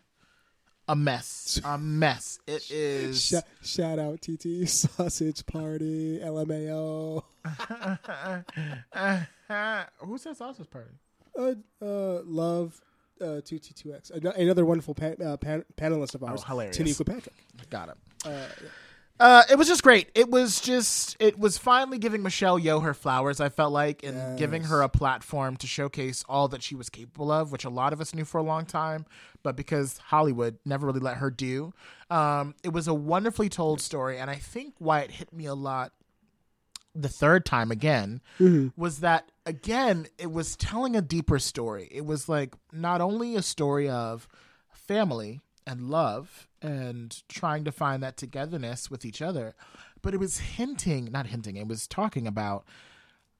a 0.89 0.97
mess, 0.97 1.62
a 1.63 1.77
mess. 1.77 2.39
It 2.45 2.67
is. 2.71 3.23
Sh- 3.25 3.36
shout 3.65 3.99
out 3.99 4.19
TT 4.21 4.47
Sausage 4.67 5.45
Party 5.45 6.19
LMAO. 6.19 7.23
Who 9.99 10.17
said 10.17 10.38
sausage 10.38 10.69
party? 10.69 10.91
Uh, 11.38 11.55
uh, 11.81 12.21
love 12.25 12.79
uh, 13.21 13.41
two 13.43 13.60
T 13.60 13.73
two 13.73 13.93
X. 13.93 14.10
Another 14.12 14.65
wonderful 14.65 14.93
pan- 14.95 15.17
uh, 15.23 15.38
pan- 15.38 15.65
panelist 15.78 16.15
of 16.15 16.23
ours, 16.23 16.41
Oh, 16.43 16.47
hilarious. 16.47 16.78
Taniqua 16.78 17.06
Patrick. 17.06 17.36
Got 17.69 17.89
it. 17.89 17.95
Uh, 18.26 18.47
Uh, 19.19 19.43
it 19.49 19.58
was 19.60 19.67
just 19.67 19.84
great. 19.84 20.10
It 20.15 20.30
was 20.30 20.60
just, 20.60 21.15
it 21.19 21.38
was 21.38 21.58
finally 21.58 21.99
giving 21.99 22.23
Michelle 22.23 22.60
Yeoh 22.60 22.84
her 22.84 22.95
flowers, 22.95 23.39
I 23.39 23.49
felt 23.49 23.71
like, 23.71 24.04
and 24.04 24.38
giving 24.39 24.63
her 24.63 24.82
a 24.82 24.89
platform 24.89 25.56
to 25.58 25.67
showcase 25.67 26.26
all 26.28 26.47
that 26.47 26.63
she 26.63 26.73
was 26.76 26.89
capable 26.89 27.32
of, 27.32 27.52
which 27.52 27.63
a 27.63 27.69
lot 27.69 27.93
of 27.93 28.02
us 28.02 28.13
knew 28.15 28.26
for 28.26 28.39
a 28.39 28.43
long 28.43 28.65
time, 28.65 29.06
but 29.43 29.56
because 29.56 29.99
Hollywood 29.99 30.58
never 30.65 30.88
really 30.88 30.99
let 30.99 31.17
her 31.17 31.30
do. 31.30 31.73
Um, 32.10 32.56
it 32.63 32.73
was 32.73 32.88
a 32.88 32.93
wonderfully 32.93 33.49
told 33.49 33.80
story, 33.82 34.17
and 34.17 34.32
I 34.32 34.36
think 34.36 34.73
why 34.80 35.02
it 35.02 35.12
hit 35.12 35.32
me 35.32 35.45
a 35.45 35.54
lot 35.54 35.93
the 36.95 37.10
third 37.10 37.45
time 37.45 37.71
again 37.71 38.19
was 38.76 38.99
that 39.02 39.30
again 39.45 40.08
it 40.17 40.32
was 40.32 40.56
telling 40.56 40.95
a 40.95 41.01
deeper 41.01 41.39
story. 41.39 41.88
It 41.91 42.06
was 42.06 42.27
like 42.29 42.56
not 42.71 43.01
only 43.01 43.36
a 43.36 43.41
story 43.41 43.89
of 43.89 44.27
family 44.71 45.41
and 45.65 45.89
love 45.89 46.47
and 46.62 47.21
trying 47.29 47.63
to 47.63 47.71
find 47.71 48.03
that 48.03 48.17
togetherness 48.17 48.91
with 48.91 49.06
each 49.06 49.21
other 49.21 49.56
but 50.01 50.13
it 50.13 50.19
was 50.19 50.38
hinting 50.38 51.06
not 51.12 51.27
hinting 51.27 51.56
it 51.56 51.67
was 51.67 51.88
talking 51.88 52.27
about 52.27 52.65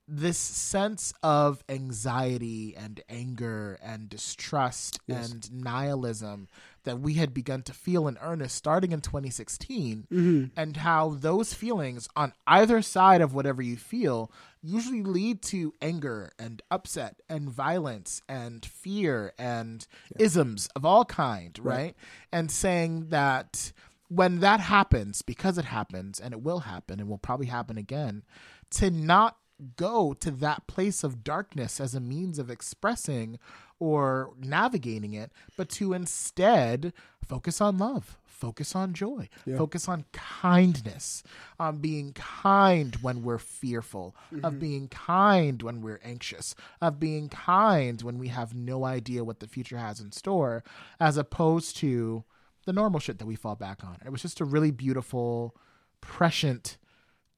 this 0.06 0.38
sense 0.38 1.13
of 1.24 1.63
anxiety 1.70 2.76
and 2.76 3.02
anger 3.08 3.80
and 3.82 4.10
distrust 4.10 5.00
and 5.08 5.50
nihilism 5.54 6.50
that 6.84 7.00
we 7.00 7.13
had 7.13 7.34
begun 7.34 7.62
to 7.62 7.72
feel 7.72 8.08
in 8.10 8.18
earnest 8.22 8.56
starting 8.56 8.92
in 8.92 9.00
2016 9.00 10.08
mm-hmm. 10.12 10.46
and 10.60 10.78
how 10.78 11.10
those 11.10 11.54
feelings 11.54 12.10
on 12.18 12.34
either 12.48 12.82
side 12.82 13.22
of 13.22 13.34
whatever 13.34 13.62
you 13.62 13.78
feel 13.78 14.30
usually 14.63 15.04
lead 15.04 15.41
to 15.41 15.73
anger 15.82 16.32
and 16.39 16.62
upset 16.71 17.21
and 17.30 17.49
violence 17.49 18.21
and 18.30 18.65
fear 18.65 19.34
and 19.38 19.86
isms 20.17 20.69
of 20.76 20.86
all 20.86 21.06
kind 21.06 21.60
right. 21.62 21.95
and 22.32 22.49
saying 22.49 23.10
that 23.10 23.73
when 24.08 24.39
that 24.39 24.62
happens 24.62 25.21
because 25.21 25.58
it 25.58 25.65
happens 25.65 26.19
and 26.19 26.34
it 26.34 26.41
will 26.41 26.60
happen 26.60 26.99
and 26.99 27.10
will 27.10 27.17
probably 27.17 27.47
happen 27.47 27.78
again 27.78 28.23
to 28.69 28.89
not 28.89 29.38
go 29.76 30.13
to 30.13 30.32
that 30.32 30.67
place 30.67 31.04
of 31.04 31.23
darkness 31.23 31.80
as 31.80 31.93
a 31.93 31.99
means 31.99 32.39
of 32.39 32.49
expressing 32.49 33.38
or 33.80 34.32
navigating 34.39 35.13
it, 35.13 35.32
but 35.58 35.69
to 35.69 35.93
instead 35.93 36.93
focus 37.26 37.60
on 37.60 37.78
love, 37.78 38.17
focus 38.34 38.76
on 38.76 38.93
joy, 38.93 39.30
focus 39.58 39.88
on 39.88 40.04
kindness, 40.12 41.24
on 41.60 41.78
being 41.78 42.12
kind 42.13 42.96
when 43.02 43.24
we're 43.24 43.38
fearful, 43.38 44.15
of 44.43 44.60
being 44.60 44.88
kind 44.89 45.62
when 45.62 45.82
we're 45.82 46.02
anxious, 46.04 46.56
of 46.82 47.00
being 47.00 47.30
kind 47.30 48.02
when 48.02 48.17
we 48.17 48.28
have 48.28 48.54
no 48.54 48.84
idea 48.86 49.24
what 49.24 49.39
the 49.39 49.48
future 49.48 49.78
has 49.78 50.00
in 50.02 50.12
store, 50.12 50.63
as 51.00 51.15
opposed 51.17 51.78
to 51.78 52.24
the 52.65 52.74
normal 52.74 53.00
shit 53.00 53.19
that 53.19 53.26
we 53.26 53.36
fall 53.36 53.56
back 53.56 53.84
on. 53.84 53.98
It 54.06 54.10
was 54.12 54.22
just 54.22 54.41
a 54.41 54.46
really 54.46 54.72
beautiful, 54.72 55.56
prescient, 56.02 56.78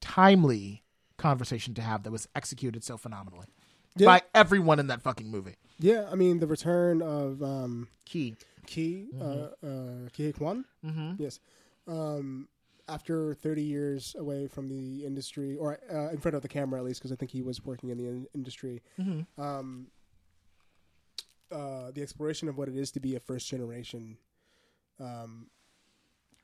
timely 0.01 0.83
conversation 1.17 1.73
to 1.75 1.81
have 1.81 2.03
that 2.03 2.11
was 2.11 2.27
executed 2.35 2.83
so 2.83 2.97
phenomenally 2.97 3.47
Yeah. 3.95 4.05
by 4.07 4.21
everyone 4.33 4.79
in 4.79 4.87
that 4.87 5.01
fucking 5.01 5.29
movie. 5.29 5.55
yeah, 5.79 6.07
I 6.11 6.15
mean 6.15 6.39
the 6.39 6.47
return 6.47 7.01
of 7.01 7.41
um, 7.43 7.87
Key. 8.05 8.35
Ki 8.65 9.07
uh, 9.21 9.49
uh, 9.65 10.09
Ke 10.13 10.33
Quan. 10.35 10.65
Mm-hmm. 10.85 11.13
Yes. 11.17 11.39
Um, 11.87 12.47
after 12.87 13.33
30 13.33 13.63
years 13.63 14.15
away 14.19 14.47
from 14.47 14.67
the 14.67 15.05
industry, 15.05 15.55
or 15.55 15.79
uh, 15.91 16.09
in 16.11 16.17
front 16.19 16.35
of 16.35 16.41
the 16.41 16.47
camera 16.47 16.79
at 16.79 16.85
least, 16.85 16.99
because 16.99 17.11
I 17.11 17.15
think 17.15 17.31
he 17.31 17.41
was 17.41 17.63
working 17.65 17.89
in 17.89 17.97
the 17.97 18.07
in- 18.07 18.27
industry, 18.35 18.81
Mm-hmm. 18.99 19.41
um, 19.41 19.87
uh, 21.51 21.91
the 21.93 22.01
exploration 22.01 22.47
of 22.49 22.57
what 22.57 22.67
it 22.67 22.75
is 22.75 22.91
to 22.91 22.99
be 22.99 23.15
a 23.15 23.19
first 23.19 23.47
generation 23.47 24.17
um, 24.99 25.47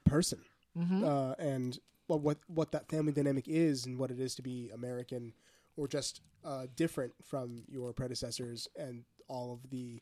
person, 0.05 0.39
Mm-hmm. 0.77 1.03
uh, 1.03 1.33
and 1.37 1.77
well, 2.07 2.19
what 2.19 2.37
what 2.47 2.71
that 2.71 2.87
family 2.89 3.11
dynamic 3.11 3.45
is, 3.47 3.85
and 3.85 3.97
what 3.99 4.09
it 4.11 4.19
is 4.19 4.35
to 4.35 4.41
be 4.41 4.69
American, 4.73 5.33
or 5.75 5.87
just 5.87 6.21
uh, 6.45 6.65
different 6.75 7.13
from 7.23 7.63
your 7.67 7.91
predecessors, 7.93 8.67
and 8.77 9.03
all 9.27 9.51
of 9.53 9.69
the 9.69 10.01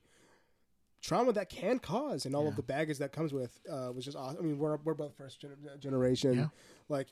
trauma 1.02 1.32
that 1.34 1.50
can 1.50 1.80
cause, 1.80 2.26
and 2.26 2.36
all 2.36 2.44
Yeah. 2.44 2.50
of 2.50 2.56
the 2.56 2.64
baggage 2.64 2.98
that 3.00 3.12
comes 3.12 3.34
with, 3.34 3.60
uh, 3.70 3.92
was 3.94 4.06
just 4.06 4.18
awesome. 4.18 4.40
I 4.40 4.44
mean, 4.44 4.58
we're 4.60 4.78
we're 4.84 4.94
both 4.94 5.16
first 5.16 5.42
gener- 5.42 5.80
generation, 5.80 6.34
Yeah. 6.36 6.48
like. 6.90 7.08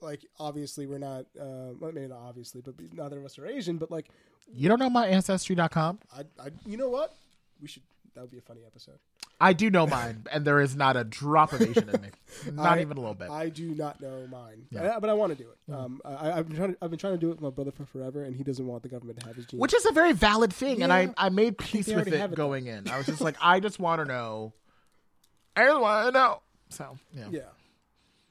Like 0.00 0.26
obviously 0.38 0.86
we're 0.86 0.98
not, 0.98 1.20
uh, 1.40 1.72
well, 1.80 1.90
maybe 1.92 2.08
not 2.08 2.18
obviously, 2.18 2.60
but 2.60 2.74
neither 2.92 3.18
of 3.20 3.24
us 3.24 3.38
are 3.38 3.46
Asian. 3.46 3.78
But 3.78 3.90
like 3.90 4.10
You 4.52 4.68
don't 4.68 4.78
know 4.78 4.90
my 4.90 5.06
ancestry.com? 5.06 6.00
I, 6.14 6.20
I, 6.38 6.50
you 6.66 6.76
know 6.76 6.90
what? 6.90 7.14
We 7.62 7.68
should. 7.68 7.84
That 8.14 8.20
would 8.20 8.30
be 8.30 8.36
a 8.36 8.42
funny 8.42 8.60
episode. 8.66 8.98
I 9.44 9.52
do 9.52 9.70
know 9.70 9.86
mine, 9.86 10.26
and 10.32 10.44
there 10.44 10.60
is 10.60 10.74
not 10.74 10.96
a 10.96 11.04
drop 11.04 11.52
of 11.52 11.60
Asian 11.62 11.88
in 11.88 12.00
me. 12.00 12.08
Not 12.52 12.78
I- 12.78 12.80
even 12.80 12.96
a 12.96 13.00
little 13.00 13.14
bit. 13.14 13.30
I 13.30 13.48
do 13.48 13.74
not 13.74 14.00
know 14.00 14.26
mine, 14.28 14.66
Yeah. 14.70 14.96
I- 14.96 14.98
but 14.98 15.08
I 15.10 15.12
want 15.14 15.36
to 15.36 15.42
do 15.44 15.48
it. 15.50 15.72
Um, 15.72 16.00
I, 16.04 16.32
I've 16.32 16.48
been 16.48 16.56
trying. 16.56 16.72
To, 16.72 16.78
I've 16.82 16.90
been 16.90 16.98
trying 16.98 17.12
to 17.14 17.18
do 17.18 17.28
it 17.28 17.30
with 17.34 17.40
my 17.40 17.50
brother 17.50 17.70
for 17.70 17.84
forever, 17.84 18.24
and 18.24 18.34
he 18.34 18.42
doesn't 18.42 18.66
want 18.66 18.82
the 18.82 18.88
government 18.88 19.20
to 19.20 19.26
have 19.26 19.36
his 19.36 19.46
genes. 19.46 19.60
Which 19.60 19.74
is 19.74 19.86
a 19.86 19.92
very 19.92 20.12
valid 20.12 20.52
thing, 20.52 20.82
and 20.82 20.92
I, 20.92 21.12
I 21.16 21.28
made 21.28 21.58
peace 21.58 21.86
with 21.86 22.08
it 22.08 22.14
it, 22.14 22.34
going 22.34 22.66
in. 22.66 22.88
I 22.88 22.96
was 22.96 23.06
just 23.06 23.20
like, 23.20 23.36
I 23.42 23.60
just 23.60 23.78
want 23.78 24.00
to 24.00 24.04
know. 24.06 24.52
I 25.56 25.66
just 25.66 25.80
want 25.80 26.06
to 26.08 26.12
know. 26.18 26.40
So, 26.70 26.98
yeah. 27.12 27.28
yeah. 27.30 27.40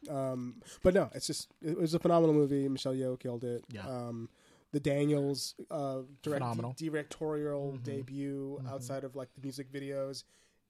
Um, 0.10 0.56
but 0.84 0.94
no, 0.94 1.10
it's 1.14 1.28
just 1.28 1.48
it 1.62 1.78
was 1.80 1.94
a 1.94 2.00
phenomenal 2.00 2.36
movie. 2.36 2.68
Michelle 2.68 2.94
Yeoh 2.94 3.18
killed 3.20 3.44
it. 3.44 3.64
Yeah. 3.72 3.88
Um, 3.88 4.28
the 4.74 4.80
Daniels 4.82 5.56
uh, 5.72 6.00
direct 6.24 6.42
Phenomenal. 6.42 6.76
directorial 6.78 7.74
Mhm. 7.78 7.84
debut 7.84 8.60
Mhm. 8.62 8.70
outside 8.72 9.04
of 9.04 9.16
like 9.16 9.30
the 9.36 9.42
music 9.42 9.72
videos, 9.72 10.24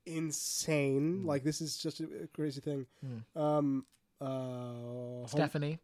insane. 0.06 1.22
Mm. 1.24 1.26
Like 1.26 1.44
this 1.44 1.62
is 1.62 1.78
just 1.78 2.00
a, 2.00 2.06
a 2.24 2.28
crazy 2.28 2.62
thing. 2.62 2.86
Mm. 3.06 3.40
Um, 3.42 3.86
uh, 4.22 4.26
Home- 4.26 5.28
Stephanie. 5.28 5.80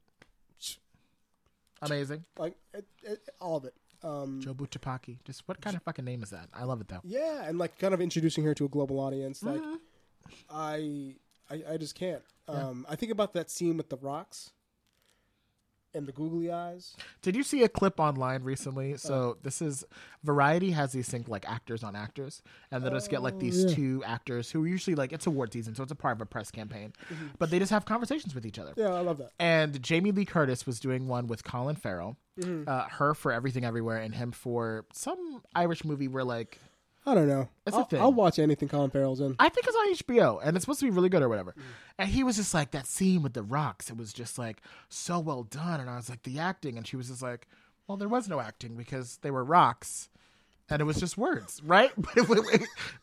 Amazing. 1.82 2.26
like 2.38 2.56
it, 2.74 2.86
it, 3.04 3.30
all 3.40 3.56
of 3.58 3.66
it. 3.66 3.74
Um, 4.04 4.42
Jobu 4.44 4.68
Tupaki. 4.70 5.18
Just 5.24 5.48
what 5.48 5.62
kind 5.62 5.76
of 5.78 5.84
fucking 5.84 6.04
name 6.06 6.24
is 6.24 6.30
that? 6.32 6.50
I 6.54 6.64
love 6.66 6.82
it 6.82 6.88
though. 6.90 7.00
Yeah, 7.04 7.44
and 7.46 7.58
like 7.58 7.78
kind 7.80 7.94
of 7.94 8.02
introducing 8.02 8.44
her 8.46 8.54
to 8.56 8.66
a 8.66 8.68
global 8.70 9.00
audience. 9.00 9.42
Like 9.44 9.62
Mhm. 9.62 9.78
I, 10.50 11.16
I, 11.50 11.74
I 11.74 11.78
just 11.78 11.96
can't. 11.96 12.22
Yeah. 12.50 12.68
Um, 12.68 12.86
I 12.90 12.96
think 12.96 13.12
about 13.12 13.34
that 13.34 13.50
scene 13.50 13.78
with 13.78 13.90
the 13.90 13.98
rocks 13.98 14.52
and 15.94 16.06
the 16.08 16.12
googly 16.12 16.52
eyes. 16.52 16.96
Did 17.22 17.36
you 17.36 17.44
see 17.44 17.64
a 17.64 17.70
clip 17.70 18.00
online 18.00 18.44
recently? 18.44 18.98
So 18.98 19.38
this 19.44 19.62
is 19.62 19.84
Variety 20.24 20.72
has 20.72 20.92
these 20.92 21.08
thing 21.10 21.26
like 21.28 21.50
actors 21.50 21.84
on 21.84 21.96
actors, 21.96 22.42
and 22.72 22.84
they 22.84 22.90
just 22.90 23.10
get 23.10 23.22
like 23.24 23.36
Oh, 23.36 23.40
these 23.40 23.64
yeah. 23.66 23.74
two 23.76 24.04
actors 24.06 24.52
who 24.52 24.64
are 24.64 24.68
usually 24.68 24.96
like 24.96 25.12
it's 25.14 25.28
award 25.28 25.54
season, 25.54 25.76
so 25.76 25.84
it's 25.84 25.92
a 25.92 25.96
part 25.96 26.18
of 26.18 26.22
a 26.22 26.26
press 26.26 26.52
campaign, 26.52 26.94
but 27.38 27.50
they 27.50 27.60
just 27.60 27.72
have 27.72 27.86
conversations 27.86 28.36
with 28.36 28.46
each 28.46 28.60
other. 28.60 28.74
Yeah, 28.76 28.94
I 28.94 29.00
love 29.02 29.18
that. 29.20 29.32
And 29.40 29.82
Jamie 29.82 30.12
Lee 30.12 30.26
Curtis 30.26 30.66
was 30.66 30.80
doing 30.80 31.08
one 31.08 31.28
with 31.28 31.44
Colin 31.44 31.76
Farrell, 31.76 32.18
Mm-hmm. 32.40 32.70
uh, 32.70 32.84
her 32.90 33.14
for 33.14 33.32
Everything 33.34 33.66
Everywhere, 33.66 33.98
and 33.98 34.16
him 34.16 34.32
for 34.32 34.86
some 34.94 35.42
Irish 35.56 35.84
movie 35.84 36.08
where 36.08 36.24
like 36.24 36.58
I 37.10 37.16
don't 37.16 37.28
know. 37.28 37.50
A 37.66 37.74
I'll, 37.74 37.84
thing. 37.86 38.02
I'll 38.02 38.14
watch 38.14 38.40
anything 38.40 38.70
Colin 38.70 38.92
Farrell's 38.92 39.20
in. 39.20 39.36
I 39.40 39.50
think 39.50 39.68
it's 39.68 39.76
on 39.76 39.94
HBO 39.96 40.40
and 40.44 40.56
it's 40.56 40.64
supposed 40.64 40.80
to 40.82 40.86
be 40.86 40.92
really 40.92 41.10
good 41.10 41.22
or 41.22 41.30
whatever. 41.30 41.52
Mm. 41.52 41.64
And 42.00 42.10
he 42.10 42.24
was 42.24 42.36
just 42.36 42.54
like 42.54 42.72
that 42.72 42.88
scene 42.88 43.22
with 43.24 43.34
the 43.34 43.44
rocks. 43.44 43.90
It 43.90 43.98
was 43.98 44.14
just 44.14 44.38
like 44.38 44.62
so 44.90 45.20
well 45.20 45.44
done. 45.44 45.80
And 45.80 45.90
I 45.90 45.96
was 45.96 46.10
like, 46.10 46.24
the 46.24 46.40
acting. 46.40 46.78
And 46.78 46.88
she 46.88 46.96
was 46.96 47.10
just 47.10 47.22
like, 47.22 47.48
well, 47.88 47.98
there 47.98 48.08
was 48.08 48.30
no 48.30 48.40
acting 48.40 48.76
because 48.76 49.18
they 49.22 49.32
were 49.32 49.44
rocks 49.44 50.10
and 50.70 50.82
it 50.82 50.86
was 50.86 51.00
just 51.00 51.18
words, 51.18 51.62
right? 51.66 51.92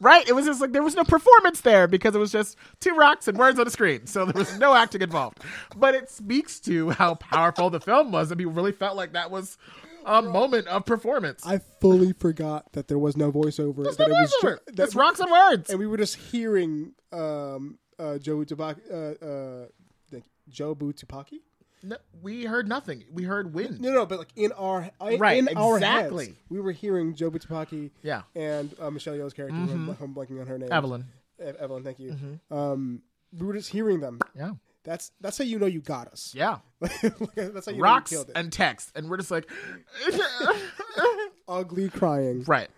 right? 0.01 0.29
It 0.29 0.35
was 0.35 0.47
just 0.47 0.61
like 0.61 0.73
there 0.73 0.83
was 0.83 0.95
no 0.95 1.05
performance 1.05 1.61
there 1.61 1.87
because 1.87 2.15
it 2.15 2.19
was 2.19 2.33
just 2.33 2.57
two 2.81 2.95
rocks 2.95 3.29
and 3.29 3.37
words 3.37 3.59
on 3.59 3.67
a 3.67 3.71
screen. 3.71 4.07
So 4.07 4.25
there 4.25 4.39
was 4.39 4.59
no 4.59 4.75
acting 4.75 5.03
involved. 5.03 5.41
But 5.77 5.95
it 5.95 6.11
speaks 6.11 6.61
to 6.61 6.91
how 6.91 7.17
powerful 7.17 7.71
the 7.71 7.81
film 7.81 8.13
was. 8.13 8.31
And 8.31 8.39
people 8.39 8.53
really 8.53 8.73
felt 8.73 8.97
like 8.97 9.13
that 9.13 9.31
was 9.31 9.59
a 10.07 10.23
moment 10.23 10.67
of 10.69 10.87
performance. 10.87 11.45
I 11.47 11.59
fully 11.81 12.13
forgot 12.13 12.73
that 12.73 12.89
there 12.89 12.99
was 12.99 13.17
no 13.17 13.31
voiceover. 13.33 13.83
There's 13.85 13.97
that 13.99 14.09
no 14.09 14.15
it 14.17 14.21
was 14.21 14.35
voiceover. 14.43 14.57
ju- 14.69 14.73
That's 14.75 14.95
that- 14.95 14.99
rocks 14.99 15.21
and 15.21 15.31
words. 15.31 15.71
and 15.71 15.79
we 15.79 15.87
were 15.87 15.97
just 15.99 16.17
hearing 16.17 16.93
um, 17.13 17.79
uh, 17.99 18.19
Joe 18.19 18.37
Tupaki, 18.39 18.81
uh, 18.91 19.25
uh, 19.27 19.67
Jobu 20.51 20.93
Tupaki. 20.95 21.41
No, 21.83 21.97
we 22.23 22.45
heard 22.45 22.69
nothing. 22.69 23.05
We 23.13 23.25
heard 23.25 23.53
wind. 23.55 23.81
No, 23.81 23.93
no, 23.93 24.07
but 24.07 24.19
like 24.19 24.33
in 24.37 24.53
our 24.53 24.91
in 25.09 25.19
Right, 25.21 25.47
our 25.57 25.77
exactly. 25.77 26.27
heads, 26.27 26.37
we 26.49 26.61
were 26.61 26.73
hearing 26.73 27.15
Jobu 27.15 27.37
Tupaki 27.45 27.91
Yeah. 28.03 28.23
and 28.35 28.75
uh, 28.81 28.91
Michelle 28.91 29.15
Yeoh's 29.15 29.33
character. 29.35 29.57
who 29.57 29.73
I'm, 29.73 29.97
I'm 30.01 30.15
blanking 30.15 30.41
on 30.41 30.47
her 30.47 30.59
name. 30.59 30.73
Evelyn. 30.73 31.05
Ev- 31.41 31.57
Evelyn, 31.57 31.85
thank 31.85 31.99
you. 31.99 32.13
Mhm. 32.51 32.57
Um, 32.57 33.03
we 33.37 33.47
were 33.47 33.53
just 33.55 33.69
hearing 33.71 34.01
them. 34.01 34.21
Yeah. 34.35 34.53
That's 34.87 35.11
that's 35.21 35.37
how 35.37 35.45
you 35.45 35.59
know 35.59 35.67
you 35.67 35.81
got 35.81 36.07
us. 36.09 36.33
Yeah. 36.35 36.59
that's 36.81 37.67
how 37.67 37.73
you 37.73 37.83
Rocks 37.83 38.13
know 38.13 38.19
you 38.21 38.25
killed 38.25 38.31
it. 38.31 38.39
and 38.41 38.53
text. 38.53 38.93
And 38.95 39.11
we're 39.11 39.17
just 39.19 39.31
like, 39.33 39.51
Ugly 41.49 41.89
crying. 41.91 42.45
right. 42.47 42.69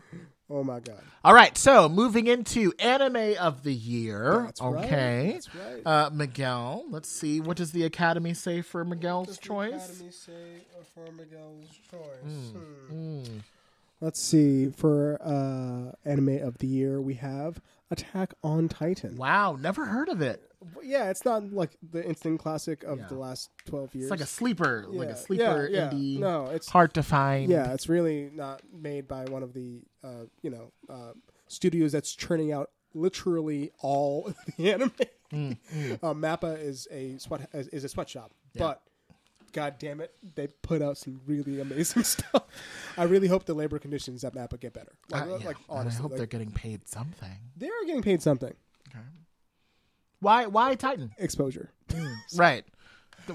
Oh 0.50 0.64
my 0.64 0.80
god. 0.80 1.02
All 1.24 1.34
right. 1.34 1.56
So 1.58 1.88
moving 1.90 2.26
into 2.26 2.72
anime 2.78 3.34
of 3.38 3.62
the 3.62 3.72
year. 3.72 4.44
That's 4.46 4.62
right. 4.62 4.84
okay. 4.86 5.30
That's 5.34 5.54
right. 5.54 5.82
Uh, 5.86 6.10
Miguel. 6.10 6.84
Let's 6.88 7.08
see. 7.10 7.40
What 7.40 7.58
does 7.58 7.72
the 7.72 7.84
Academy 7.84 8.32
say 8.34 8.62
for 8.62 8.84
Miguel's 8.84 9.26
Does 9.28 9.36
the 9.38 9.42
choice? 9.44 9.90
Academy 9.90 10.10
say 10.10 10.64
for 10.94 11.12
Miguel's 11.12 11.78
choice? 11.90 12.52
Hmm. 12.90 12.94
Mm. 12.94 13.28
Let's 14.00 14.20
see. 14.20 14.70
For 14.70 15.18
uh, 15.22 15.92
anime 16.08 16.38
of 16.42 16.56
the 16.58 16.66
year, 16.66 17.00
we 17.00 17.14
have 17.14 17.60
Attack 17.90 18.34
on 18.42 18.68
Titan. 18.68 19.16
Wow. 19.16 19.56
Never 19.58 19.86
heard 19.86 20.08
of 20.08 20.20
it. 20.20 20.42
Yeah, 20.82 21.08
it's 21.10 21.24
not 21.24 21.52
like 21.52 21.70
the 21.82 22.04
instant 22.04 22.40
classic 22.40 22.82
of 22.84 22.98
Yeah. 22.98 23.06
the 23.06 23.14
last 23.14 23.50
twelve 23.64 23.94
years. 23.94 24.04
It's 24.06 24.10
like 24.10 24.20
a 24.20 24.26
sleeper, 24.26 24.84
like 24.88 25.08
a 25.08 25.16
sleeper 25.16 25.68
yeah, 25.70 25.84
yeah. 25.84 25.90
indie, 25.90 26.18
No, 26.18 26.46
it's 26.46 26.68
hard 26.68 26.92
to 26.94 27.02
find. 27.02 27.50
yeah, 27.50 27.72
it's 27.72 27.88
really 27.88 28.30
not 28.34 28.60
made 28.72 29.06
by 29.08 29.24
one 29.26 29.42
of 29.42 29.52
the 29.54 29.82
uh, 30.04 30.24
you 30.42 30.50
know 30.50 30.72
uh, 30.90 31.12
studios 31.46 31.92
that's 31.92 32.12
churning 32.14 32.52
out 32.52 32.70
literally 32.92 33.70
all 33.80 34.32
the 34.58 34.72
anime. 34.72 34.90
Mm, 35.32 35.56
Uh, 36.02 36.14
Mappa 36.14 36.60
is 36.60 36.88
a 36.90 37.16
sweat 37.18 37.48
is, 37.54 37.84
a 37.84 37.88
sweatshop, 37.88 38.32
Yeah. 38.54 38.60
but 38.62 38.82
god 39.52 39.76
damn 39.78 40.00
it, 40.00 40.14
they 40.34 40.46
put 40.62 40.82
out 40.82 40.98
some 40.98 41.20
really 41.26 41.60
amazing 41.60 42.02
stuff. 42.14 42.44
I 42.96 43.04
really 43.04 43.28
hope 43.28 43.44
the 43.44 43.54
labor 43.54 43.78
conditions 43.78 44.24
at 44.24 44.34
Mappa 44.34 44.58
get 44.60 44.72
better. 44.72 44.92
Like, 45.10 45.22
Uh, 45.22 45.26
yeah. 45.26 45.46
like 45.46 45.56
And 45.56 45.66
honestly, 45.68 45.98
I 45.98 46.02
hope 46.02 46.10
like, 46.12 46.18
they're 46.18 46.26
getting 46.26 46.50
paid 46.50 46.88
something. 46.88 47.38
they 47.56 47.66
are 47.68 47.84
getting 47.86 48.02
paid 48.02 48.22
something. 48.22 48.54
Okay. 48.88 49.04
Why? 50.20 50.46
Why 50.46 50.74
Titan? 50.74 51.12
Exposure. 51.18 51.70
right. 52.36 52.64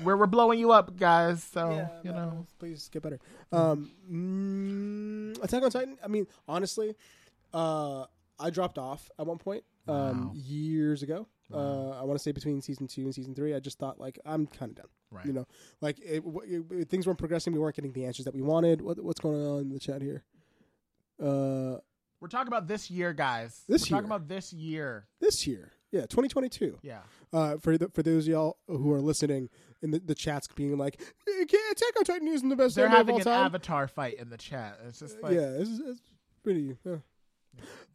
We're 0.03 0.17
we're 0.17 0.25
blowing 0.27 0.59
you 0.59 0.71
up, 0.71 0.97
guys. 0.97 1.43
So 1.43 1.69
Yeah, 1.69 1.87
you 2.03 2.11
Mappa, 2.11 2.15
know. 2.15 2.47
please 2.59 2.89
get 2.89 3.03
better. 3.03 3.19
Um, 3.51 3.91
mm, 4.11 5.43
Attack 5.43 5.63
on 5.63 5.69
Titan. 5.71 5.97
I 6.03 6.07
mean, 6.07 6.25
honestly, 6.47 6.95
uh, 7.53 8.05
I 8.39 8.49
dropped 8.49 8.77
off 8.79 9.11
at 9.19 9.25
one 9.27 9.37
point 9.37 9.63
um, 9.87 10.27
Wow. 10.27 10.31
years 10.33 11.03
ago. 11.03 11.27
Uh, 11.51 11.89
I 11.91 12.03
want 12.03 12.17
to 12.17 12.23
say 12.23 12.31
between 12.31 12.61
season 12.61 12.87
two 12.87 13.01
and 13.01 13.13
season 13.15 13.33
three. 13.35 13.53
I 13.55 13.59
just 13.59 13.79
thought 13.79 13.99
like 13.99 14.19
I'm 14.25 14.45
kind 14.47 14.71
of 14.71 14.75
done. 14.77 14.85
Right. 15.11 15.25
You 15.25 15.33
know, 15.33 15.45
like 15.81 15.99
it, 16.03 16.23
w- 16.25 16.65
it, 16.71 16.89
things 16.89 17.05
weren't 17.05 17.19
progressing. 17.19 17.53
We 17.53 17.59
weren't 17.59 17.75
getting 17.75 17.91
the 17.93 18.05
answers 18.05 18.25
that 18.25 18.33
we 18.33 18.41
wanted. 18.41 18.81
What, 18.81 19.03
what's 19.03 19.19
going 19.19 19.45
on 19.45 19.59
in 19.61 19.69
the 19.69 19.79
chat 19.79 20.01
here? 20.01 20.23
Uh, 21.21 21.77
We're 22.19 22.27
talking 22.29 22.47
about 22.47 22.67
this 22.67 22.89
year, 22.89 23.13
guys. 23.13 23.61
This 23.67 23.83
We're 23.89 23.97
talking 23.97 24.09
about 24.09 24.27
this 24.27 24.51
year. 24.53 25.07
this 25.19 25.45
year, 25.45 25.71
yeah, 25.91 26.01
2022. 26.01 26.79
Yeah. 26.81 26.99
Uh, 27.31 27.57
for 27.57 27.77
the, 27.77 27.89
for 27.89 28.01
those 28.01 28.25
of 28.27 28.31
y'all 28.31 28.57
who 28.67 28.91
are 28.93 29.01
listening 29.01 29.49
in 29.83 29.91
the, 29.91 29.99
the 29.99 30.15
chats, 30.15 30.47
being 30.55 30.77
like, 30.77 30.99
"Eh, 31.27 31.45
can't- 31.45 31.71
Attack 31.71 31.97
on 31.97 32.03
Titan 32.05 32.27
isn't 32.29 32.49
the 32.49 32.55
best 32.55 32.75
They're 32.75 32.85
anime 32.87 33.01
of 33.01 33.07
having 33.07 33.13
all 33.15 33.19
an 33.19 33.25
time." 33.25 33.45
avatar 33.45 33.87
fight 33.87 34.15
in 34.19 34.29
the 34.29 34.37
chat. 34.37 34.79
It's 34.87 34.99
just 34.99 35.21
like 35.21 35.33
yeah, 35.33 35.49
it's, 35.59 35.69
it's 35.85 36.01
pretty. 36.43 36.77
Yeah. 36.83 36.95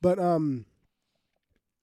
But 0.00 0.18
um, 0.20 0.66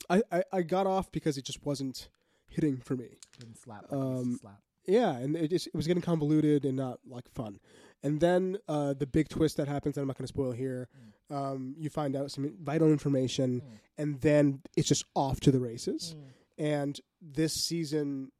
I, 0.10 0.22
I 0.32 0.44
I 0.52 0.62
got 0.62 0.88
off 0.88 1.12
because 1.12 1.38
it 1.38 1.46
just 1.46 1.66
wasn't 1.66 2.10
hitting 2.48 2.78
for 2.78 2.96
me. 2.96 3.18
didn't 3.40 3.58
slap. 3.58 3.84
Like 3.84 3.92
it 3.92 3.96
used 4.06 4.14
to 4.14 4.20
Um, 4.32 4.38
slap. 4.42 4.62
Yeah, 4.88 5.18
and 5.18 5.36
it 5.36 5.50
just 5.50 5.68
it 5.68 5.74
was 5.76 5.88
getting 5.88 6.02
convoluted 6.04 6.64
and 6.66 6.78
not 6.78 7.00
like 7.08 7.28
fun. 7.30 7.60
And 8.04 8.20
then 8.20 8.58
uh, 8.68 8.94
the 8.94 9.08
big 9.08 9.30
twist 9.30 9.58
that 9.58 9.68
happens, 9.68 9.98
and 9.98 10.04
I'm 10.04 10.08
not 10.08 10.18
going 10.18 10.26
to 10.28 10.34
spoil 10.34 10.52
here. 10.52 10.88
Um, 11.32 11.74
you 11.80 11.90
find 11.90 12.16
out 12.16 12.30
some 12.30 12.56
vital 12.62 12.92
information, 12.92 13.62
Mm. 13.62 13.80
and 13.98 14.22
then 14.22 14.62
it's 14.78 14.88
just 14.88 15.06
off 15.16 15.40
to 15.42 15.52
the 15.52 15.60
races. 15.60 16.14
Mm. 16.16 16.64
And 16.64 17.02
this 17.20 17.54
season, 17.54 18.32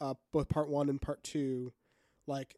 uh, 0.00 0.14
both 0.32 0.48
part 0.48 0.68
one 0.68 0.88
and 0.88 1.00
part 1.00 1.22
two, 1.22 1.72
like 2.26 2.56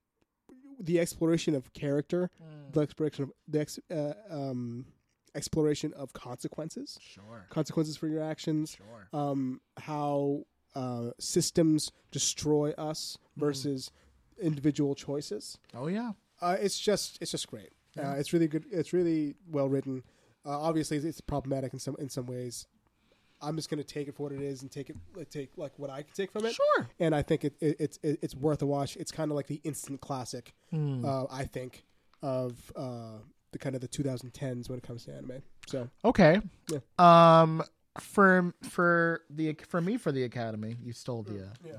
the 0.81 0.99
exploration 0.99 1.55
of 1.55 1.73
character 1.75 2.31
Mm. 2.41 2.73
the 2.73 2.81
exploration 2.81 3.25
of 3.25 3.33
the 3.47 3.61
ex, 3.61 3.79
uh, 3.91 4.15
um, 4.31 4.87
exploration 5.35 5.93
of 5.95 6.13
consequences, 6.13 6.99
Sure. 7.01 7.47
consequences 7.51 7.97
for 7.97 8.09
your 8.09 8.23
actions. 8.23 8.77
Sure. 8.77 9.09
Um, 9.19 9.61
how 9.79 10.45
uh, 10.75 11.11
systems 11.19 11.91
destroy 12.11 12.73
us 12.73 13.19
versus 13.37 13.91
individual 14.41 14.95
choices. 14.95 15.59
Oh 15.75 15.87
yeah. 15.87 16.13
Uh, 16.41 16.57
it's 16.61 16.79
just 16.79 17.19
it's 17.21 17.31
just 17.31 17.47
great. 17.49 17.71
Uh, 17.99 18.15
it's 18.17 18.33
really 18.33 18.49
good. 18.49 18.65
It's 18.71 18.93
really 18.93 19.35
well 19.51 19.69
written. 19.69 20.03
Uh, 20.45 20.59
obviously, 20.59 20.97
it's 20.97 21.21
problematic 21.21 21.73
in 21.73 21.79
some 21.79 21.95
in 21.99 22.09
some 22.09 22.27
ways. 22.27 22.67
I'm 23.45 23.57
just 23.57 23.69
going 23.69 23.79
to 23.83 23.85
take 23.85 24.07
it 24.09 24.15
for 24.15 24.23
what 24.25 24.33
it 24.33 24.41
is 24.41 24.63
and 24.63 24.71
take 24.71 24.89
it 24.89 24.97
take 25.31 25.51
like 25.57 25.73
what 25.79 25.91
I 25.91 26.03
can 26.03 26.15
take 26.15 26.33
from 26.33 26.47
it. 26.47 26.55
Sure. 26.55 26.89
And 27.01 27.15
I 27.15 27.23
think 27.23 27.45
it, 27.45 27.55
it, 27.61 27.77
it's 27.79 27.99
it, 28.03 28.19
it's 28.23 28.35
worth 28.35 28.63
a 28.63 28.67
watch. 28.67 28.97
It's 28.97 29.11
kind 29.13 29.31
of 29.31 29.37
like 29.37 29.47
the 29.49 29.61
instant 29.65 30.01
classic. 30.01 30.55
Uh, 30.73 31.25
I 31.31 31.45
think 31.45 31.85
of 32.23 32.73
uh, 32.77 33.19
the 33.53 33.59
kind 33.59 33.75
of 33.75 33.81
the 33.81 33.89
2010s 33.89 34.69
when 34.69 34.79
it 34.79 34.83
comes 34.83 35.05
to 35.05 35.13
anime. 35.13 35.43
So 35.67 35.89
Okay. 36.05 36.41
Yeah. 36.69 36.79
Um 36.99 37.63
for 38.01 38.55
for 38.63 39.21
the 39.29 39.55
for 39.69 39.81
me 39.81 39.99
for 39.99 40.13
the 40.13 40.25
academy, 40.25 40.77
you 40.83 40.93
stole 40.93 41.23
the 41.23 41.45
uh, 41.45 41.49
yeah. 41.65 41.73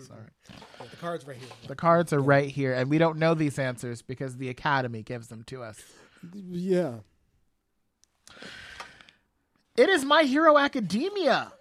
Sorry. 0.00 0.20
yeah, 0.50 0.86
the 0.90 0.96
cards 0.96 1.26
right 1.26 1.36
here. 1.36 1.48
The 1.68 1.76
cards 1.76 2.12
are 2.12 2.20
right 2.20 2.48
here 2.48 2.72
and 2.74 2.88
we 2.90 2.98
don't 2.98 3.18
know 3.18 3.34
these 3.34 3.58
answers 3.58 4.02
because 4.02 4.36
the 4.38 4.48
academy 4.48 5.02
gives 5.02 5.28
them 5.28 5.44
to 5.44 5.62
us. 5.62 5.80
Yeah. 6.32 6.98
It 9.76 9.88
is 9.88 10.04
My 10.04 10.24
Hero 10.24 10.58
Academia. 10.58 11.52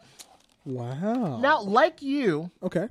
Wow. 0.66 1.39
Now, 1.39 1.62
like 1.62 2.02
you, 2.02 2.52
okay. 2.62 2.89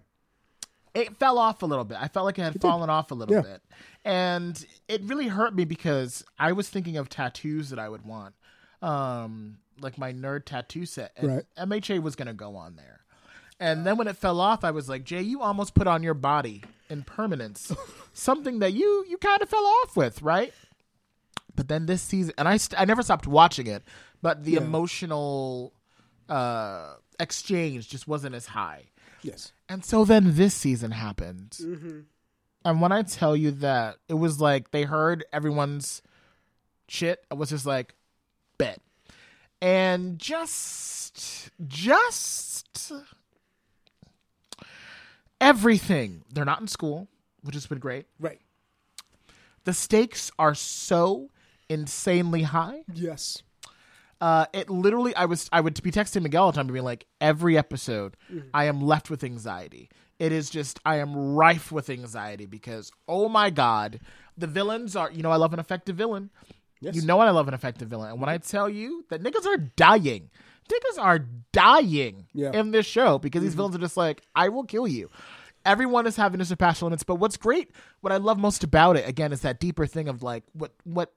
It 0.95 1.16
fell 1.18 1.38
off 1.38 1.62
a 1.62 1.66
little 1.66 1.84
bit. 1.84 1.99
I 2.01 2.09
felt 2.09 2.26
like 2.26 2.38
it 2.38 2.43
had 2.43 2.61
fallen 2.61 2.91
off 2.91 3.11
a 3.11 3.14
little 3.14 3.34
Yeah. 3.36 3.43
bit. 3.43 3.62
And 4.05 4.64
it 4.88 5.03
really 5.05 5.28
hurt 5.28 5.55
me 5.55 5.64
because 5.64 6.24
I 6.38 6.53
was 6.53 6.68
thinking 6.68 6.97
of 6.97 7.09
tattoos 7.09 7.70
that 7.70 7.78
I 7.78 7.88
would 7.88 8.05
want. 8.05 8.34
Um, 8.82 9.59
like 9.80 9.99
my 9.99 10.12
nerd 10.12 10.45
tattoo 10.47 10.86
set. 10.86 11.12
And 11.16 11.28
Right. 11.36 11.45
MHA 11.57 12.01
was 12.03 12.16
going 12.16 12.28
to 12.28 12.34
go 12.34 12.57
on 12.57 12.76
there. 12.76 13.01
And 13.59 13.84
then 13.86 13.97
when 13.99 14.09
it 14.09 14.16
fell 14.16 14.41
off, 14.41 14.64
I 14.64 14.70
was 14.70 14.88
like, 14.88 15.05
Jay, 15.05 15.20
you 15.20 15.43
almost 15.43 15.74
put 15.74 15.86
on 15.86 16.03
your 16.03 16.14
body 16.14 16.64
in 16.88 17.03
permanence 17.03 17.70
something 18.14 18.59
that 18.61 18.72
you 18.72 19.05
you 19.09 19.18
kind 19.18 19.43
of 19.43 19.49
fell 19.51 19.64
off 19.66 19.97
with, 19.97 20.22
right? 20.22 20.53
But 21.55 21.68
then 21.68 21.84
this 21.86 22.01
season, 22.01 22.32
and 22.38 22.49
I 22.49 22.57
st- 22.57 22.80
I 22.80 22.84
never 22.86 23.03
stopped 23.03 23.26
watching 23.26 23.66
it, 23.66 23.82
but 24.22 24.45
the 24.45 24.53
Yeah. 24.53 24.61
emotional 24.62 25.74
uh, 26.28 26.95
exchange 27.18 27.88
just 27.88 28.09
wasn't 28.09 28.34
as 28.34 28.47
high. 28.47 28.84
Yes. 29.22 29.53
And 29.70 29.84
so 29.84 30.04
then 30.04 30.34
this 30.34 30.52
season 30.52 30.90
happened. 30.90 31.56
Mm-hmm. 31.60 32.00
And 32.64 32.80
when 32.80 32.90
I 32.90 33.02
tell 33.02 33.36
you 33.36 33.52
that 33.52 33.98
it 34.08 34.14
was 34.14 34.40
like 34.40 34.72
they 34.72 34.82
heard 34.82 35.24
everyone's 35.32 36.02
shit, 36.88 37.24
I 37.30 37.34
was 37.34 37.50
just 37.50 37.64
like, 37.64 37.94
bet. 38.58 38.80
And 39.62 40.18
just, 40.18 41.50
just 41.68 42.92
everything. 45.40 46.24
They're 46.32 46.44
not 46.44 46.60
in 46.60 46.66
school, 46.66 47.06
which 47.42 47.54
has 47.54 47.66
been 47.68 47.78
great. 47.78 48.06
Right. 48.18 48.40
The 49.64 49.72
stakes 49.72 50.32
are 50.36 50.56
so 50.56 51.30
insanely 51.68 52.42
high. 52.42 52.82
Yes. 52.92 53.44
Uh, 54.20 54.46
it 54.52 54.68
literally, 54.68 55.14
I 55.16 55.24
was, 55.24 55.48
I 55.52 55.60
would 55.60 55.82
be 55.82 55.90
texting 55.90 56.22
Miguel 56.22 56.44
all 56.44 56.52
the 56.52 56.56
time, 56.56 56.66
being 56.66 56.84
like, 56.84 57.06
every 57.20 57.56
episode, 57.56 58.16
I 58.52 58.64
am 58.66 58.82
left 58.82 59.08
with 59.10 59.24
anxiety. 59.24 59.88
It 60.18 60.32
is 60.32 60.50
just, 60.50 60.78
I 60.84 60.96
am 60.96 61.16
rife 61.34 61.72
with 61.72 61.88
anxiety 61.88 62.44
because, 62.46 62.90
oh 63.08 63.28
my 63.30 63.48
god, 63.48 64.00
the 64.36 64.46
villains 64.46 64.94
are, 64.94 65.10
you 65.10 65.22
know, 65.22 65.30
I 65.30 65.36
love 65.36 65.54
an 65.54 65.58
effective 65.60 65.96
villain. 65.96 66.28
Yes. 66.82 66.94
You 66.96 67.02
know 67.02 67.16
what 67.16 67.28
I 67.28 67.30
love 67.30 67.48
an 67.48 67.54
effective 67.54 67.88
villain, 67.88 68.10
and 68.10 68.20
when 68.20 68.28
I 68.30 68.38
tell 68.38 68.68
you 68.68 69.04
that 69.10 69.22
niggas 69.22 69.46
are 69.46 69.56
dying, 69.58 70.30
niggas 70.70 70.98
are 71.02 71.18
dying 71.52 72.26
Yeah. 72.32 72.52
in 72.52 72.70
this 72.70 72.86
show 72.86 73.18
because 73.18 73.42
these 73.42 73.54
villains 73.54 73.74
are 73.76 73.80
just 73.80 73.96
like, 73.96 74.22
I 74.34 74.48
will 74.48 74.64
kill 74.64 74.86
you. 74.88 75.10
Everyone 75.66 76.06
is 76.06 76.16
having 76.16 76.38
to 76.38 76.44
surpass 76.46 76.80
limits, 76.80 77.02
but 77.02 77.16
what's 77.16 77.36
great, 77.36 77.70
what 78.00 78.12
I 78.14 78.16
love 78.16 78.38
most 78.38 78.64
about 78.64 78.96
it, 78.96 79.06
again, 79.06 79.30
is 79.30 79.42
that 79.42 79.60
deeper 79.60 79.86
thing 79.86 80.08
of 80.08 80.22
like 80.22 80.42
what 80.54 80.72
what 80.84 81.12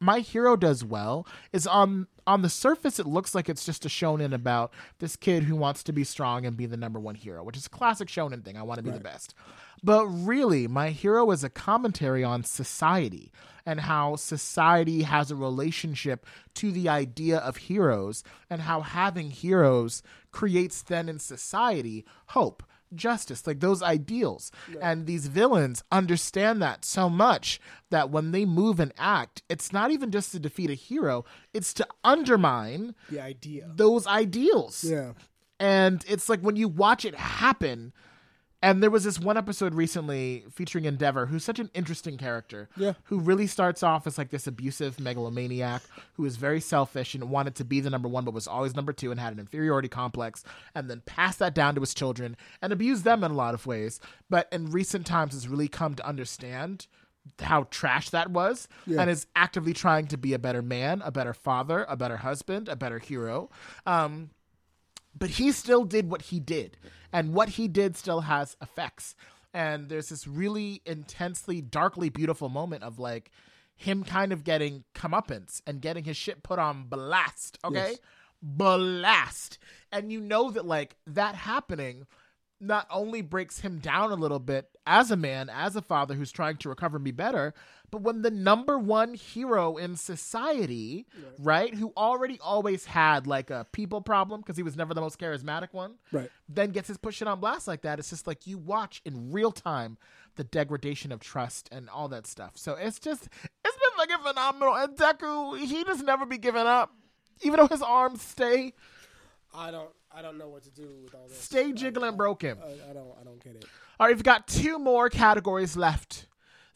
my 0.00 0.20
hero 0.20 0.56
does 0.56 0.84
well 0.84 1.26
is 1.52 1.66
on 1.66 2.06
on 2.26 2.42
the 2.42 2.48
surface 2.50 2.98
it 2.98 3.06
looks 3.06 3.34
like 3.34 3.48
it's 3.48 3.64
just 3.64 3.86
a 3.86 3.88
shonen 3.88 4.34
about 4.34 4.72
this 4.98 5.16
kid 5.16 5.44
who 5.44 5.56
wants 5.56 5.82
to 5.82 5.92
be 5.92 6.04
strong 6.04 6.44
and 6.44 6.56
be 6.56 6.66
the 6.66 6.76
number 6.76 7.00
one 7.00 7.14
hero 7.14 7.42
which 7.42 7.56
is 7.56 7.66
a 7.66 7.70
classic 7.70 8.08
shonen 8.08 8.44
thing. 8.44 8.56
I 8.56 8.62
want 8.62 8.78
to 8.78 8.84
be 8.84 8.90
the 8.90 9.00
best. 9.00 9.34
But 9.82 10.06
really 10.06 10.66
my 10.66 10.90
hero 10.90 11.30
is 11.30 11.44
a 11.44 11.50
commentary 11.50 12.22
on 12.22 12.44
society 12.44 13.32
and 13.64 13.80
how 13.80 14.16
society 14.16 15.02
has 15.02 15.30
a 15.30 15.36
relationship 15.36 16.26
to 16.54 16.72
the 16.72 16.88
idea 16.88 17.38
of 17.38 17.56
heroes 17.56 18.24
and 18.48 18.62
how 18.62 18.80
having 18.80 19.30
heroes 19.30 20.02
creates 20.30 20.82
then 20.82 21.08
in 21.08 21.18
society 21.18 22.04
hope 22.28 22.62
justice, 22.94 23.46
like 23.46 23.60
those 23.60 23.82
ideals. 23.82 24.50
And 24.80 25.06
these 25.06 25.26
villains 25.26 25.82
understand 25.92 26.60
that 26.62 26.84
so 26.84 27.08
much 27.08 27.60
that 27.90 28.10
when 28.10 28.32
they 28.32 28.44
move 28.44 28.80
and 28.80 28.92
act, 28.98 29.42
it's 29.48 29.72
not 29.72 29.90
even 29.90 30.10
just 30.10 30.32
to 30.32 30.38
defeat 30.38 30.70
a 30.70 30.74
hero, 30.74 31.24
it's 31.54 31.72
to 31.74 31.86
undermine 32.04 32.94
The 33.10 33.20
idea. 33.20 33.70
those 33.74 34.06
ideals. 34.06 34.84
Yeah. 34.84 35.12
And 35.60 36.04
it's 36.08 36.28
like 36.28 36.40
when 36.40 36.56
you 36.56 36.68
watch 36.68 37.04
it 37.04 37.14
happen, 37.16 37.92
and 38.62 38.82
there 38.82 38.90
was 38.90 39.04
this 39.04 39.18
one 39.20 39.36
episode 39.36 39.74
recently 39.74 40.44
featuring 40.50 40.84
Endeavor, 40.84 41.26
who's 41.26 41.44
such 41.44 41.58
an 41.58 41.70
interesting 41.74 42.16
character. 42.18 42.68
Yeah. 42.76 42.94
Who 43.04 43.20
really 43.20 43.46
starts 43.46 43.82
off 43.82 44.06
as 44.06 44.18
like 44.18 44.30
this 44.30 44.46
abusive 44.46 44.98
megalomaniac 44.98 45.82
who 46.14 46.24
is 46.24 46.36
very 46.36 46.60
selfish 46.60 47.14
and 47.14 47.30
wanted 47.30 47.54
to 47.56 47.64
be 47.64 47.80
the 47.80 47.90
number 47.90 48.08
one, 48.08 48.24
but 48.24 48.34
was 48.34 48.48
always 48.48 48.74
number 48.74 48.92
two 48.92 49.10
and 49.10 49.20
had 49.20 49.32
an 49.32 49.38
inferiority 49.38 49.88
complex, 49.88 50.42
and 50.74 50.90
then 50.90 51.02
passed 51.06 51.38
that 51.38 51.54
down 51.54 51.74
to 51.76 51.80
his 51.80 51.94
children 51.94 52.36
and 52.60 52.72
abused 52.72 53.04
them 53.04 53.22
in 53.22 53.30
a 53.30 53.34
lot 53.34 53.54
of 53.54 53.66
ways. 53.66 54.00
But 54.28 54.48
in 54.50 54.70
recent 54.70 55.06
times 55.06 55.34
has 55.34 55.46
really 55.48 55.68
come 55.68 55.94
to 55.94 56.06
understand 56.06 56.86
how 57.40 57.64
trash 57.70 58.08
that 58.10 58.30
was 58.30 58.68
Yeah. 58.86 59.02
and 59.02 59.10
is 59.10 59.26
actively 59.36 59.74
trying 59.74 60.06
to 60.06 60.16
be 60.16 60.32
a 60.32 60.38
better 60.38 60.62
man, 60.62 61.02
a 61.04 61.10
better 61.12 61.34
father, 61.34 61.84
a 61.88 61.96
better 61.96 62.16
husband, 62.16 62.68
a 62.68 62.76
better 62.76 62.98
hero. 62.98 63.50
Um, 63.86 64.30
but 65.16 65.30
he 65.30 65.52
still 65.52 65.84
did 65.84 66.10
what 66.10 66.22
he 66.22 66.40
did 66.40 66.76
and 67.12 67.34
what 67.34 67.50
he 67.50 67.68
did 67.68 67.96
still 67.96 68.22
has 68.22 68.56
effects. 68.62 69.14
And 69.54 69.88
there's 69.88 70.08
this 70.10 70.26
really 70.26 70.82
intensely 70.84 71.60
darkly 71.60 72.08
beautiful 72.10 72.48
moment 72.48 72.84
of 72.84 72.98
like 72.98 73.30
him 73.76 74.04
kind 74.04 74.32
of 74.32 74.44
getting 74.44 74.84
comeuppance 74.94 75.62
and 75.66 75.80
getting 75.80 76.04
his 76.04 76.16
shit 76.16 76.42
put 76.42 76.58
on 76.58 76.84
blast 76.84 77.58
okay? 77.64 77.90
Yes. 77.90 77.98
blast. 78.42 79.58
And 79.92 80.12
you 80.12 80.20
know 80.20 80.50
that 80.50 80.66
like 80.66 80.96
that 81.06 81.34
happening 81.34 82.06
not 82.60 82.86
only 82.90 83.22
breaks 83.22 83.60
him 83.60 83.78
down 83.78 84.10
a 84.10 84.16
little 84.16 84.40
bit 84.40 84.68
as 84.86 85.10
a 85.10 85.16
man, 85.16 85.48
as 85.48 85.76
a 85.76 85.82
father 85.82 86.14
who's 86.14 86.32
trying 86.32 86.56
to 86.58 86.68
recover 86.68 86.96
and 86.96 87.04
be 87.04 87.12
better, 87.12 87.54
but 87.90 88.02
when 88.02 88.22
the 88.22 88.30
number 88.30 88.78
one 88.78 89.14
hero 89.14 89.76
in 89.76 89.96
society, 89.96 91.06
right, 91.38 91.74
who 91.74 91.92
already 91.96 92.38
always 92.40 92.84
had 92.84 93.26
like 93.26 93.50
a 93.50 93.66
people 93.72 94.00
problem 94.00 94.40
because 94.40 94.56
he 94.56 94.62
was 94.62 94.76
never 94.76 94.94
the 94.94 95.00
most 95.00 95.18
charismatic 95.18 95.68
one, 95.72 95.94
Right. 96.12 96.30
then 96.48 96.70
gets 96.70 96.88
his 96.88 96.98
push 96.98 97.22
it 97.22 97.28
on 97.28 97.40
blast 97.40 97.66
like 97.68 97.82
that. 97.82 97.98
It's 97.98 98.10
just 98.10 98.26
like 98.26 98.46
you 98.46 98.58
watch 98.58 99.00
in 99.04 99.32
real 99.32 99.52
time 99.52 99.96
the 100.36 100.44
degradation 100.44 101.10
of 101.12 101.20
trust 101.20 101.68
and 101.72 101.88
all 101.90 102.08
that 102.08 102.26
stuff. 102.26 102.52
So 102.56 102.74
it's 102.74 102.98
just, 102.98 103.28
it's 103.64 103.76
been 103.76 103.96
fucking 103.96 104.24
phenomenal. 104.24 104.74
And 104.76 104.96
Deku, 104.96 105.58
he 105.58 105.82
just 105.84 106.04
never 106.04 106.26
be 106.26 106.38
giving 106.38 106.66
up. 106.66 106.92
Even 107.42 107.58
though 107.60 107.66
his 107.68 107.82
arms 107.82 108.20
stay 108.22 108.72
I 109.54 109.70
don't. 109.70 109.90
I 110.14 110.22
don't 110.22 110.38
know 110.38 110.48
what 110.48 110.62
to 110.64 110.70
do 110.70 110.88
with 111.04 111.14
all 111.14 111.26
this. 111.28 111.38
stay 111.40 111.72
jiggling 111.72 112.16
broken. 112.16 112.58
I, 112.62 112.90
I 112.90 112.92
don't. 112.92 113.08
I 113.20 113.24
don't 113.24 113.42
get 113.42 113.56
it. 113.56 113.64
All 113.98 114.06
right, 114.06 114.14
we've 114.14 114.22
got 114.22 114.46
two 114.46 114.78
more 114.78 115.08
categories 115.08 115.76
left. 115.76 116.26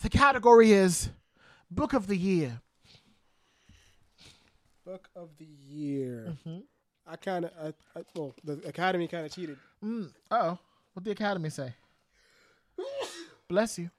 The 0.03 0.11
category 0.11 0.73
is 0.73 1.11
Book 1.71 1.93
of 1.93 2.07
the 2.07 2.17
Year. 2.17 2.61
Book 4.85 5.09
of 5.15 5.29
the 5.39 5.47
year. 5.47 6.37
I 7.07 7.15
kind 7.17 7.45
of. 7.45 7.75
Well, 8.17 8.35
the 8.43 8.55
Academy 8.67 9.07
kind 9.07 9.25
of 9.25 9.33
cheated. 9.33 9.57
Mm, 9.85 10.11
oh, 10.33 10.59
what 10.93 11.05
did 11.05 11.05
the 11.05 11.11
Academy 11.13 11.51
say? 11.51 11.73
Bless 13.49 13.79
you. 13.79 13.91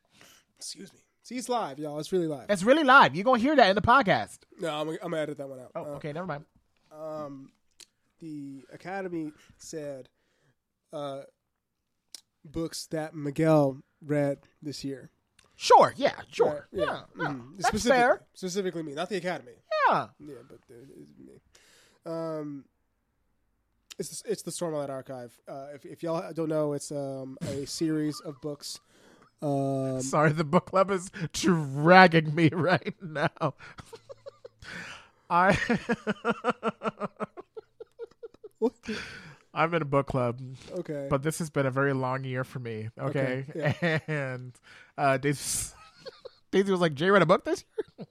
Excuse 0.58 0.92
me. 0.92 1.00
See, 1.24 1.36
it's 1.38 1.48
live, 1.48 1.80
y'all. 1.80 2.00
It's 2.00 2.12
really 2.12 2.28
live. 2.28 2.48
It's 2.50 2.64
really 2.64 2.84
live. 2.84 3.16
You're 3.16 3.24
gonna 3.24 3.40
hear 3.40 3.56
that 3.56 3.70
in 3.70 3.76
the 3.76 3.82
podcast. 3.82 4.40
No, 4.60 4.70
I'm, 4.70 4.90
I'm 4.90 4.98
gonna 4.98 5.18
edit 5.20 5.38
that 5.38 5.48
one 5.48 5.60
out. 5.62 5.72
Oh, 5.74 5.84
Uh, 5.84 5.96
okay, 5.96 6.12
never 6.12 6.28
mind. 6.28 6.44
um, 6.92 7.52
the 8.20 8.66
Academy 8.74 9.32
said 9.58 10.10
uh, 10.92 11.22
books 12.44 12.88
that 12.88 13.16
Miguel 13.16 13.78
read 14.06 14.40
this 14.62 14.84
year. 14.84 15.10
Sure, 15.64 15.94
yeah, 15.96 16.12
sure, 16.30 16.68
Right, 16.74 16.86
yeah, 16.86 17.00
yeah. 17.18 17.24
mhm. 17.28 17.56
that's 17.56 17.70
specifically, 17.70 18.02
fair. 18.02 18.22
Specifically 18.34 18.84
me, 18.84 18.94
not 18.96 19.08
the 19.08 19.16
Academy. 19.16 19.54
Yeah, 19.90 20.08
Yeah, 20.20 20.36
but 20.50 20.60
it's 21.00 21.12
me. 21.18 21.40
Um, 22.06 22.66
it's 23.98 24.22
the, 24.22 24.30
it's 24.30 24.42
the 24.42 24.52
Stormlight 24.52 24.90
Archive. 24.90 25.32
Uh, 25.48 25.68
if, 25.74 25.86
if 25.86 26.04
y'all 26.04 26.34
don't 26.34 26.50
know, 26.50 26.74
it's 26.74 26.92
um, 26.92 27.38
a 27.44 27.66
series 27.66 28.20
of 28.20 28.42
books. 28.42 28.82
Um, 29.42 30.02
sorry, 30.16 30.34
the 30.34 30.44
book 30.44 30.66
club 30.66 30.92
is 30.92 31.10
dragging 31.32 32.36
me 32.36 32.50
right 32.50 32.94
now. 33.02 33.30
I 35.30 35.58
I'm 39.54 39.74
in 39.74 39.82
a 39.82 39.86
book 39.86 40.08
club, 40.08 40.42
Okay. 40.80 41.08
but 41.10 41.24
this 41.24 41.40
has 41.40 41.50
been 41.50 41.66
a 41.66 41.72
very 41.72 41.94
long 41.94 42.26
year 42.26 42.44
for 42.44 42.60
me. 42.60 42.90
Okay, 43.00 43.46
Okay, 43.56 44.02
and 44.08 44.52
uh, 44.98 45.18
Daisy, 45.18 45.74
Daisy 46.52 46.72
was 46.72 46.82
like, 46.82 46.94
"Jay 46.96 47.10
read 47.10 47.22
a 47.22 47.26
book 47.26 47.44
this 47.46 47.64
year." 47.98 48.08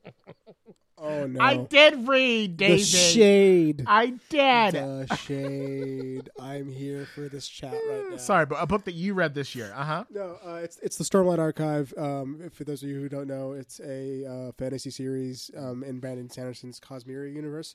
oh 0.99 1.27
no. 1.27 1.41
I 1.41 1.57
did 1.57 2.07
read 2.09 2.59
the 2.59 2.67
Daisy. 2.69 2.97
shade. 3.15 3.85
I 3.87 4.15
did. 4.29 4.75
The 4.75 5.17
shade. 5.17 6.31
I'm 6.41 6.71
here 6.71 7.07
for 7.15 7.29
this 7.29 7.49
chat 7.49 7.73
right 7.73 8.05
now. 8.11 8.17
Sorry, 8.17 8.47
but 8.47 8.57
a 8.57 8.67
book 8.67 8.85
that 8.85 8.95
you 8.95 9.15
read 9.15 9.35
this 9.35 9.55
year. 9.55 9.73
Uh 9.77 9.85
huh. 9.85 10.05
No, 10.11 10.39
uh, 10.47 10.55
it's 10.63 10.79
it's 10.79 10.97
the 10.97 11.05
Stormlight 11.05 11.39
Archive. 11.39 11.93
Um, 11.97 12.51
for 12.53 12.65
those 12.65 12.83
of 12.83 12.89
you 12.89 13.01
who 13.01 13.09
don't 13.09 13.27
know, 13.29 13.53
it's 13.53 13.81
a 13.81 14.25
uh, 14.27 14.53
fantasy 14.59 14.91
series 14.91 15.51
um, 15.57 15.83
in 15.83 15.99
Brandon 16.01 16.29
Sanderson's 16.31 16.79
Cosmere 16.81 17.33
universe, 17.33 17.75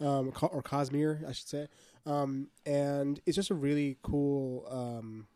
um, 0.00 0.32
or 0.42 0.62
Cosmere, 0.62 1.28
I 1.28 1.32
should 1.32 1.48
say. 1.48 1.68
Um, 2.04 2.48
and 2.64 3.20
it's 3.26 3.34
just 3.34 3.50
a 3.50 3.54
really 3.54 3.98
cool 4.04 4.64
um, 4.70 5.26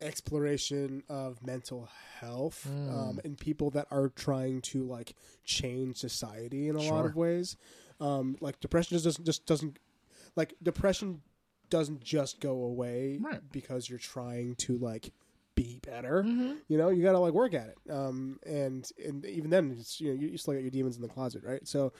exploration 0.00 1.02
of 1.08 1.44
mental 1.44 1.88
health 2.20 2.66
um, 2.66 3.20
and 3.24 3.38
people 3.38 3.70
that 3.70 3.86
are 3.90 4.08
trying 4.10 4.60
to 4.62 4.84
like 4.84 5.14
change 5.44 5.96
society 5.96 6.68
in 6.68 6.76
a 6.76 6.82
lot 6.82 7.06
of 7.06 7.16
ways. 7.16 7.56
Um, 8.00 8.36
like 8.40 8.60
depression 8.60 8.94
just 8.96 9.04
doesn't 9.04 9.24
just 9.24 9.46
doesn't 9.46 9.78
like 10.36 10.54
depression 10.62 11.22
doesn't 11.70 12.02
just 12.04 12.40
go 12.40 12.62
away 12.64 13.18
Right. 13.20 13.40
because 13.50 13.88
you're 13.88 13.98
trying 13.98 14.54
to 14.56 14.76
like 14.78 15.12
be 15.54 15.80
better. 15.86 16.22
Mm-hmm. 16.22 16.52
You 16.68 16.76
know, 16.76 16.90
you 16.90 17.02
got 17.02 17.12
to 17.12 17.18
like 17.18 17.32
work 17.32 17.54
at 17.54 17.68
it. 17.68 17.90
Um, 17.90 18.38
and 18.44 18.88
and 19.02 19.24
even 19.24 19.48
then, 19.50 19.74
it's 19.80 19.98
you 20.00 20.08
know 20.12 20.20
you, 20.20 20.28
you 20.28 20.36
still 20.38 20.52
got 20.54 20.60
your 20.62 20.70
demons 20.70 20.96
in 20.96 21.02
the 21.02 21.08
closet, 21.08 21.42
right? 21.42 21.66
So, 21.66 21.94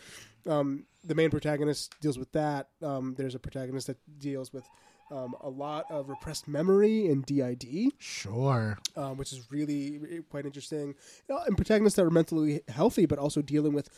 um, 0.47 0.85
the 1.05 1.15
main 1.15 1.31
protagonist 1.31 1.95
deals 2.03 2.19
with 2.19 2.31
that. 2.33 2.69
Um, 2.83 3.15
there's 3.17 3.35
a 3.35 3.39
protagonist 3.39 3.87
that 3.87 3.97
deals 4.19 4.53
with 4.53 4.69
um, 5.11 5.35
a 5.41 5.49
lot 5.49 5.85
of 5.91 6.09
repressed 6.09 6.49
memory 6.49 7.07
and 7.09 7.25
DID, 7.25 7.93
Sure. 7.99 8.79
um, 8.97 9.17
which 9.17 9.33
is 9.33 9.51
really, 9.51 9.99
really 9.99 10.23
quite 10.23 10.47
interesting. 10.47 10.95
You 11.29 11.35
know, 11.35 11.43
and 11.47 11.57
protagonists 11.57 11.97
that 11.97 12.05
are 12.05 12.11
mentally 12.11 12.63
healthy, 12.69 13.07
but 13.07 13.19
also 13.19 13.43
dealing 13.43 13.73
with 13.73 13.89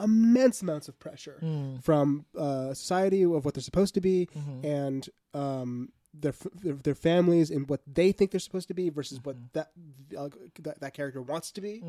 immense 0.00 0.62
amounts 0.62 0.88
of 0.88 0.98
pressure 0.98 1.38
from 1.82 2.24
uh, 2.36 2.74
society 2.74 3.22
of 3.22 3.44
what 3.44 3.54
they're 3.54 3.62
supposed 3.62 3.94
to 3.94 4.00
be 4.00 4.28
and 4.64 5.08
um, 5.34 5.90
their, 6.14 6.34
their 6.62 6.74
their 6.74 6.94
families 6.94 7.50
and 7.50 7.68
what 7.68 7.80
they 7.86 8.12
think 8.12 8.30
they're 8.30 8.40
supposed 8.40 8.68
to 8.68 8.74
be 8.74 8.90
versus 8.90 9.18
what 9.22 9.36
that, 9.54 9.70
uh, 10.16 10.28
that 10.60 10.80
that 10.80 10.92
character 10.94 11.22
wants 11.22 11.50
to 11.52 11.60
be. 11.60 11.82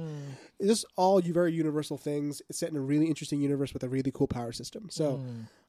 It's 0.59 0.69
just 0.69 0.85
all 0.95 1.19
you 1.19 1.33
very 1.33 1.51
universal 1.53 1.97
things 1.97 2.41
set 2.51 2.69
in 2.69 2.75
a 2.77 2.81
really 2.81 3.07
interesting 3.07 3.41
universe 3.41 3.73
with 3.73 3.83
a 3.83 3.89
really 3.89 4.11
cool 4.11 4.27
power 4.27 4.51
system. 4.51 4.89
So 4.89 5.21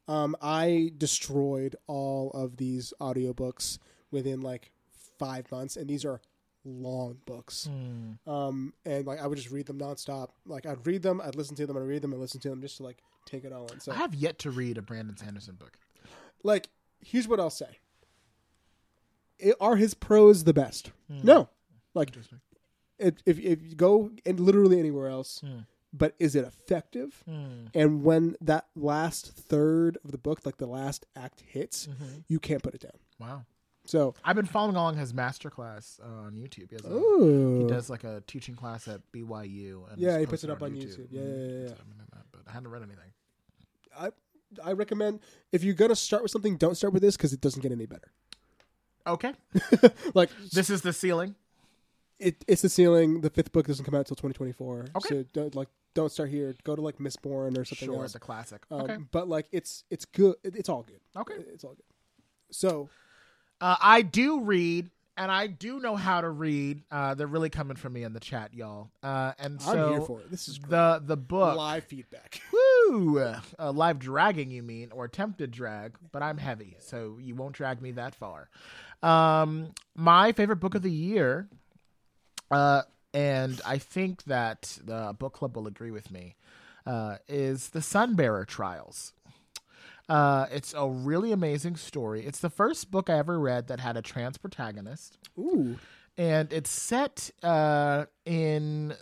um, 0.06 0.36
I 0.40 0.92
destroyed 0.96 1.74
all 1.86 2.30
of 2.30 2.56
these 2.58 2.92
audiobooks 3.00 3.78
within 4.10 4.40
like 4.40 4.70
five 5.18 5.50
months, 5.50 5.76
and 5.76 5.88
these 5.88 6.04
are 6.04 6.20
long 6.64 7.18
books. 7.26 7.68
Um, 8.26 8.72
and 8.86 9.06
like 9.06 9.20
I 9.20 9.26
would 9.26 9.36
just 9.36 9.50
read 9.50 9.66
them 9.66 9.78
nonstop. 9.78 10.28
Like 10.46 10.64
I'd 10.66 10.86
read 10.86 11.02
them, 11.02 11.20
I'd 11.20 11.34
listen 11.34 11.56
to 11.56 11.66
them, 11.66 11.76
I'd 11.76 11.80
read 11.80 12.02
them, 12.02 12.12
and 12.12 12.20
listen 12.20 12.40
to 12.42 12.50
them 12.50 12.60
just 12.60 12.76
to 12.78 12.82
like 12.84 12.98
take 13.26 13.44
it 13.44 13.52
all 13.52 13.66
in. 13.68 13.80
So 13.80 13.92
I 13.92 13.96
have 13.96 14.14
yet 14.14 14.38
to 14.40 14.50
read 14.50 14.78
a 14.78 14.82
Brandon 14.82 15.16
Sanderson 15.16 15.56
book. 15.56 15.76
like 16.42 16.68
here's 17.00 17.26
what 17.28 17.40
I'll 17.40 17.50
say. 17.50 17.78
Are 19.60 19.76
his 19.76 19.94
prose 19.94 20.44
the 20.44 20.54
best? 20.54 20.90
No. 21.08 21.48
Like 21.94 22.10
if, 22.98 23.14
if 23.26 23.38
if 23.38 23.62
you 23.62 23.74
go 23.74 24.10
and 24.26 24.40
literally 24.40 24.78
anywhere 24.78 25.08
else, 25.08 25.40
Hmm. 25.40 25.60
but 25.92 26.14
is 26.18 26.34
it 26.34 26.44
effective? 26.44 27.22
And 27.26 28.02
when 28.04 28.36
that 28.40 28.66
last 28.74 29.28
third 29.36 29.98
of 30.04 30.12
the 30.12 30.18
book, 30.18 30.40
like 30.44 30.56
the 30.58 30.66
last 30.66 31.06
act 31.16 31.42
hits, 31.46 31.86
Mm-hmm. 31.86 32.18
you 32.28 32.38
can't 32.40 32.62
put 32.62 32.74
it 32.74 32.80
down. 32.82 32.98
Wow. 33.20 33.44
So, 33.86 34.14
I've 34.24 34.34
been 34.34 34.46
following 34.46 34.76
along 34.76 34.96
his 34.96 35.12
masterclass 35.12 36.00
uh, 36.00 36.22
on 36.26 36.32
YouTube. 36.32 36.70
He, 36.70 36.76
has 36.76 36.86
a, 36.86 37.58
he 37.60 37.66
does 37.68 37.90
like 37.90 38.02
a 38.02 38.22
teaching 38.26 38.54
class 38.54 38.88
at 38.88 39.02
BYU. 39.12 39.90
And 39.92 39.98
Yeah, 40.00 40.18
he 40.18 40.24
puts 40.24 40.42
it 40.42 40.48
up 40.48 40.62
on 40.62 40.70
YouTube. 40.74 41.08
Yeah, 41.10 41.20
Mhm. 41.20 41.50
yeah, 41.50 41.58
yeah, 41.64 41.68
So. 41.68 41.74
I 41.74 42.16
that, 42.16 42.24
but 42.32 42.40
I 42.48 42.52
haven't 42.52 42.70
read 42.70 42.82
anything. 42.82 43.12
I 43.96 44.10
I 44.64 44.72
recommend 44.72 45.20
if 45.52 45.64
you're 45.64 45.74
gonna 45.74 45.96
start 45.96 46.22
with 46.22 46.30
something, 46.32 46.56
don't 46.56 46.76
start 46.76 46.92
with 46.94 47.02
this 47.02 47.16
because 47.16 47.32
it 47.34 47.40
doesn't 47.42 47.60
get 47.60 47.72
any 47.72 47.86
better. 47.86 48.10
Okay. 49.06 49.32
Like 50.14 50.30
This 50.52 50.70
is 50.70 50.82
the 50.82 50.92
ceiling. 50.92 51.34
it, 52.18 52.44
it's 52.48 52.62
the 52.62 52.68
ceiling. 52.68 53.20
The 53.20 53.30
fifth 53.30 53.52
book 53.52 53.66
doesn't 53.66 53.84
come 53.84 53.94
out 53.94 54.00
until 54.10 54.16
2024. 54.16 54.86
Okay. 54.96 55.08
So 55.08 55.24
don't 55.32 55.54
like 55.54 55.68
don't 55.94 56.10
start 56.10 56.28
here. 56.30 56.54
Go 56.64 56.74
to 56.74 56.82
like 56.82 56.98
Mistborn 56.98 57.56
or 57.58 57.64
something 57.64 57.86
Sure, 57.88 58.02
else. 58.02 58.14
the 58.14 58.18
classic. 58.18 58.62
Um, 58.70 58.80
okay. 58.82 58.96
But 59.12 59.28
like 59.28 59.46
it's 59.52 59.84
it's 59.90 60.04
good. 60.04 60.36
It- 60.42 60.56
It's 60.56 60.68
all 60.68 60.82
good. 60.82 61.00
Okay. 61.16 61.34
It's 61.52 61.64
all 61.64 61.74
good. 61.74 61.84
So 62.50 62.88
Uh, 63.60 63.76
I 63.80 64.02
do 64.02 64.40
read, 64.42 64.90
and 65.16 65.30
I 65.30 65.46
do 65.46 65.80
know 65.80 65.96
how 65.96 66.20
to 66.20 66.28
read. 66.28 66.82
Uh, 66.90 67.14
they're 67.14 67.26
really 67.26 67.50
coming 67.50 67.76
from 67.76 67.92
me 67.92 68.02
in 68.02 68.12
the 68.12 68.20
chat, 68.20 68.54
y'all. 68.54 68.90
Uh, 69.02 69.32
and 69.38 69.60
so 69.60 69.70
I'm 69.70 69.92
here 69.92 70.00
for 70.02 70.20
it. 70.20 70.30
This 70.30 70.48
is 70.48 70.58
great. 70.58 70.70
the 70.70 71.02
the 71.04 71.16
book. 71.16 71.56
live 71.56 71.84
feedback. 71.84 72.40
Woo! 72.52 73.18
Uh, 73.18 73.70
live 73.70 73.98
dragging, 73.98 74.50
you 74.50 74.62
mean, 74.62 74.90
or 74.92 75.04
attempted 75.04 75.50
drag, 75.50 75.96
but 76.12 76.22
I'm 76.22 76.38
heavy, 76.38 76.76
so 76.80 77.18
you 77.20 77.34
won't 77.34 77.54
drag 77.54 77.80
me 77.80 77.92
that 77.92 78.14
far. 78.14 78.48
Um, 79.02 79.72
my 79.94 80.32
favorite 80.32 80.56
book 80.56 80.74
of 80.74 80.82
the 80.82 80.90
year, 80.90 81.48
uh, 82.50 82.82
and 83.12 83.60
I 83.66 83.78
think 83.78 84.24
that 84.24 84.78
the 84.84 85.14
book 85.18 85.34
club 85.34 85.56
will 85.56 85.66
agree 85.66 85.90
with 85.90 86.10
me, 86.10 86.36
uh, 86.86 87.16
is 87.28 87.70
The 87.70 87.82
Sunbearer 87.82 88.44
Trials. 88.44 89.12
Uh, 90.08 90.46
it's 90.52 90.74
a 90.76 90.86
really 90.88 91.32
amazing 91.32 91.76
story. 91.76 92.26
It's 92.26 92.40
the 92.40 92.50
first 92.50 92.90
book 92.90 93.08
I 93.08 93.18
ever 93.18 93.38
read 93.38 93.68
that 93.68 93.80
had 93.80 93.96
a 93.96 94.02
trans 94.02 94.36
protagonist. 94.38 95.18
Ooh. 95.38 95.76
and 96.16 96.52
it's 96.52 96.70
set 96.70 97.30
uh 97.42 98.04
in 98.24 98.94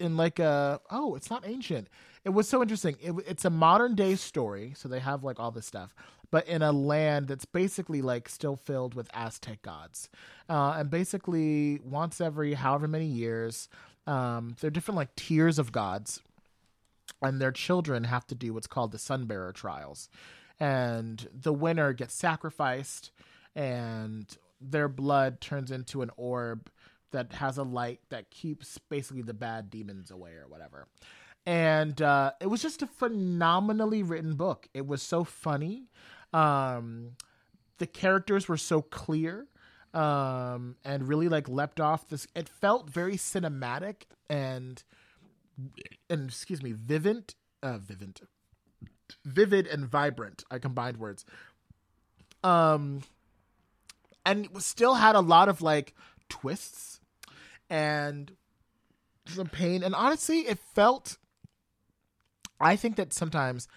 in 0.00 0.16
like 0.16 0.38
a 0.38 0.80
oh 0.90 1.14
it's 1.14 1.30
not 1.30 1.46
ancient. 1.46 1.88
It 2.24 2.30
was 2.30 2.48
so 2.48 2.60
interesting. 2.62 2.96
It, 3.00 3.12
it's 3.26 3.44
a 3.44 3.50
modern 3.50 3.94
day 3.94 4.14
story 4.16 4.72
so 4.76 4.88
they 4.88 5.00
have 5.00 5.22
like 5.22 5.38
all 5.38 5.50
this 5.50 5.66
stuff 5.66 5.94
but 6.32 6.46
in 6.46 6.62
a 6.62 6.72
land 6.72 7.26
that's 7.28 7.44
basically 7.44 8.02
like 8.02 8.28
still 8.28 8.56
filled 8.56 8.94
with 8.94 9.08
aztec 9.14 9.62
gods. 9.62 10.08
Uh, 10.48 10.76
and 10.78 10.90
basically 10.90 11.80
once 11.84 12.20
every 12.20 12.54
however 12.54 12.88
many 12.88 13.06
years 13.06 13.68
um, 14.06 14.56
there 14.60 14.68
are 14.68 14.72
different 14.72 14.96
like 14.96 15.14
tiers 15.14 15.58
of 15.58 15.72
gods 15.72 16.20
and 17.22 17.40
their 17.40 17.52
children 17.52 18.04
have 18.04 18.26
to 18.28 18.34
do 18.34 18.54
what's 18.54 18.66
called 18.66 18.92
the 18.92 18.98
sunbearer 18.98 19.52
trials. 19.52 20.08
And 20.58 21.28
the 21.32 21.52
winner 21.52 21.92
gets 21.92 22.14
sacrificed 22.14 23.10
and 23.54 24.26
their 24.60 24.88
blood 24.88 25.40
turns 25.40 25.70
into 25.70 26.02
an 26.02 26.10
orb 26.16 26.70
that 27.12 27.32
has 27.34 27.58
a 27.58 27.62
light 27.62 28.00
that 28.10 28.30
keeps 28.30 28.78
basically 28.88 29.22
the 29.22 29.34
bad 29.34 29.70
demons 29.70 30.10
away 30.10 30.32
or 30.32 30.46
whatever. 30.48 30.86
And 31.46 32.00
uh, 32.00 32.32
it 32.40 32.46
was 32.46 32.62
just 32.62 32.82
a 32.82 32.86
phenomenally 32.86 34.02
written 34.02 34.34
book. 34.34 34.68
It 34.74 34.86
was 34.86 35.02
so 35.02 35.24
funny. 35.24 35.88
Um, 36.32 37.12
the 37.78 37.86
characters 37.86 38.46
were 38.46 38.58
so 38.58 38.82
clear 38.82 39.46
um, 39.94 40.76
and 40.84 41.08
really 41.08 41.28
like 41.28 41.48
leapt 41.48 41.80
off 41.80 42.08
this 42.08 42.26
it 42.34 42.48
felt 42.48 42.88
very 42.88 43.16
cinematic 43.16 44.02
and 44.28 44.84
and 46.08 46.28
excuse 46.28 46.62
me, 46.62 46.72
vivint, 46.72 47.34
uh, 47.62 47.78
vivint, 47.78 48.22
vivid 49.24 49.66
and 49.66 49.86
vibrant. 49.86 50.44
I 50.50 50.58
combined 50.58 50.96
words. 50.96 51.24
Um, 52.42 53.02
and 54.24 54.48
still 54.58 54.94
had 54.94 55.14
a 55.14 55.20
lot 55.20 55.48
of 55.48 55.62
like 55.62 55.94
twists 56.28 57.00
and 57.68 58.32
some 59.26 59.48
pain. 59.48 59.82
And 59.82 59.94
honestly, 59.94 60.40
it 60.40 60.58
felt. 60.74 61.18
I 62.62 62.76
think 62.76 62.96
that 62.96 63.14
sometimes 63.14 63.68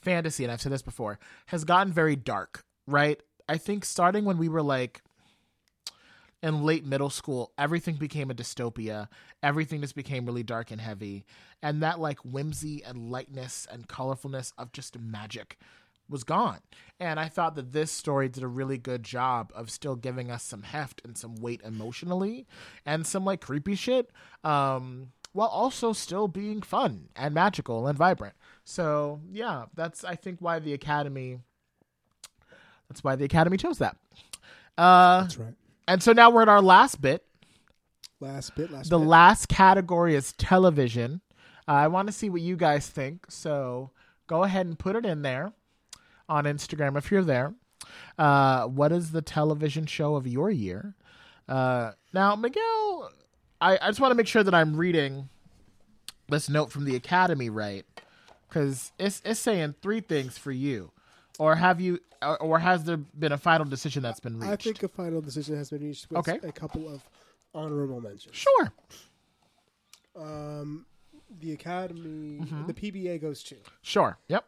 fantasy, 0.00 0.44
and 0.44 0.52
I've 0.52 0.62
said 0.62 0.72
this 0.72 0.82
before, 0.82 1.18
has 1.46 1.64
gotten 1.64 1.92
very 1.92 2.16
dark. 2.16 2.64
Right? 2.86 3.20
I 3.48 3.58
think 3.58 3.84
starting 3.84 4.24
when 4.24 4.38
we 4.38 4.48
were 4.48 4.62
like 4.62 5.02
in 6.42 6.64
late 6.64 6.84
middle 6.84 7.10
school, 7.10 7.52
everything 7.58 7.96
became 7.96 8.30
a 8.30 8.34
dystopia. 8.34 9.08
Everything 9.42 9.80
just 9.80 9.94
became 9.94 10.26
really 10.26 10.42
dark 10.42 10.70
and 10.70 10.80
heavy. 10.80 11.24
And 11.62 11.82
that 11.82 12.00
like 12.00 12.18
whimsy 12.20 12.82
and 12.82 13.10
lightness 13.10 13.66
and 13.70 13.88
colorfulness 13.88 14.52
of 14.56 14.72
just 14.72 14.98
magic 14.98 15.58
was 16.08 16.24
gone. 16.24 16.60
And 16.98 17.20
I 17.20 17.28
thought 17.28 17.54
that 17.54 17.72
this 17.72 17.92
story 17.92 18.28
did 18.28 18.42
a 18.42 18.48
really 18.48 18.78
good 18.78 19.02
job 19.02 19.52
of 19.54 19.70
still 19.70 19.96
giving 19.96 20.30
us 20.30 20.42
some 20.42 20.62
heft 20.62 21.00
and 21.04 21.16
some 21.16 21.36
weight 21.36 21.60
emotionally 21.64 22.46
and 22.84 23.06
some 23.06 23.24
like 23.24 23.40
creepy 23.40 23.74
shit. 23.74 24.10
Um 24.44 25.12
while 25.32 25.48
also 25.48 25.92
still 25.92 26.26
being 26.26 26.60
fun 26.60 27.08
and 27.14 27.32
magical 27.32 27.86
and 27.86 27.96
vibrant. 27.96 28.34
So 28.64 29.20
yeah, 29.30 29.66
that's 29.74 30.02
I 30.02 30.16
think 30.16 30.38
why 30.40 30.58
the 30.58 30.72
Academy 30.72 31.38
that's 32.88 33.04
why 33.04 33.14
the 33.14 33.24
Academy 33.24 33.56
chose 33.56 33.78
that. 33.78 33.96
Uh 34.76 35.20
That's 35.22 35.38
right. 35.38 35.54
And 35.92 36.02
so 36.02 36.12
now 36.12 36.30
we're 36.30 36.42
at 36.42 36.48
our 36.48 36.62
last 36.62 37.00
bit. 37.00 37.24
Last 38.20 38.54
bit. 38.54 38.70
Last 38.70 38.90
The 38.90 38.98
bit. 38.98 39.06
last 39.08 39.48
category 39.48 40.14
is 40.14 40.32
television. 40.32 41.20
Uh, 41.68 41.72
I 41.72 41.88
want 41.88 42.08
to 42.08 42.12
see 42.12 42.28
what 42.30 42.40
you 42.42 42.56
guys 42.56 42.86
think. 42.88 43.26
So 43.30 43.90
go 44.26 44.44
ahead 44.44 44.66
and 44.66 44.78
put 44.78 44.96
it 44.96 45.06
in 45.06 45.22
there 45.22 45.52
on 46.28 46.44
Instagram 46.44 46.96
if 46.98 47.10
you're 47.10 47.22
there. 47.24 47.54
Uh, 48.18 48.66
what 48.66 48.92
is 48.92 49.10
the 49.12 49.22
television 49.22 49.86
show 49.86 50.16
of 50.16 50.26
your 50.26 50.50
year? 50.50 50.94
Uh, 51.48 51.92
now, 52.12 52.36
Miguel, 52.36 53.10
I, 53.60 53.78
I 53.80 53.88
just 53.88 54.00
want 54.00 54.10
to 54.12 54.14
make 54.16 54.26
sure 54.26 54.42
that 54.42 54.54
I'm 54.54 54.76
reading 54.76 55.28
this 56.28 56.48
note 56.48 56.70
from 56.70 56.84
the 56.84 56.94
Academy 56.94 57.50
right, 57.50 57.84
because 58.48 58.92
it's 58.98 59.20
it's 59.24 59.40
saying 59.40 59.74
three 59.82 60.00
things 60.00 60.38
for 60.38 60.52
you, 60.52 60.92
or 61.40 61.56
have 61.56 61.80
you, 61.80 61.98
or, 62.40 62.58
has 62.58 62.84
there 62.84 62.98
been 62.98 63.32
a 63.32 63.38
final 63.38 63.64
decision 63.66 64.02
that's 64.02 64.20
been 64.20 64.38
reached? 64.38 64.52
I 64.52 64.56
think 64.56 64.82
a 64.82 64.88
final 64.88 65.20
decision 65.22 65.56
has 65.56 65.70
been 65.70 65.82
reached 65.82 66.10
with 66.10 66.18
Okay. 66.18 66.38
a 66.46 66.52
couple 66.52 66.86
of 66.88 67.02
honorable 67.54 68.00
mentions. 68.00 68.36
sure. 68.36 68.72
Um, 70.16 70.86
the 71.40 71.52
Academy, 71.52 72.40
Mm-hmm. 72.40 72.66
the 72.66 72.74
PBA 72.74 73.20
goes 73.20 73.42
to 73.44 73.56
Sure. 73.82 74.18
Yep. 74.28 74.44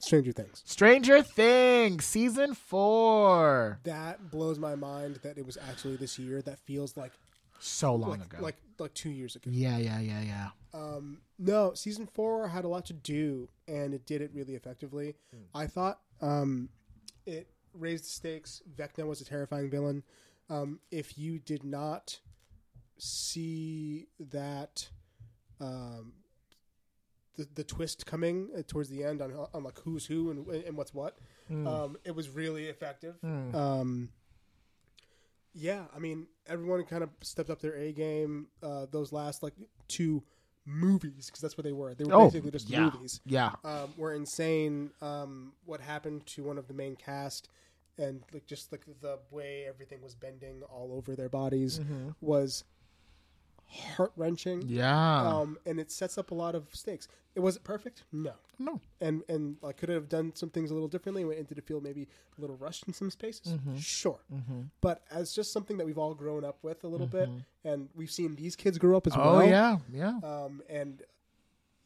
Stranger 0.00 0.32
Things. 0.32 0.62
Stranger 0.66 1.22
Things 1.22 2.04
season 2.04 2.54
four. 2.54 3.78
That 3.84 4.30
blows 4.30 4.58
my 4.58 4.74
mind 4.74 5.20
that 5.22 5.38
it 5.38 5.46
was 5.46 5.56
actually 5.56 5.96
this 5.96 6.18
year. 6.18 6.42
That 6.42 6.58
feels 6.60 6.96
like 6.96 7.12
So 7.60 7.94
long 7.94 8.10
like, 8.10 8.24
ago. 8.24 8.38
like 8.40 8.56
like 8.78 8.92
two 8.94 9.08
years 9.10 9.36
ago. 9.36 9.48
yeah, 9.50 9.78
yeah, 9.78 10.00
yeah, 10.00 10.20
yeah. 10.20 10.48
Um, 10.74 11.22
no, 11.38 11.72
season 11.72 12.06
four 12.06 12.48
had 12.48 12.64
a 12.64 12.68
lot 12.68 12.84
to 12.86 12.92
do, 12.92 13.48
and 13.66 13.94
it 13.94 14.04
did 14.04 14.20
it 14.20 14.30
really 14.34 14.54
effectively. 14.54 15.14
I 15.54 15.66
thought 15.66 16.00
um, 16.20 16.68
it 17.26 17.48
raised 17.74 18.04
the 18.04 18.08
stakes. 18.08 18.62
Vecna 18.76 19.06
was 19.06 19.20
a 19.20 19.24
terrifying 19.24 19.70
villain. 19.70 20.02
Um, 20.48 20.80
if 20.90 21.18
you 21.18 21.38
did 21.38 21.64
not 21.64 22.18
see 22.98 24.06
that, 24.30 24.88
um, 25.60 26.12
the 27.36 27.46
the 27.54 27.64
twist 27.64 28.06
coming 28.06 28.48
uh, 28.56 28.62
towards 28.66 28.88
the 28.88 29.04
end 29.04 29.20
on 29.20 29.32
on 29.52 29.62
like 29.64 29.78
who's 29.80 30.06
who 30.06 30.30
and 30.30 30.46
and 30.64 30.76
what's 30.76 30.94
what, 30.94 31.18
um, 31.66 31.96
it 32.04 32.14
was 32.14 32.28
really 32.30 32.66
effective. 32.66 33.16
Um, 33.54 34.08
yeah, 35.54 35.84
I 35.94 35.98
mean, 35.98 36.26
everyone 36.46 36.84
kind 36.84 37.02
of 37.02 37.10
stepped 37.22 37.50
up 37.50 37.60
their 37.60 37.74
A 37.76 37.92
game. 37.92 38.48
Uh, 38.62 38.86
those 38.90 39.10
last 39.12 39.42
like 39.42 39.54
two 39.88 40.22
movies, 40.66 41.26
because 41.26 41.40
that's 41.40 41.56
what 41.56 41.64
they 41.64 41.72
were. 41.72 41.94
They 41.94 42.04
were 42.04 42.14
Oh, 42.14 42.24
basically 42.26 42.50
just 42.50 42.68
yeah. 42.68 42.80
movies. 42.90 43.20
Yeah. 43.24 43.52
Um, 43.64 43.94
were 43.96 44.12
insane. 44.12 44.90
Um, 45.00 45.52
what 45.64 45.80
happened 45.80 46.26
to 46.26 46.42
one 46.42 46.58
of 46.58 46.66
the 46.68 46.74
main 46.74 46.96
cast, 46.96 47.48
and 47.98 48.22
like 48.32 48.46
just 48.46 48.72
like 48.72 48.84
the 49.00 49.18
way 49.30 49.64
everything 49.68 50.02
was 50.02 50.14
bending 50.14 50.62
all 50.64 50.92
over 50.92 51.14
their 51.16 51.28
bodies 51.30 51.80
was 52.20 52.64
heart 53.68 54.12
wrenching. 54.16 54.62
Yeah. 54.66 55.22
Um, 55.28 55.58
and 55.66 55.78
it 55.80 55.90
sets 55.90 56.18
up 56.18 56.30
a 56.30 56.34
lot 56.34 56.54
of 56.54 56.68
stakes. 56.72 57.08
It 57.34 57.40
wasn't 57.40 57.64
perfect, 57.64 58.04
no, 58.12 58.32
no. 58.58 58.80
and 58.98 59.22
and 59.28 59.58
like 59.60 59.76
could 59.76 59.90
have 59.90 60.08
done 60.08 60.32
some 60.34 60.48
things 60.48 60.70
a 60.70 60.74
little 60.74 60.88
differently? 60.88 61.22
And 61.22 61.46
did 61.46 61.58
it 61.58 61.66
feel 61.66 61.82
maybe 61.82 62.08
a 62.38 62.40
little 62.40 62.56
rushed 62.56 62.84
in 62.86 62.94
some 62.94 63.10
spaces? 63.10 63.52
Mm-hmm. 63.52 63.76
Sure, 63.76 64.18
but 64.80 65.02
as 65.10 65.34
just 65.34 65.52
something 65.52 65.76
that 65.76 65.84
we've 65.84 65.98
all 65.98 66.14
grown 66.14 66.46
up 66.46 66.56
with 66.62 66.82
a 66.82 66.88
little 66.88 67.06
bit, 67.06 67.28
and 67.62 67.90
we've 67.94 68.10
seen 68.10 68.36
these 68.36 68.56
kids 68.56 68.78
grow 68.78 68.96
up 68.96 69.06
as 69.06 69.12
Mm-hmm. 69.12 69.28
Oh 69.28 69.36
well. 69.36 69.46
yeah, 69.46 69.76
yeah. 69.92 70.18
Um, 70.26 70.62
and 70.70 71.02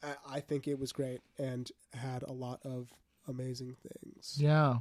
I, 0.05 0.37
I 0.37 0.41
think 0.41 0.68
it 0.68 0.78
was 0.78 0.93
great 0.93 1.20
and 1.37 1.68
had 1.95 2.22
a 2.22 2.33
lot 2.33 2.61
of 2.64 2.93
amazing 3.26 3.74
things. 3.83 4.37
Yeah. 4.39 4.76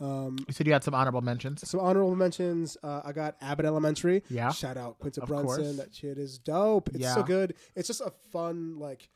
Um, 0.00 0.36
You 0.46 0.52
said 0.52 0.66
you 0.66 0.72
had 0.72 0.84
some 0.84 0.94
honorable 0.94 1.20
mentions. 1.22 1.68
some 1.68 1.80
honorable 1.80 2.14
mentions. 2.14 2.76
Uh, 2.82 3.00
I 3.04 3.12
got 3.12 3.36
Abbott 3.40 3.66
Elementary. 3.66 4.22
Yeah. 4.30 4.50
Shout 4.52 4.76
out 4.76 4.98
Quinta 4.98 5.22
Of 5.22 5.28
Brunson. 5.28 5.46
course. 5.64 5.76
That 5.76 5.94
shit 5.94 6.18
is 6.18 6.38
dope. 6.38 6.90
It's 6.94 7.12
so 7.14 7.22
good. 7.22 7.54
It's 7.74 7.88
just 7.88 8.00
a 8.00 8.12
fun 8.32 8.78
like 8.78 9.08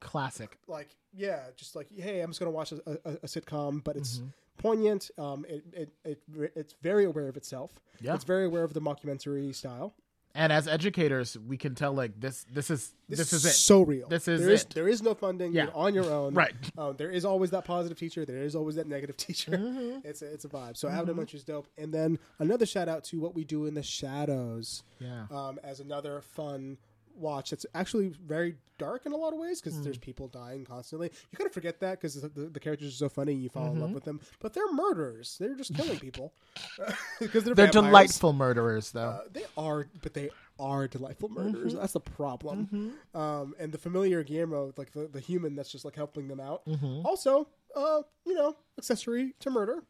Classic. 0.00 0.58
like 0.66 0.96
yeah, 1.14 1.40
just 1.56 1.76
like 1.76 1.86
hey, 1.96 2.20
I'm 2.20 2.30
just 2.30 2.40
gonna 2.40 2.50
watch 2.50 2.72
a, 2.72 2.80
a, 2.86 3.12
a 3.22 3.26
sitcom, 3.26 3.84
but 3.84 3.94
Mm-hmm. 3.96 4.00
it's 4.00 4.20
poignant. 4.58 5.10
Um, 5.18 5.46
it, 5.48 5.62
it 5.72 5.92
it 6.04 6.52
it's 6.56 6.74
very 6.82 7.04
aware 7.04 7.28
of 7.28 7.36
itself. 7.36 7.70
Yeah. 8.00 8.14
It's 8.14 8.24
very 8.24 8.44
aware 8.46 8.64
of 8.64 8.74
the 8.74 8.80
mockumentary 8.80 9.54
style. 9.54 9.94
And 10.34 10.52
as 10.52 10.66
educators, 10.66 11.36
we 11.38 11.56
can 11.58 11.74
tell 11.74 11.92
like 11.92 12.18
this. 12.18 12.46
This 12.50 12.70
is 12.70 12.94
this, 13.08 13.32
is 13.34 13.44
it. 13.44 13.50
So 13.50 13.82
real. 13.82 14.08
This 14.08 14.28
is 14.28 14.40
There 14.40 14.50
is 14.50 14.62
it. 14.62 14.70
there 14.70 14.88
is 14.88 15.02
no 15.02 15.14
funding. 15.14 15.52
Yeah. 15.52 15.64
You're 15.64 15.76
on 15.76 15.94
your 15.94 16.10
own. 16.10 16.32
Right. 16.42 16.54
Um, 16.78 16.94
there 16.96 17.10
is 17.10 17.24
always 17.26 17.50
that 17.50 17.64
positive 17.66 17.98
teacher. 17.98 18.24
There 18.24 18.38
is 18.42 18.56
always 18.56 18.76
that 18.76 18.86
negative 18.86 19.16
teacher. 19.28 19.52
Mm-hmm. 19.52 19.98
It's 20.08 20.22
a, 20.22 20.32
it's 20.32 20.44
a 20.46 20.48
vibe. 20.48 20.76
So 20.78 20.88
Abbott 20.88 21.08
Elementary 21.08 21.36
is 21.38 21.44
dope. 21.44 21.66
And 21.76 21.92
then 21.92 22.18
another 22.38 22.64
shout 22.64 22.88
out 22.88 23.04
to 23.04 23.20
what 23.20 23.34
we 23.34 23.44
do 23.44 23.66
in 23.66 23.74
the 23.74 23.82
shadows. 23.82 24.82
Yeah. 24.98 25.26
Um, 25.30 25.58
as 25.62 25.80
another 25.80 26.22
fun 26.22 26.78
watch. 27.16 27.52
It's 27.52 27.66
actually 27.74 28.08
very 28.26 28.56
dark 28.78 29.06
in 29.06 29.12
a 29.12 29.16
lot 29.16 29.32
of 29.32 29.38
ways 29.38 29.60
because 29.60 29.78
Mm. 29.78 29.84
there's 29.84 29.98
people 29.98 30.28
dying 30.28 30.64
constantly. 30.64 31.10
You 31.30 31.38
kind 31.38 31.46
of 31.46 31.52
forget 31.54 31.78
that 31.80 32.00
because 32.00 32.20
the, 32.20 32.28
the, 32.28 32.46
the 32.48 32.60
characters 32.60 32.88
are 32.94 32.96
so 32.96 33.08
funny 33.08 33.32
and 33.32 33.42
you 33.42 33.48
fall 33.48 33.66
in 33.66 33.72
Mm-hmm. 33.72 33.80
love 33.82 33.92
with 33.92 34.04
them. 34.04 34.20
But 34.40 34.54
they're 34.54 34.72
murderers. 34.72 35.36
They're 35.38 35.54
just 35.54 35.74
killing 35.74 35.98
people 36.06 36.32
because 37.20 37.44
they're 37.44 37.54
They're 37.54 37.66
delightful 37.68 38.32
murderers, 38.32 38.90
though. 38.92 39.00
Uh, 39.10 39.20
they 39.32 39.44
are, 39.56 39.86
but 40.02 40.14
they 40.14 40.30
are 40.58 40.88
delightful 40.88 41.28
Mm-hmm. 41.28 41.44
murderers. 41.52 41.74
That's 41.74 41.92
the 41.92 42.00
problem. 42.00 42.94
Um, 43.14 43.54
and 43.58 43.70
the 43.72 43.78
familiar 43.78 44.22
Guillermo, 44.24 44.72
like 44.76 44.92
the, 44.92 45.06
the 45.06 45.20
human 45.20 45.54
that's 45.54 45.70
just 45.70 45.84
like 45.84 45.94
helping 45.96 46.28
them 46.28 46.40
out, 46.40 46.64
Mm-hmm. 46.66 47.06
also, 47.06 47.46
uh, 47.76 48.02
you 48.26 48.34
know, 48.34 48.56
accessory 48.78 49.34
to 49.40 49.50
murder. 49.50 49.82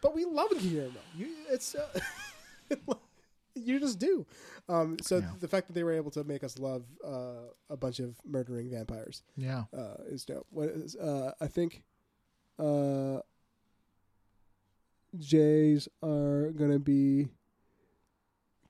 But 0.00 0.14
we 0.14 0.24
love 0.24 0.50
Guillermo. 0.60 1.00
You, 1.16 1.28
it's 1.50 1.74
uh, 1.74 1.86
you 3.54 3.78
just 3.80 3.98
do. 3.98 4.26
Um, 4.68 4.96
so 5.00 5.18
Yeah. 5.18 5.30
the 5.40 5.48
fact 5.48 5.66
that 5.68 5.72
they 5.74 5.84
were 5.84 5.92
able 5.92 6.10
to 6.12 6.24
make 6.24 6.42
us 6.44 6.58
love 6.58 6.84
uh, 7.04 7.48
a 7.70 7.76
bunch 7.76 8.00
of 8.00 8.16
murdering 8.24 8.70
vampires 8.70 9.22
yeah. 9.36 9.64
uh, 9.76 9.96
is 10.06 10.24
dope. 10.24 10.46
What 10.50 10.70
is, 10.70 10.96
uh, 10.96 11.32
I 11.40 11.46
think 11.46 11.82
uh, 12.58 13.20
J's 15.18 15.88
are 16.02 16.50
gonna 16.52 16.78
be 16.78 17.28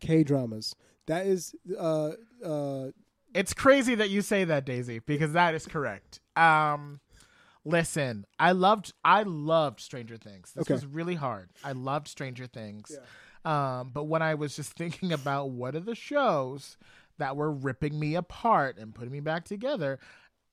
K 0.01 0.25
dramas. 0.25 0.75
That 1.07 1.27
is 1.27 1.55
uh, 1.79 2.13
uh, 2.45 2.89
It's 3.35 3.55
crazy 3.55 3.95
that 3.95 4.11
you 4.11 4.23
say 4.23 4.45
that, 4.45 4.65
Daisy, 4.65 4.99
because 5.01 5.33
that 5.33 5.55
is 5.55 5.67
correct. 5.67 6.21
Um, 6.37 7.01
listen, 7.65 8.27
I 8.39 8.53
loved, 8.53 8.93
I 9.05 9.23
loved 9.23 9.81
Stranger 9.81 10.17
Things. 10.17 10.53
This 10.55 10.63
Okay. 10.63 10.75
was 10.75 10.87
really 10.87 11.15
hard. 11.15 11.51
I 11.63 11.73
loved 11.73 12.09
Stranger 12.09 12.47
Things. 12.47 12.93
Um, 13.45 13.91
but 13.93 14.05
when 14.05 14.23
I 14.23 14.35
was 14.35 14.57
just 14.57 14.73
thinking 14.77 15.13
about 15.13 15.51
what 15.51 15.75
are 15.75 15.81
the 15.81 15.95
shows 15.95 16.77
that 17.19 17.37
were 17.37 17.51
ripping 17.51 17.99
me 17.99 18.15
apart 18.15 18.77
and 18.79 18.95
putting 18.95 19.13
me 19.13 19.21
back 19.21 19.45
together, 19.45 19.99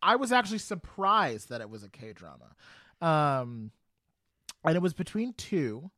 I 0.02 0.16
was 0.16 0.32
actually 0.32 0.60
surprised 0.60 1.50
that 1.50 1.62
it 1.62 1.70
was 1.70 1.84
a 1.84 1.90
K 1.90 2.14
drama. 2.14 2.56
Um, 3.02 3.72
and 4.64 4.76
it 4.76 4.82
was 4.82 4.94
between 4.94 5.34
two. 5.34 5.92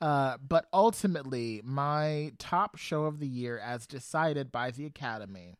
Uh, 0.00 0.36
but 0.46 0.66
ultimately, 0.72 1.62
my 1.64 2.32
top 2.38 2.76
show 2.76 3.04
of 3.04 3.18
the 3.18 3.26
year, 3.26 3.58
as 3.58 3.86
decided 3.86 4.52
by 4.52 4.70
the 4.70 4.84
Academy, 4.84 5.54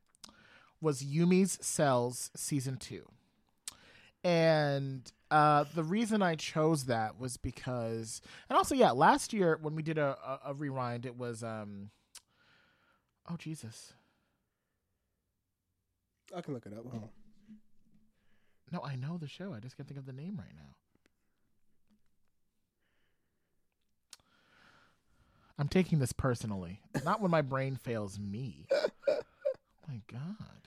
was 0.81 1.03
Yumi's 1.03 1.59
Cells 1.65 2.31
season 2.37 2.77
two. 2.77 3.07
And 4.27 5.09
uh, 5.31 5.67
the 5.73 5.85
reason 5.85 6.21
I 6.21 6.35
chose 6.35 6.87
that 6.87 7.17
was 7.17 7.37
because, 7.37 8.21
and 8.49 8.57
also, 8.57 8.75
yeah, 8.75 8.91
last 8.91 9.33
year 9.33 9.57
when 9.63 9.77
we 9.77 9.85
did 9.85 9.99
a, 9.99 10.17
a, 10.21 10.51
a 10.51 10.55
rewind, 10.55 11.07
it 11.07 11.17
was, 11.17 11.45
um, 11.45 11.91
oh, 13.31 13.37
Jesus. 13.37 13.93
I 16.35 16.41
can 16.41 16.55
look 16.55 16.67
it 16.67 16.73
up. 16.73 16.85
No, 18.73 18.81
I 18.85 18.97
know 18.97 19.17
the 19.17 19.29
show. 19.29 19.55
I 19.55 19.61
just 19.61 19.77
can't 19.77 19.89
think 19.89 20.01
of 20.01 20.07
the 20.07 20.13
name 20.13 20.35
right 20.37 20.55
now. 20.57 20.75
I'm 25.57 25.69
taking 25.69 26.01
this 26.01 26.13
personally. 26.13 26.81
Not 27.05 27.21
when 27.21 27.31
my 27.31 27.43
brain 27.43 27.77
fails 27.77 28.19
me. 28.19 28.67
Oh 28.73 28.89
my 29.89 30.01
God. 30.13 30.66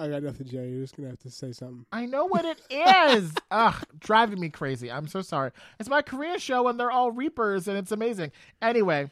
I 0.00 0.08
got 0.08 0.22
nothing, 0.22 0.46
Jay. 0.46 0.68
You're 0.68 0.80
just 0.82 0.96
gonna 0.96 1.10
have 1.10 1.18
to 1.20 1.30
say 1.30 1.52
something. 1.52 1.84
I 1.92 2.06
know 2.06 2.24
what 2.26 2.44
it 2.44 2.60
is. 2.70 3.32
Ugh, 3.50 3.74
driving 3.98 4.40
me 4.40 4.48
crazy. 4.48 4.90
I'm 4.90 5.06
so 5.06 5.20
sorry. 5.22 5.50
It's 5.78 5.88
my 5.88 6.02
Korean 6.02 6.38
show 6.38 6.66
and 6.68 6.80
they're 6.80 6.90
all 6.90 7.12
Reapers 7.12 7.68
and 7.68 7.76
it's 7.76 7.92
amazing. 7.92 8.32
Anyway, 8.62 9.10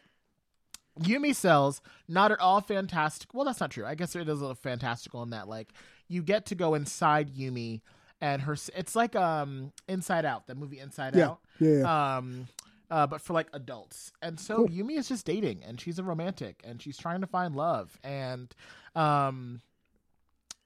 Yumi 1.01 1.35
cells, 1.35 1.81
not 2.09 2.33
at 2.33 2.41
all 2.41 2.61
fantastic. 2.61 3.33
Well, 3.35 3.45
that's 3.45 3.61
not 3.61 3.71
true. 3.71 3.85
I 3.87 3.95
guess 3.95 4.17
it 4.17 4.23
is 4.23 4.39
a 4.39 4.41
little 4.41 4.55
fantastical 4.55 5.23
in 5.23 5.31
that, 5.31 5.47
like, 5.49 5.69
you 6.09 6.23
get 6.23 6.47
to 6.47 6.55
go 6.55 6.75
inside 6.75 7.35
Yumi 7.37 7.83
and 8.21 8.43
her. 8.43 8.57
It's 8.75 8.97
like 8.97 9.15
um 9.15 9.73
Inside 9.89 10.25
Out, 10.25 10.47
the 10.47 10.55
movie 10.55 10.79
Inside 10.81 11.15
Yeah, 11.15 11.27
Out. 11.27 11.41
yeah, 11.61 11.71
yeah. 11.81 12.17
Um, 12.17 12.49
uh, 12.91 13.07
but 13.07 13.21
for 13.21 13.35
like 13.35 13.49
adults. 13.53 14.11
And 14.23 14.41
so 14.41 14.57
Cool. 14.57 14.69
Yumi 14.69 14.97
is 14.99 15.07
just 15.09 15.27
dating 15.27 15.63
and 15.65 15.79
she's 15.79 15.99
a 15.99 16.03
romantic 16.03 16.63
and 16.65 16.81
she's 16.81 16.97
trying 16.97 17.21
to 17.21 17.27
find 17.27 17.55
love. 17.55 17.97
And 18.03 18.53
um, 18.97 19.61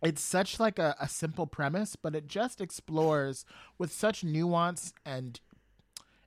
it's 0.03 0.21
such 0.23 0.59
like 0.59 0.79
a, 0.79 0.97
a 1.01 1.09
simple 1.09 1.47
premise, 1.47 1.97
but 1.97 2.15
it 2.15 2.27
just 2.27 2.61
explores 2.61 3.45
with 3.79 3.93
such 3.93 4.25
nuance 4.25 4.93
and 5.07 5.41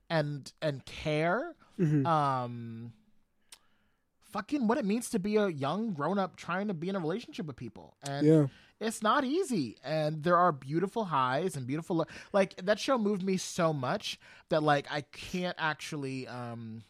and 0.08 0.52
and 0.62 0.84
care. 0.84 1.54
Mhm. 1.78 2.06
Um, 2.06 2.92
fucking 4.32 4.66
what 4.66 4.78
it 4.78 4.84
means 4.84 5.10
to 5.10 5.18
be 5.18 5.36
a 5.36 5.48
young 5.48 5.92
grown 5.92 6.18
up 6.18 6.36
trying 6.36 6.68
to 6.68 6.74
be 6.74 6.88
in 6.88 6.96
a 6.96 7.00
relationship 7.00 7.46
with 7.46 7.56
people. 7.56 7.96
And 8.02 8.26
yeah. 8.26 8.46
it's 8.80 9.02
not 9.02 9.24
easy 9.24 9.76
and 9.84 10.22
there 10.22 10.36
are 10.36 10.52
beautiful 10.52 11.04
highs 11.06 11.56
and 11.56 11.66
beautiful 11.66 11.96
lo- 11.96 12.04
like 12.32 12.54
that 12.64 12.78
show 12.78 12.98
moved 12.98 13.22
me 13.22 13.36
so 13.38 13.72
much 13.72 14.18
that 14.50 14.62
like 14.62 14.86
i 14.90 15.00
can't 15.00 15.56
actually 15.58 16.26
um 16.28 16.82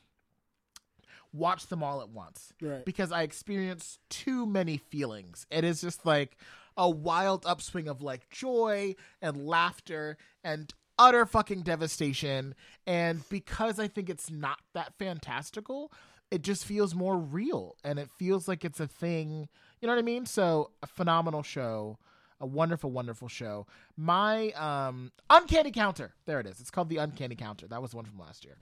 watch 1.32 1.66
them 1.68 1.82
all 1.84 2.00
at 2.00 2.08
once 2.08 2.52
Right. 2.60 2.84
because 2.84 3.12
i 3.12 3.22
experience 3.22 3.98
too 4.08 4.46
many 4.46 4.78
feelings 4.78 5.46
it 5.50 5.62
is 5.62 5.80
just 5.80 6.04
like 6.04 6.36
a 6.76 6.88
wild 6.88 7.44
upswing 7.46 7.88
of 7.88 8.02
like 8.02 8.28
joy 8.30 8.94
and 9.22 9.46
laughter 9.46 10.16
and 10.44 10.72
utter 10.98 11.26
fucking 11.26 11.62
devastation. 11.62 12.54
And 12.86 13.28
because 13.28 13.78
i 13.78 13.88
think 13.88 14.08
it's 14.08 14.30
not 14.30 14.58
that 14.74 14.94
fantastical 14.98 15.92
it 16.30 16.42
just 16.42 16.64
feels 16.64 16.94
more 16.94 17.16
real. 17.16 17.76
And 17.84 17.98
it 17.98 18.10
feels 18.10 18.48
like 18.48 18.64
it's 18.64 18.80
a 18.80 18.86
thing. 18.86 19.48
You 19.80 19.86
know 19.86 19.94
what 19.94 19.98
i 19.98 20.02
mean? 20.02 20.26
So 20.26 20.70
a 20.82 20.86
phenomenal 20.86 21.42
show. 21.42 21.98
A 22.38 22.46
wonderful 22.46 22.90
wonderful 22.90 23.28
show. 23.28 23.66
My 23.96 24.50
um 24.50 25.12
uncanny 25.30 25.70
counter. 25.70 26.14
There 26.26 26.38
it 26.38 26.46
is. 26.46 26.60
It's 26.60 26.70
called 26.70 26.90
the 26.90 26.98
uncanny 26.98 27.34
counter. 27.34 27.66
That 27.66 27.80
was 27.80 27.94
one 27.94 28.04
from 28.04 28.18
last 28.18 28.44
year 28.44 28.56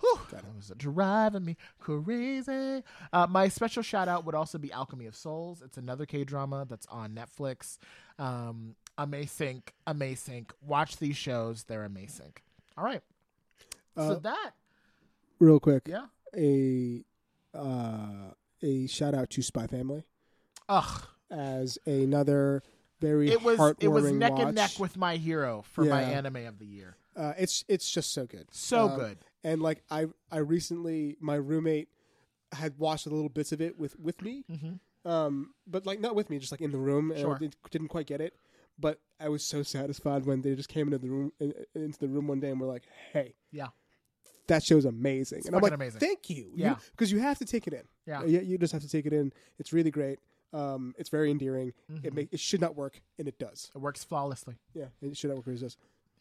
Whew, 0.00 0.20
that 0.30 0.44
was 0.54 0.72
driving 0.76 1.44
me 1.44 1.56
crazy. 1.80 2.82
Uh, 3.12 3.26
my 3.28 3.48
special 3.48 3.82
shout 3.82 4.06
out 4.08 4.24
would 4.24 4.34
also 4.34 4.56
be 4.58 4.70
Alchemy 4.72 5.06
of 5.06 5.16
Souls. 5.16 5.60
It's 5.62 5.76
another 5.76 6.06
K 6.06 6.24
drama 6.24 6.66
that's 6.68 6.86
on 6.86 7.10
Netflix. 7.14 7.78
Um, 8.18 8.76
amazing, 8.96 9.62
amazing. 9.86 10.46
Watch 10.64 10.98
these 10.98 11.16
shows; 11.16 11.64
they're 11.64 11.84
amazing. 11.84 12.32
All 12.76 12.84
right, 12.84 13.02
so 13.96 14.02
Uh, 14.12 14.18
that 14.20 14.52
Real 15.40 15.58
quick, 15.60 15.88
yeah. 15.88 16.06
a 16.36 17.04
uh, 17.54 18.32
a 18.62 18.86
shout 18.86 19.14
out 19.14 19.30
to 19.30 19.42
Spy 19.42 19.66
Family 19.66 20.04
Ugh, 20.68 21.02
as 21.30 21.78
another 21.86 22.62
very 23.00 23.30
it 23.30 23.42
was 23.42 23.74
it 23.80 23.88
was 23.88 24.10
neck 24.12 24.32
watch. 24.32 24.40
and 24.42 24.54
neck 24.54 24.72
with 24.78 24.96
my 24.96 25.16
hero 25.16 25.62
for 25.72 25.84
my 25.84 26.02
anime 26.02 26.46
of 26.46 26.58
the 26.58 26.66
year. 26.66 26.96
Uh, 27.16 27.32
it's 27.38 27.64
it's 27.68 27.90
just 27.90 28.12
so 28.12 28.26
good, 28.26 28.46
So 28.52 28.88
Um, 28.90 28.96
good. 28.98 29.18
And 29.44 29.62
like 29.62 29.82
I 29.90 30.06
I 30.30 30.38
recently 30.38 31.16
my 31.20 31.36
roommate 31.36 31.88
had 32.52 32.78
watched 32.78 33.04
the 33.04 33.10
little 33.14 33.28
bits 33.28 33.52
of 33.52 33.60
it 33.60 33.78
with 33.78 33.98
with 33.98 34.20
me, 34.22 34.44
hmm 34.48 34.74
um, 35.08 35.54
but 35.66 35.86
like 35.86 36.00
not 36.00 36.14
with 36.14 36.28
me, 36.28 36.38
just 36.38 36.50
like 36.52 36.60
in 36.60 36.72
the 36.72 36.78
room, 36.78 37.10
and 37.12 37.20
Sure. 37.20 37.34
I 37.36 37.38
didn't, 37.70 37.88
quite 37.88 38.06
get 38.06 38.20
it. 38.20 38.34
But 38.78 39.00
I 39.18 39.28
was 39.28 39.42
so 39.44 39.62
satisfied 39.62 40.26
when 40.26 40.42
they 40.42 40.54
just 40.54 40.68
came 40.68 40.86
into 40.88 40.98
the 40.98 41.08
room 41.08 41.32
in, 41.40 41.54
into 41.74 41.98
the 41.98 42.08
room 42.08 42.26
one 42.26 42.40
day 42.40 42.50
and 42.50 42.60
were 42.60 42.66
like, 42.66 42.84
"Hey, 43.12 43.34
Yeah. 43.52 43.68
that 44.48 44.62
show's 44.64 44.84
amazing," 44.84 45.38
It's 45.38 45.46
and 45.46 45.56
I'm 45.56 45.62
like, 45.62 45.72
amazing. 45.72 46.00
"Thank 46.00 46.28
you, 46.30 46.52
Yeah. 46.54 46.76
because 46.90 47.10
you, 47.12 47.20
have 47.20 47.38
to 47.38 47.44
take 47.44 47.66
it 47.66 47.72
in. 47.74 47.84
Yeah. 48.06 48.24
you, 48.24 48.40
you 48.40 48.58
just 48.58 48.72
have 48.72 48.82
to 48.82 48.88
take 48.88 49.06
it 49.06 49.12
in. 49.12 49.32
It's 49.58 49.72
really 49.72 49.90
great. 49.90 50.18
Um, 50.52 50.94
it's 50.98 51.10
very 51.10 51.30
endearing. 51.30 51.72
Mhm. 51.90 52.04
It 52.04 52.14
make, 52.14 52.28
it 52.32 52.40
should 52.40 52.60
not 52.60 52.74
work, 52.76 53.00
and 53.18 53.28
it 53.28 53.38
does. 53.38 53.70
It 53.74 53.78
works 53.78 54.04
flawlessly. 54.04 54.56
Yeah, 54.74 54.86
it 55.00 55.16
should 55.16 55.30
not 55.30 55.36
work, 55.38 55.46
it 55.48 55.60
does. 55.60 55.76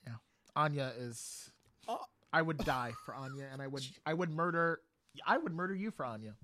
Yeah, 0.06 0.16
Anya 0.56 0.94
is. 0.98 1.52
Uh, 1.88 1.98
I 2.34 2.42
would 2.42 2.58
die 2.60 2.94
for 3.06 3.16
Anya, 3.16 3.46
and 3.52 3.62
I 3.62 3.68
would 3.68 3.84
I 4.06 4.14
would 4.14 4.30
murder. 4.32 4.82
I 5.26 5.38
would 5.38 5.54
murder 5.54 5.74
you 5.76 5.92
for 5.92 6.06
Anya. 6.06 6.36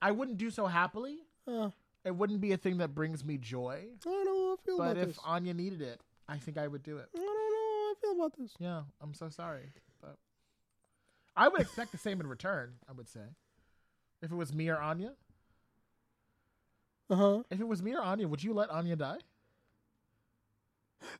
I 0.00 0.12
wouldn't 0.12 0.38
do 0.38 0.50
so 0.50 0.66
happily. 0.66 1.18
Uh, 1.46 1.70
It 2.04 2.14
wouldn't 2.14 2.40
be 2.40 2.52
a 2.52 2.56
thing 2.56 2.78
that 2.78 2.94
brings 2.94 3.24
me 3.24 3.36
joy. 3.36 3.84
I 3.90 4.04
don't 4.04 4.24
know 4.24 4.46
how 4.48 4.52
I 4.54 4.56
feel 4.64 4.78
But 4.78 4.82
about 4.92 4.96
if 4.98 5.08
this. 5.08 5.18
Anya 5.24 5.54
needed 5.54 5.82
it, 5.82 6.00
I 6.28 6.38
think 6.38 6.56
I 6.56 6.68
would 6.68 6.82
do 6.82 6.98
it. 6.98 7.08
I 7.14 7.18
don't 7.18 7.26
know 7.26 7.32
how 7.32 7.90
I 7.90 7.94
feel 8.00 8.12
about 8.24 8.36
this. 8.38 8.52
Yeah, 8.58 8.82
I'm 9.02 9.12
so 9.14 9.28
sorry, 9.28 9.72
but 10.00 10.16
I 11.36 11.48
would 11.48 11.60
expect 11.60 11.92
the 11.92 11.98
same 11.98 12.20
in 12.20 12.26
return. 12.28 12.74
I 12.88 12.92
would 12.92 13.08
say, 13.08 13.26
if 14.22 14.30
it 14.30 14.34
was 14.36 14.52
me 14.54 14.68
or 14.70 14.78
Anya, 14.78 15.12
Uh 17.10 17.16
huh. 17.16 17.42
if 17.50 17.60
it 17.60 17.66
was 17.66 17.82
me 17.82 17.94
or 17.94 18.02
Anya, 18.02 18.28
would 18.28 18.42
you 18.42 18.52
let 18.54 18.70
Anya 18.70 18.96
die? 18.96 19.18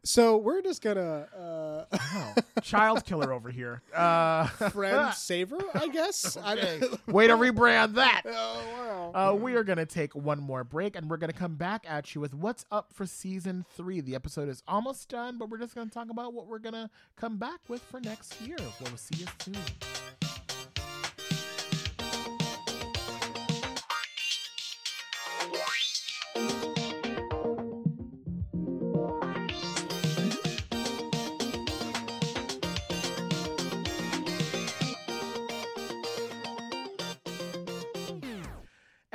So 0.03 0.37
we're 0.37 0.63
just 0.63 0.83
gonna 0.83 1.29
uh, 1.37 1.85
Oh, 1.93 2.35
child 2.63 3.05
killer 3.05 3.33
over 3.33 3.51
here. 3.51 3.83
Uh, 3.95 4.47
friend 4.71 5.15
saver, 5.15 5.59
I 5.75 5.89
guess. 5.89 6.37
Okay. 6.49 6.81
I, 6.83 7.11
Way 7.11 7.27
to 7.27 7.35
rebrand 7.35 7.95
that. 7.95 8.23
oh 8.27 9.13
wow. 9.15 9.31
Uh, 9.33 9.35
we 9.35 9.55
are 9.55 9.65
to 9.79 9.87
take 9.87 10.15
one 10.15 10.41
more 10.41 10.65
break 10.65 10.97
and 10.97 11.11
we're 11.11 11.17
to 11.31 11.37
come 11.39 11.57
back 11.57 11.85
at 11.89 12.15
you 12.15 12.21
with 12.21 12.35
what's 12.35 12.65
up 12.71 12.93
for 12.93 13.07
season 13.07 13.65
three. 13.77 14.01
The 14.01 14.15
episode 14.15 14.49
is 14.49 14.63
almost 14.67 15.09
done, 15.09 15.37
but 15.39 15.51
we're 15.51 15.59
just 15.59 15.75
to 15.89 15.95
talk 15.95 16.11
about 16.11 16.33
what 16.33 16.47
we're 16.47 16.59
to 16.75 16.91
come 17.17 17.37
back 17.37 17.61
with 17.69 17.83
for 17.83 18.01
next 18.01 18.41
year. 18.41 18.57
We'll 18.81 18.97
see 18.97 19.17
you 19.19 19.27
soon. 19.41 19.57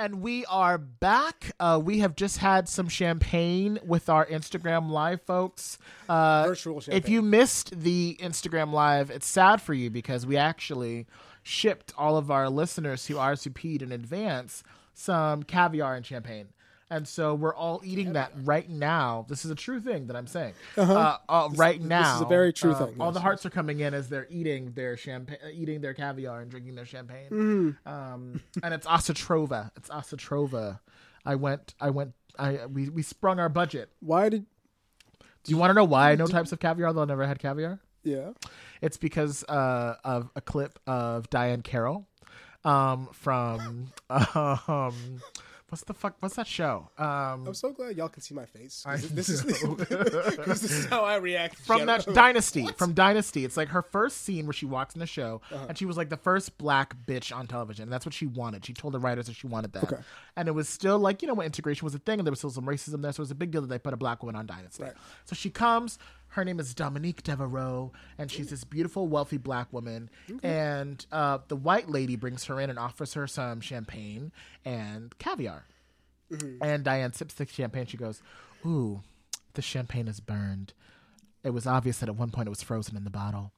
And 0.03 0.21
we 0.21 0.43
are 0.47 0.77
back. 0.77 1.51
Uh, 1.61 1.79
we 1.81 1.99
have 1.99 2.13
just 2.13 2.39
had 2.39 2.67
some 2.67 2.89
champagne 2.89 3.79
with 3.85 4.09
our 4.09 4.25
Instagram 4.25 4.89
live 4.89 5.21
folks. 5.21 5.77
Uh, 6.09 6.43
Virtual 6.45 6.83
If 6.89 7.07
you 7.07 7.21
missed 7.21 7.79
the 7.79 8.17
Instagram 8.21 8.73
live, 8.73 9.09
it's 9.09 9.25
sad 9.25 9.61
for 9.61 9.73
you 9.73 9.89
because 9.89 10.25
we 10.25 10.35
actually 10.35 11.07
shipped 11.41 11.93
all 11.97 12.17
of 12.17 12.29
our 12.29 12.49
listeners 12.49 13.07
who 13.07 13.15
RSVP'd 13.15 13.81
in 13.81 13.93
advance 13.93 14.61
some 14.93 15.43
caviar 15.43 15.95
and 15.95 16.05
champagne. 16.05 16.49
And 16.93 17.07
so 17.07 17.33
we're 17.33 17.55
all 17.55 17.81
eating 17.83 18.13
that 18.13 18.31
right 18.43 18.69
now. 18.69 19.25
This 19.27 19.45
is 19.45 19.49
a 19.49 19.55
true 19.55 19.81
thing 19.81 20.05
that 20.07 20.15
I'm 20.15 20.27
saying. 20.27 20.53
uh 20.77 21.17
uh, 21.27 21.49
right 21.55 21.81
now, 21.81 22.03
this 22.03 22.15
is 22.17 22.21
a 22.21 22.25
very 22.25 22.53
true 22.53 22.73
uh, 22.73 22.85
thing, 22.85 22.95
All 22.99 23.07
yes, 23.07 23.15
the 23.15 23.19
hearts 23.19 23.45
are 23.47 23.49
coming 23.49 23.79
in 23.79 23.95
as 23.95 24.09
they're 24.09 24.27
eating 24.29 24.73
their 24.73 24.95
champagne, 24.95 25.37
eating 25.51 25.81
their 25.81 25.95
caviar 25.95 26.41
and 26.41 26.51
drinking 26.51 26.75
their 26.75 26.85
champagne. 26.85 27.29
Mm-hmm. 27.31 27.89
Um, 27.89 28.41
and 28.61 28.75
it's 28.75 28.85
Asatrova. 28.85 29.71
It's 29.75 29.89
Asatrova. 29.89 30.81
I 31.25 31.33
went. 31.33 31.73
I 31.81 31.89
went. 31.89 32.13
I 32.37 32.67
we 32.67 32.89
we 32.89 33.01
sprung 33.01 33.39
our 33.39 33.49
budget. 33.49 33.89
Why 33.99 34.29
did? 34.29 34.45
Do 35.43 35.51
you 35.51 35.57
want 35.57 35.71
to 35.71 35.73
know 35.73 35.85
why 35.85 36.11
I 36.11 36.15
know 36.15 36.27
types 36.27 36.51
of 36.51 36.59
caviar 36.59 36.93
though 36.93 37.01
I 37.01 37.05
never 37.05 37.25
had 37.25 37.39
caviar? 37.39 37.79
Yeah. 38.03 38.33
It's 38.83 38.97
because 38.97 39.43
uh, 39.45 39.95
of 40.03 40.29
a 40.35 40.41
clip 40.41 40.77
of 40.85 41.27
Diane 41.31 41.63
Carroll 41.63 42.07
um, 42.63 43.09
from 43.13 43.91
um, 44.09 45.21
what's 45.73 45.83
the 45.85 45.93
fuck? 45.95 46.15
What's 46.19 46.35
that 46.35 46.45
show? 46.45 46.87
Um, 46.99 47.47
I'm 47.47 47.53
so 47.55 47.71
glad 47.71 47.97
y'all 47.97 48.07
can 48.09 48.21
see 48.21 48.35
my 48.35 48.45
face. 48.45 48.83
I 48.85 48.97
This 48.97 49.27
is 49.27 49.41
this 49.43 50.63
is 50.63 50.85
how 50.85 51.01
I 51.03 51.15
react. 51.15 51.55
from 51.57 51.87
that. 51.87 52.05
Dynasty. 52.13 52.67
From 52.77 52.93
Dynasty, 52.93 53.43
it's 53.43 53.57
like 53.57 53.69
her 53.69 53.81
first 53.81 54.21
scene 54.21 54.45
where 54.45 54.53
she 54.53 54.67
walks 54.67 54.93
in 54.93 54.99
the 54.99 55.07
show, 55.07 55.41
Uh-huh. 55.51 55.65
and 55.69 55.77
she 55.77 55.85
was 55.85 55.97
like 55.97 56.09
the 56.09 56.17
first 56.17 56.57
black 56.59 56.95
bitch 57.07 57.35
on 57.35 57.47
television. 57.47 57.83
And 57.83 57.91
that's 57.91 58.05
what 58.05 58.13
she 58.13 58.27
wanted. 58.27 58.63
She 58.65 58.73
told 58.73 58.93
the 58.93 58.99
writers 58.99 59.25
that 59.25 59.35
she 59.35 59.47
wanted 59.47 59.73
that. 59.73 59.83
Okay. 59.85 60.01
And 60.35 60.47
it 60.47 60.51
was 60.51 60.69
still 60.69 60.99
like 60.99 61.21
you 61.23 61.27
know 61.27 61.33
when 61.33 61.45
integration 61.47 61.85
was 61.85 61.95
a 61.95 61.99
thing, 61.99 62.19
and 62.19 62.27
there 62.27 62.31
was 62.31 62.39
still 62.39 62.51
some 62.51 62.65
racism 62.65 63.01
there, 63.01 63.11
so 63.11 63.21
it 63.21 63.25
was 63.25 63.31
a 63.31 63.35
big 63.35 63.49
deal 63.51 63.61
that 63.61 63.67
they 63.67 63.79
put 63.79 63.93
a 63.93 63.97
black 63.97 64.21
woman 64.21 64.35
on 64.35 64.45
Dynasty. 64.45 64.83
Right. 64.83 64.93
So 65.25 65.35
she 65.35 65.49
comes. 65.49 65.97
Her 66.33 66.43
name 66.43 66.59
is 66.59 66.73
Dominique 66.73 67.21
Deveraux, 67.21 67.91
and 68.17 68.31
she's 68.31 68.49
this 68.49 68.63
beautiful, 68.63 69.07
wealthy 69.07 69.37
black 69.37 69.71
woman. 69.71 70.09
And 70.41 71.05
uh, 71.11 71.37
the 71.47 71.55
white 71.55 71.89
lady 71.89 72.15
brings 72.15 72.45
her 72.45 72.59
in 72.59 72.71
and 72.71 72.79
offers 72.79 73.13
her 73.13 73.27
some 73.27 73.61
champagne 73.61 74.31
and 74.65 75.15
caviar. 75.19 75.65
And 76.59 76.83
Diane 76.83 77.13
sips 77.13 77.35
the 77.35 77.45
champagne. 77.45 77.85
She 77.85 77.97
goes, 77.97 78.23
"Ooh, 78.65 79.01
the 79.53 79.61
champagne 79.61 80.07
is 80.07 80.19
burned." 80.19 80.73
It 81.43 81.51
was 81.51 81.67
obvious 81.67 81.99
that 81.99 82.09
at 82.09 82.15
one 82.15 82.31
point 82.31 82.47
it 82.47 82.49
was 82.49 82.63
frozen 82.63 82.97
in 82.97 83.03
the 83.03 83.11
bottle. 83.11 83.51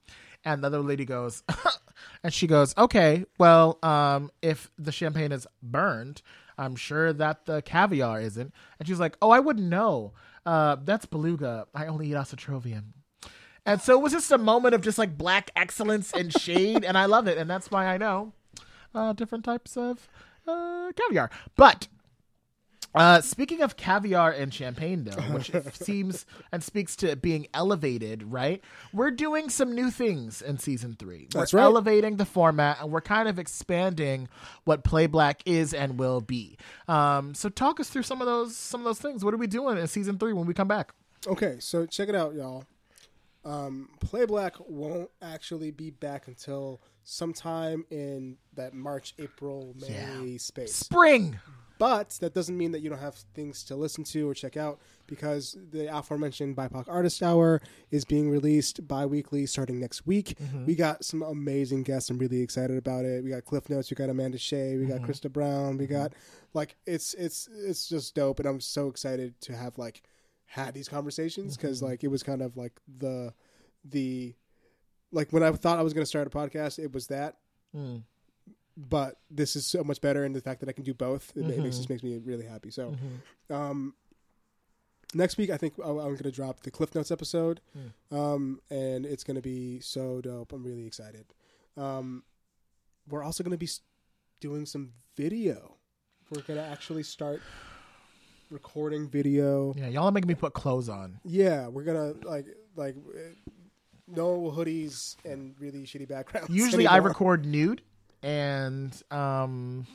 And 0.44 0.62
the 0.62 0.68
other 0.68 0.82
lady 0.82 1.06
goes, 1.06 1.44
and 2.24 2.34
she 2.34 2.46
goes, 2.46 2.76
"Okay, 2.78 3.24
well, 3.40 3.80
um, 3.84 4.32
if 4.42 4.70
the 4.78 4.92
champagne 4.92 5.32
is 5.32 5.48
burned, 5.64 6.22
I'm 6.58 6.76
sure 6.76 7.14
that 7.14 7.46
the 7.46 7.62
caviar 7.62 8.20
isn't." 8.20 8.54
And 8.80 8.88
she's 8.88 9.00
like, 9.00 9.16
"Oh, 9.22 9.30
I 9.30 9.40
wouldn't 9.40 9.70
know. 9.70 10.12
Uh, 10.46 10.78
that's 10.84 11.06
beluga. 11.06 11.68
I 11.74 11.88
only 11.88 12.12
eat 12.12 12.16
ostrovian." 12.16 12.94
And 13.66 13.82
so 13.82 13.98
it 13.98 14.02
was 14.02 14.12
just 14.12 14.32
a 14.32 14.38
moment 14.38 14.76
of 14.76 14.82
just 14.82 14.98
like 14.98 15.18
black 15.18 15.50
excellence 15.56 16.12
and 16.14 16.32
shade, 16.40 16.84
and 16.84 16.98
I 16.98 17.06
love 17.06 17.28
it, 17.28 17.38
and 17.38 17.50
that's 17.50 17.72
why 17.72 17.88
I 17.88 17.98
know 17.98 18.34
uh, 18.94 19.14
different 19.14 19.44
types 19.44 19.76
of 19.76 20.08
uh, 20.48 20.92
caviar. 20.96 21.30
But 21.56 21.88
uh, 22.96 23.22
speaking 23.22 23.62
of 23.62 23.76
caviar 23.78 24.32
and 24.32 24.54
champagne, 24.54 25.04
though, 25.04 25.22
which 25.34 25.52
seems 25.74 26.26
and 26.52 26.64
speaks 26.64 26.96
to 26.98 27.16
being 27.16 27.48
elevated, 27.54 28.24
right? 28.24 28.64
We're 28.94 29.12
doing 29.12 29.50
some 29.50 29.74
new 29.74 29.92
things 29.92 30.42
in 30.42 30.58
season 30.58 30.96
three. 30.98 31.28
That's 31.32 31.54
we're 31.54 31.60
right. 31.60 31.66
elevating 31.66 32.18
the 32.18 32.26
format, 32.26 32.82
and 32.82 32.92
we're 32.92 33.02
kind 33.02 33.28
of 33.28 33.38
expanding 33.40 34.28
what 34.64 34.84
Play 34.84 35.08
Black 35.08 35.42
is 35.46 35.74
and 35.74 36.00
will 36.00 36.22
be. 36.22 36.58
Um, 36.88 37.34
so, 37.34 37.50
talk 37.50 37.80
us 37.80 37.90
through 37.90 38.04
some 38.04 38.22
of 38.22 38.28
those 38.28 38.56
some 38.56 38.82
of 38.82 38.86
those 38.86 39.00
things. 39.00 39.24
What 39.24 39.34
are 39.34 39.38
we 39.38 39.48
doing 39.48 39.78
in 39.78 39.88
season 39.88 40.18
three 40.18 40.34
when 40.34 40.46
we 40.46 40.54
come 40.54 40.68
back? 40.68 40.94
Okay, 41.28 41.58
so 41.60 41.86
check 41.86 42.10
it 42.10 42.16
out, 42.16 42.36
y'all. 42.36 42.66
Um, 43.44 43.90
Play 44.00 44.26
Black 44.26 44.56
won't 44.68 45.10
actually 45.22 45.72
be 45.72 45.92
back 45.92 46.28
until 46.28 46.82
sometime 47.04 47.86
in 47.92 48.38
that 48.56 48.74
March, 48.74 49.14
April, 49.20 49.76
May 49.80 50.32
Yeah. 50.32 50.38
space. 50.38 50.74
Spring. 50.74 51.40
But 51.78 52.12
that 52.22 52.34
doesn't 52.34 52.58
mean 52.58 52.72
that 52.72 52.80
you 52.82 52.90
don't 52.90 53.00
have 53.00 53.16
things 53.34 53.64
to 53.66 53.76
listen 53.76 54.04
to 54.06 54.30
or 54.30 54.34
check 54.34 54.56
out 54.56 54.80
because 55.08 55.58
the 55.72 55.94
aforementioned 55.96 56.56
BIPOC 56.56 56.86
Artist 56.88 57.22
Hour 57.22 57.62
is 57.92 58.06
being 58.06 58.30
released 58.30 58.88
bi 58.88 59.06
weekly 59.06 59.46
starting 59.46 59.80
next 59.80 60.06
week. 60.08 60.36
Mm-hmm. 60.42 60.66
We 60.66 60.76
got 60.76 61.04
some 61.04 61.22
amazing 61.22 61.84
guests. 61.84 62.10
I'm 62.10 62.18
really 62.18 62.42
excited 62.42 62.78
about 62.78 63.04
it. 63.06 63.24
We 63.24 63.30
got 63.32 63.44
Cliff 63.46 63.70
Notes, 63.70 63.92
we 63.92 63.96
got 63.96 64.10
Amanda 64.10 64.38
Shea, 64.38 64.78
we 64.78 64.86
got 64.86 65.02
Mm-hmm. 65.02 65.12
Krista 65.12 65.32
Brown, 65.32 65.78
we 65.78 65.86
got 65.88 66.14
like 66.54 66.76
it's 66.86 67.14
it's 67.16 67.50
it's 67.52 67.88
just 67.90 68.16
dope 68.16 68.40
and 68.40 68.48
I'm 68.48 68.62
so 68.62 68.88
excited 68.88 69.40
to 69.42 69.56
have 69.56 69.78
like 69.78 70.02
had 70.46 70.74
these 70.74 70.88
conversations 70.88 71.58
because 71.58 71.80
Mm-hmm. 71.80 71.88
like 71.92 72.04
it 72.04 72.08
was 72.08 72.24
kind 72.24 72.42
of 72.42 72.56
like 72.56 72.80
the 73.00 73.34
the 73.84 74.34
like 75.12 75.32
when 75.32 75.44
I 75.44 75.52
thought 75.52 75.78
I 75.80 75.82
was 75.84 75.94
going 75.94 76.04
to 76.04 76.08
start 76.10 76.28
a 76.28 76.30
podcast, 76.30 76.80
it 76.80 76.94
was 76.94 77.08
that 77.08 77.36
Mm. 77.76 78.04
But 78.78 79.18
this 79.32 79.56
is 79.56 79.66
so 79.66 79.84
much 79.84 80.02
better 80.02 80.24
and 80.26 80.36
the 80.36 80.42
fact 80.42 80.60
that 80.60 80.70
I 80.70 80.74
can 80.74 80.84
do 80.84 80.94
both 80.94 81.32
it, 81.36 81.50
it 81.50 81.60
makes 81.60 81.78
just 81.78 81.90
makes 81.90 82.04
me 82.04 82.18
really 82.18 82.46
happy. 82.46 82.72
So 82.72 82.92
Mm-hmm. 82.92 83.54
um 83.54 83.94
next 85.14 85.38
week 85.38 85.50
I 85.50 85.58
think 85.58 85.74
I- 85.80 85.88
I'm 85.88 85.96
going 85.96 86.18
to 86.24 86.32
drop 86.32 86.62
the 86.62 86.72
Cliff 86.72 86.94
Notes 86.94 87.12
episode. 87.12 87.62
Hmm. 88.12 88.16
Um 88.18 88.60
and 88.70 89.06
it's 89.06 89.24
going 89.24 89.36
to 89.36 89.42
be 89.42 89.80
so 89.80 90.20
dope. 90.22 90.52
I'm 90.54 90.64
really 90.64 90.86
excited. 90.86 91.26
Um 91.78 92.24
we're 93.10 93.24
also 93.24 93.44
going 93.44 93.52
to 93.52 93.58
be 93.58 93.70
doing 94.42 94.66
some 94.66 94.92
video. 95.16 95.76
We're 96.32 96.42
going 96.42 96.60
to 96.60 96.66
actually 96.66 97.04
start 97.04 97.42
recording 98.50 99.08
video. 99.10 99.74
Yeah, 99.78 99.88
y'all 99.88 100.06
are 100.06 100.12
making 100.12 100.28
me 100.28 100.36
put 100.36 100.54
clothes 100.54 100.90
on. 100.90 101.20
Yeah, 101.24 101.68
we're 101.68 101.84
going 101.84 102.14
to 102.22 102.28
like 102.28 102.46
like 102.76 102.96
uh, 102.98 103.20
no 104.08 104.52
hoodies 104.56 105.16
and 105.26 105.56
really 105.60 105.84
shitty 105.84 106.08
backgrounds. 106.08 106.50
Usually 106.50 106.88
I 106.88 106.98
record 106.98 107.46
nude, 107.46 107.82
and 108.26 109.04
um, 109.12 109.86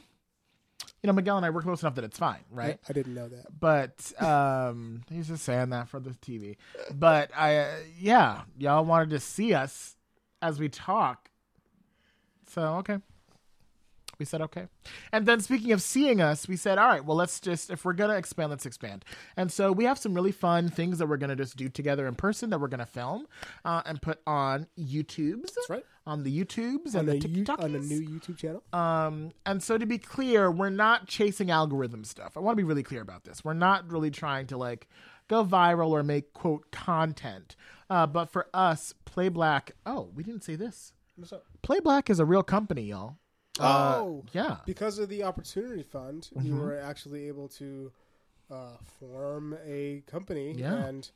you 1.02 1.08
know 1.08 1.12
Miguel 1.12 1.36
and 1.36 1.44
I 1.44 1.50
work 1.50 1.64
close 1.64 1.82
enough 1.82 1.96
that 1.96 2.04
it's 2.04 2.18
fine, 2.18 2.44
right? 2.50 2.78
I, 2.86 2.90
I 2.90 2.92
didn't 2.92 3.14
know 3.14 3.28
that. 3.28 3.46
But 3.58 4.12
um, 4.22 5.02
he's 5.10 5.26
just 5.28 5.44
saying 5.44 5.70
that 5.70 5.88
for 5.88 5.98
the 5.98 6.10
TV. 6.10 6.56
But 6.94 7.32
I, 7.36 7.56
uh, 7.56 7.70
yeah, 7.98 8.42
y'all 8.56 8.84
wanted 8.84 9.10
to 9.10 9.20
see 9.20 9.52
us 9.52 9.96
as 10.40 10.60
we 10.60 10.68
talk, 10.68 11.28
so 12.48 12.76
okay. 12.76 12.98
We 14.20 14.26
said 14.26 14.42
okay. 14.42 14.68
And 15.12 15.26
then 15.26 15.40
speaking 15.40 15.72
of 15.72 15.80
seeing 15.82 16.20
us, 16.20 16.46
we 16.46 16.54
said, 16.56 16.76
all 16.76 16.86
right, 16.86 17.02
well, 17.04 17.16
let's 17.16 17.40
just, 17.40 17.70
if 17.70 17.84
we're 17.84 17.94
going 17.94 18.10
to 18.10 18.16
expand, 18.16 18.50
let's 18.50 18.66
expand. 18.66 19.04
And 19.36 19.50
so 19.50 19.72
we 19.72 19.84
have 19.84 19.98
some 19.98 20.14
really 20.14 20.30
fun 20.30 20.68
things 20.68 20.98
that 20.98 21.06
we're 21.06 21.16
going 21.16 21.30
to 21.30 21.36
just 21.36 21.56
do 21.56 21.70
together 21.70 22.06
in 22.06 22.14
person 22.14 22.50
that 22.50 22.60
we're 22.60 22.68
going 22.68 22.80
to 22.80 22.86
film 22.86 23.26
uh, 23.64 23.80
and 23.86 24.00
put 24.02 24.20
on 24.26 24.66
YouTubes. 24.78 25.54
That's 25.54 25.70
right. 25.70 25.86
On 26.06 26.22
the 26.22 26.44
YouTubes 26.44 26.94
On 26.94 27.08
and 27.08 27.08
the 27.08 27.28
you, 27.28 27.44
TikToks. 27.44 27.64
on 27.64 27.74
a 27.74 27.78
new 27.78 28.02
YouTube 28.02 28.36
channel. 28.36 28.62
Um, 28.74 29.30
and 29.46 29.62
so 29.62 29.78
to 29.78 29.86
be 29.86 29.96
clear, 29.96 30.50
we're 30.50 30.68
not 30.68 31.06
chasing 31.06 31.50
algorithm 31.50 32.04
stuff. 32.04 32.36
I 32.36 32.40
want 32.40 32.56
to 32.58 32.62
be 32.62 32.66
really 32.66 32.82
clear 32.82 33.00
about 33.00 33.24
this. 33.24 33.42
We're 33.42 33.54
not 33.54 33.90
really 33.90 34.10
trying 34.10 34.48
to 34.48 34.58
like 34.58 34.86
go 35.28 35.44
viral 35.44 35.90
or 35.90 36.02
make 36.02 36.34
quote 36.34 36.70
content. 36.72 37.56
Uh, 37.88 38.06
but 38.06 38.26
for 38.30 38.48
us, 38.52 38.92
Play 39.06 39.30
Black. 39.30 39.72
Oh, 39.86 40.10
we 40.14 40.22
didn't 40.22 40.44
say 40.44 40.56
this. 40.56 40.92
What's 41.16 41.32
up? 41.32 41.44
Play 41.62 41.80
Black 41.80 42.10
is 42.10 42.20
a 42.20 42.24
real 42.26 42.42
company, 42.42 42.82
y'all. 42.82 43.16
Uh, 43.60 43.94
Oh. 43.98 44.24
yeah. 44.32 44.58
Because 44.66 44.98
of 44.98 45.08
the 45.08 45.22
Opportunity 45.22 45.82
Fund, 45.82 46.30
you 46.40 46.54
Mhm. 46.54 46.60
were 46.60 46.78
actually 46.78 47.28
able 47.28 47.48
to 47.48 47.92
uh, 48.50 48.76
form 48.98 49.56
a 49.64 50.00
company 50.06 50.52
Yeah. 50.54 50.74
and 50.86 51.08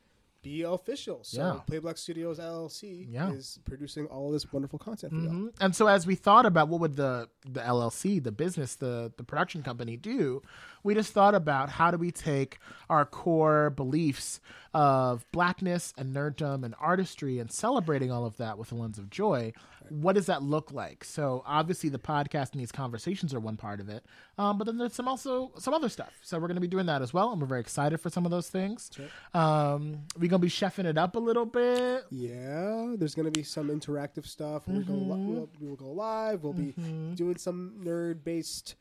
be 0.45 0.63
official. 0.63 1.25
So 1.25 1.41
Yeah. 1.41 1.61
Play 1.67 1.79
Black 1.81 1.97
Studios 1.99 2.39
LLC 2.39 3.07
Yeah. 3.11 3.33
is 3.33 3.59
producing 3.65 4.07
all 4.07 4.27
of 4.29 4.33
this 4.35 4.53
wonderful 4.53 4.79
content 4.79 5.13
for 5.13 5.19
y'all. 5.19 5.33
hmm 5.33 5.49
And 5.61 5.75
so 5.75 5.89
as 5.89 6.07
we 6.07 6.15
thought 6.15 6.47
about 6.47 6.69
what 6.69 6.81
would 6.81 6.95
the 6.97 7.29
the 7.45 7.61
LLC, 7.61 8.23
the 8.23 8.31
business, 8.33 8.77
the 8.77 9.13
the 9.17 9.25
production 9.25 9.63
company 9.63 9.97
do, 9.97 10.41
we 10.85 10.95
just 10.95 11.13
thought 11.13 11.35
about 11.35 11.71
how 11.71 11.91
do 11.91 11.97
we 11.99 12.11
take 12.13 12.59
our 12.89 13.05
core 13.05 13.71
beliefs 13.71 14.41
of 14.73 15.25
blackness 15.33 15.93
and 15.97 16.15
nerddom 16.15 16.65
and 16.65 16.75
artistry 16.81 17.39
and 17.39 17.51
celebrating 17.51 18.11
all 18.13 18.27
of 18.27 18.37
that 18.39 18.59
with 18.59 18.71
a 18.73 18.75
lens 18.75 18.99
of 18.99 19.09
joy. 19.11 19.53
What 19.91 20.15
does 20.15 20.27
that 20.27 20.43
look 20.43 20.73
like? 20.73 21.05
So 21.05 21.43
obviously 21.47 21.91
the 21.91 21.99
podcast 21.99 22.53
and 22.53 22.61
these 22.61 22.73
conversations 22.73 23.35
are 23.35 23.41
one 23.41 23.57
part 23.59 23.81
of 23.81 23.89
it, 23.91 24.05
um, 24.39 24.57
but 24.59 24.65
then 24.65 24.79
there's 24.79 24.95
some 24.95 25.07
also 25.07 25.53
some 25.59 25.75
other 25.75 25.91
stuff. 25.91 26.13
So 26.23 26.39
we're 26.39 26.49
going 26.49 26.55
to 26.57 26.61
be 26.63 26.67
doing 26.67 26.87
that 26.87 27.03
as 27.03 27.13
well, 27.13 27.31
and 27.33 27.41
we're 27.41 27.47
very 27.47 27.61
excited 27.61 27.99
for 28.01 28.09
some 28.11 28.25
of 28.25 28.31
those 28.31 28.49
things. 28.49 28.91
Um, 29.35 30.01
we're 30.19 30.31
gonna 30.35 30.43
be 30.43 30.49
chefing 30.49 30.85
it 30.85 30.99
up 30.99 31.15
a 31.15 31.19
little 31.21 31.47
bit. 31.47 32.05
Yeah, 32.11 32.95
there's 32.99 33.15
to 33.15 33.31
be 33.31 33.45
some 33.45 33.69
interactive 33.69 34.27
stuff. 34.27 34.67
We're 34.67 34.83
gonna 34.83 34.99
li- 34.99 35.25
we'll, 35.25 35.49
we 35.61 35.69
will 35.69 35.77
go 35.77 35.91
live. 35.93 36.43
We'll 36.43 36.53
be 36.53 36.75
doing 37.15 37.37
some 37.37 37.75
nerd 37.85 38.25
based 38.25 38.75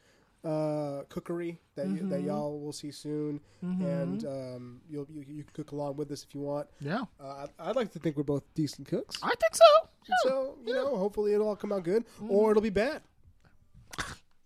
uh, 0.44 1.04
cookery 1.10 1.60
that 1.76 1.88
y- 1.88 2.00
that 2.10 2.22
y'all 2.24 2.60
will 2.60 2.74
see 2.74 2.92
soon, 2.92 3.40
and 3.62 4.26
um, 4.26 4.82
you'll 4.90 5.08
you, 5.10 5.24
you 5.28 5.44
can 5.44 5.54
cook 5.54 5.72
along 5.72 5.96
with 5.96 6.12
us 6.12 6.24
if 6.28 6.34
you 6.36 6.42
want. 6.42 6.68
Yeah, 6.82 7.04
Uh, 7.20 7.46
I- 7.60 7.70
I'd 7.70 7.76
like 7.76 7.92
to 7.94 8.00
think 8.00 8.18
we're 8.18 8.24
both 8.24 8.44
decent 8.56 8.88
cooks. 8.88 9.18
I 9.24 9.30
think 9.30 9.54
so. 9.56 9.64
Yeah. 10.08 10.16
So 10.24 10.58
you 10.66 10.74
know, 10.74 10.98
hopefully 10.98 11.34
it'll 11.34 11.48
all 11.48 11.56
come 11.56 11.72
out 11.72 11.84
good, 11.84 12.04
or 12.28 12.52
it'll 12.52 12.62
be 12.64 12.70
bad. 12.72 13.04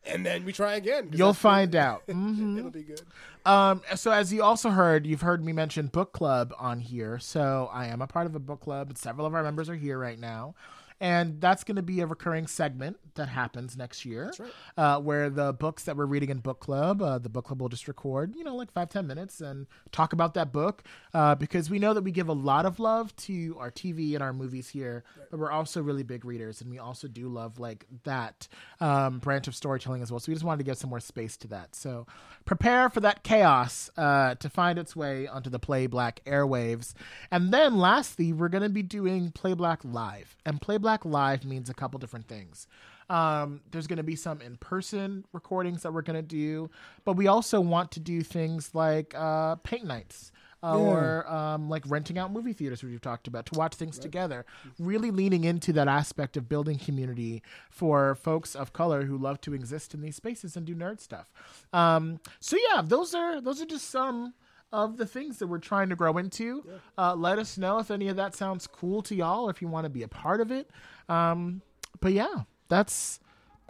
And 0.07 0.25
then 0.25 0.45
we 0.45 0.53
try 0.53 0.75
again. 0.75 1.09
You'll 1.13 1.33
find 1.33 1.75
out. 1.75 2.03
Mhm. 2.07 2.57
It'll 2.59 2.71
be 2.71 2.83
good. 2.83 3.01
Um, 3.45 3.81
so 3.95 4.11
as 4.11 4.33
you 4.33 4.43
also 4.43 4.69
heard, 4.69 5.05
you've 5.05 5.21
heard 5.21 5.43
me 5.43 5.53
mention 5.53 5.87
book 5.87 6.11
club 6.11 6.53
on 6.59 6.79
here. 6.81 7.17
So 7.19 7.69
I 7.71 7.87
am 7.87 8.01
a 8.01 8.07
part 8.07 8.25
of 8.25 8.35
a 8.35 8.39
book 8.39 8.59
club. 8.61 8.97
Several 8.97 9.25
of 9.25 9.33
our 9.33 9.43
members 9.43 9.69
are 9.69 9.75
here 9.75 9.97
right 9.97 10.19
now. 10.19 10.55
And 10.99 11.39
that's 11.39 11.63
going 11.63 11.75
to 11.75 11.83
be 11.83 11.99
a 12.01 12.07
recurring 12.07 12.47
segment 12.47 12.97
that 13.17 13.29
happens 13.29 13.75
next 13.75 14.05
year, 14.05 14.31
right. 14.39 14.51
uh, 14.77 14.99
where 14.99 15.29
the 15.29 15.53
books 15.53 15.83
that 15.83 15.97
we're 15.97 16.05
reading 16.05 16.29
in 16.29 16.39
book 16.39 16.59
club, 16.59 17.01
uh, 17.01 17.17
the 17.19 17.29
book 17.29 17.45
club 17.45 17.61
will 17.61 17.69
just 17.69 17.87
record, 17.87 18.35
you 18.35 18.43
know, 18.43 18.55
like 18.55 18.71
five 18.71 18.89
ten 18.89 19.05
minutes 19.05 19.41
and 19.41 19.67
talk 19.91 20.13
about 20.13 20.33
that 20.35 20.53
book, 20.53 20.83
uh, 21.13 21.35
because 21.35 21.69
we 21.69 21.79
know 21.79 21.93
that 21.93 22.03
we 22.03 22.11
give 22.11 22.29
a 22.29 22.33
lot 22.33 22.65
of 22.65 22.79
love 22.79 23.15
to 23.17 23.55
our 23.59 23.69
TV 23.69 24.13
and 24.13 24.23
our 24.23 24.33
movies 24.33 24.69
here, 24.69 25.03
but 25.29 25.39
we're 25.39 25.51
also 25.51 25.81
really 25.81 26.03
big 26.03 26.25
readers, 26.25 26.61
and 26.61 26.71
we 26.71 26.79
also 26.79 27.07
do 27.07 27.27
love 27.27 27.59
like 27.59 27.85
that 28.03 28.47
um, 28.79 29.19
branch 29.19 29.47
of 29.47 29.55
storytelling 29.55 30.01
as 30.01 30.11
well. 30.11 30.19
So 30.19 30.31
we 30.31 30.35
just 30.35 30.45
wanted 30.45 30.59
to 30.59 30.63
give 30.63 30.77
some 30.77 30.89
more 30.89 30.99
space 30.99 31.37
to 31.37 31.47
that. 31.49 31.75
So 31.75 32.07
prepare 32.45 32.89
for 32.89 33.01
that 33.01 33.23
chaos 33.23 33.89
uh, 33.97 34.35
to 34.35 34.49
find 34.49 34.79
its 34.79 34.95
way 34.95 35.27
onto 35.27 35.49
the 35.49 35.59
Play 35.59 35.87
Black 35.87 36.21
airwaves, 36.25 36.93
and 37.29 37.51
then 37.51 37.77
lastly, 37.77 38.33
we're 38.33 38.49
going 38.49 38.63
to 38.63 38.69
be 38.69 38.83
doing 38.83 39.31
Play 39.31 39.53
Black 39.53 39.81
live, 39.83 40.35
and 40.45 40.61
Play 40.61 40.77
Black 40.77 40.86
live 41.05 41.45
means 41.45 41.69
a 41.69 41.73
couple 41.73 41.99
different 41.99 42.27
things. 42.27 42.67
Um, 43.09 43.61
there's 43.71 43.87
going 43.87 43.97
to 43.97 44.03
be 44.03 44.15
some 44.15 44.41
in 44.41 44.57
person 44.57 45.23
recordings 45.31 45.83
that 45.83 45.93
we're 45.93 46.01
going 46.01 46.15
to 46.17 46.21
do, 46.21 46.69
but 47.05 47.13
we 47.13 47.27
also 47.27 47.61
want 47.61 47.91
to 47.91 47.99
do 47.99 48.21
things 48.21 48.75
like 48.75 49.13
uh, 49.15 49.55
paint 49.55 49.85
nights. 49.85 50.31
Uh, 50.63 50.73
Yeah. 50.75 50.83
Or 50.89 51.31
um, 51.31 51.69
like 51.69 51.83
renting 51.87 52.17
out 52.17 52.33
movie 52.33 52.51
theaters, 52.51 52.81
which 52.81 52.89
we've 52.89 52.99
talked 52.99 53.27
about, 53.27 53.45
to 53.45 53.59
watch 53.59 53.75
things 53.75 53.99
together. 53.99 54.43
Really 54.79 55.11
leaning 55.11 55.43
into 55.43 55.71
that 55.73 55.87
aspect 55.87 56.35
of 56.35 56.49
building 56.49 56.79
community 56.79 57.43
for 57.69 58.15
folks 58.15 58.55
of 58.55 58.73
color 58.73 59.05
who 59.05 59.17
love 59.19 59.39
to 59.41 59.53
exist 59.53 59.93
in 59.93 60.01
these 60.01 60.15
spaces 60.15 60.57
and 60.57 60.65
do 60.65 60.73
nerd 60.73 60.99
stuff. 60.99 61.31
Um, 61.73 62.19
so 62.39 62.57
yeah, 62.71 62.81
those 62.83 63.13
are 63.13 63.39
those 63.39 63.61
are 63.61 63.67
just 63.67 63.87
some 63.91 64.33
of 64.71 64.97
the 64.97 65.05
things 65.05 65.39
that 65.39 65.47
we're 65.47 65.59
trying 65.59 65.89
to 65.89 65.95
grow 65.95 66.17
into. 66.17 66.63
Uh, 66.97 67.15
let 67.15 67.39
us 67.39 67.57
know 67.57 67.79
if 67.79 67.89
any 67.91 68.07
of 68.09 68.15
that 68.17 68.35
sounds 68.35 68.67
cool 68.67 69.01
to 69.03 69.15
y'all, 69.15 69.49
if 69.49 69.61
you 69.61 69.67
want 69.67 69.85
to 69.85 69.89
be 69.89 70.03
a 70.03 70.07
part 70.07 70.41
of 70.41 70.51
it. 70.51 70.69
Um, 71.09 71.61
but 72.01 72.13
yeah, 72.13 72.43
that's 72.67 73.19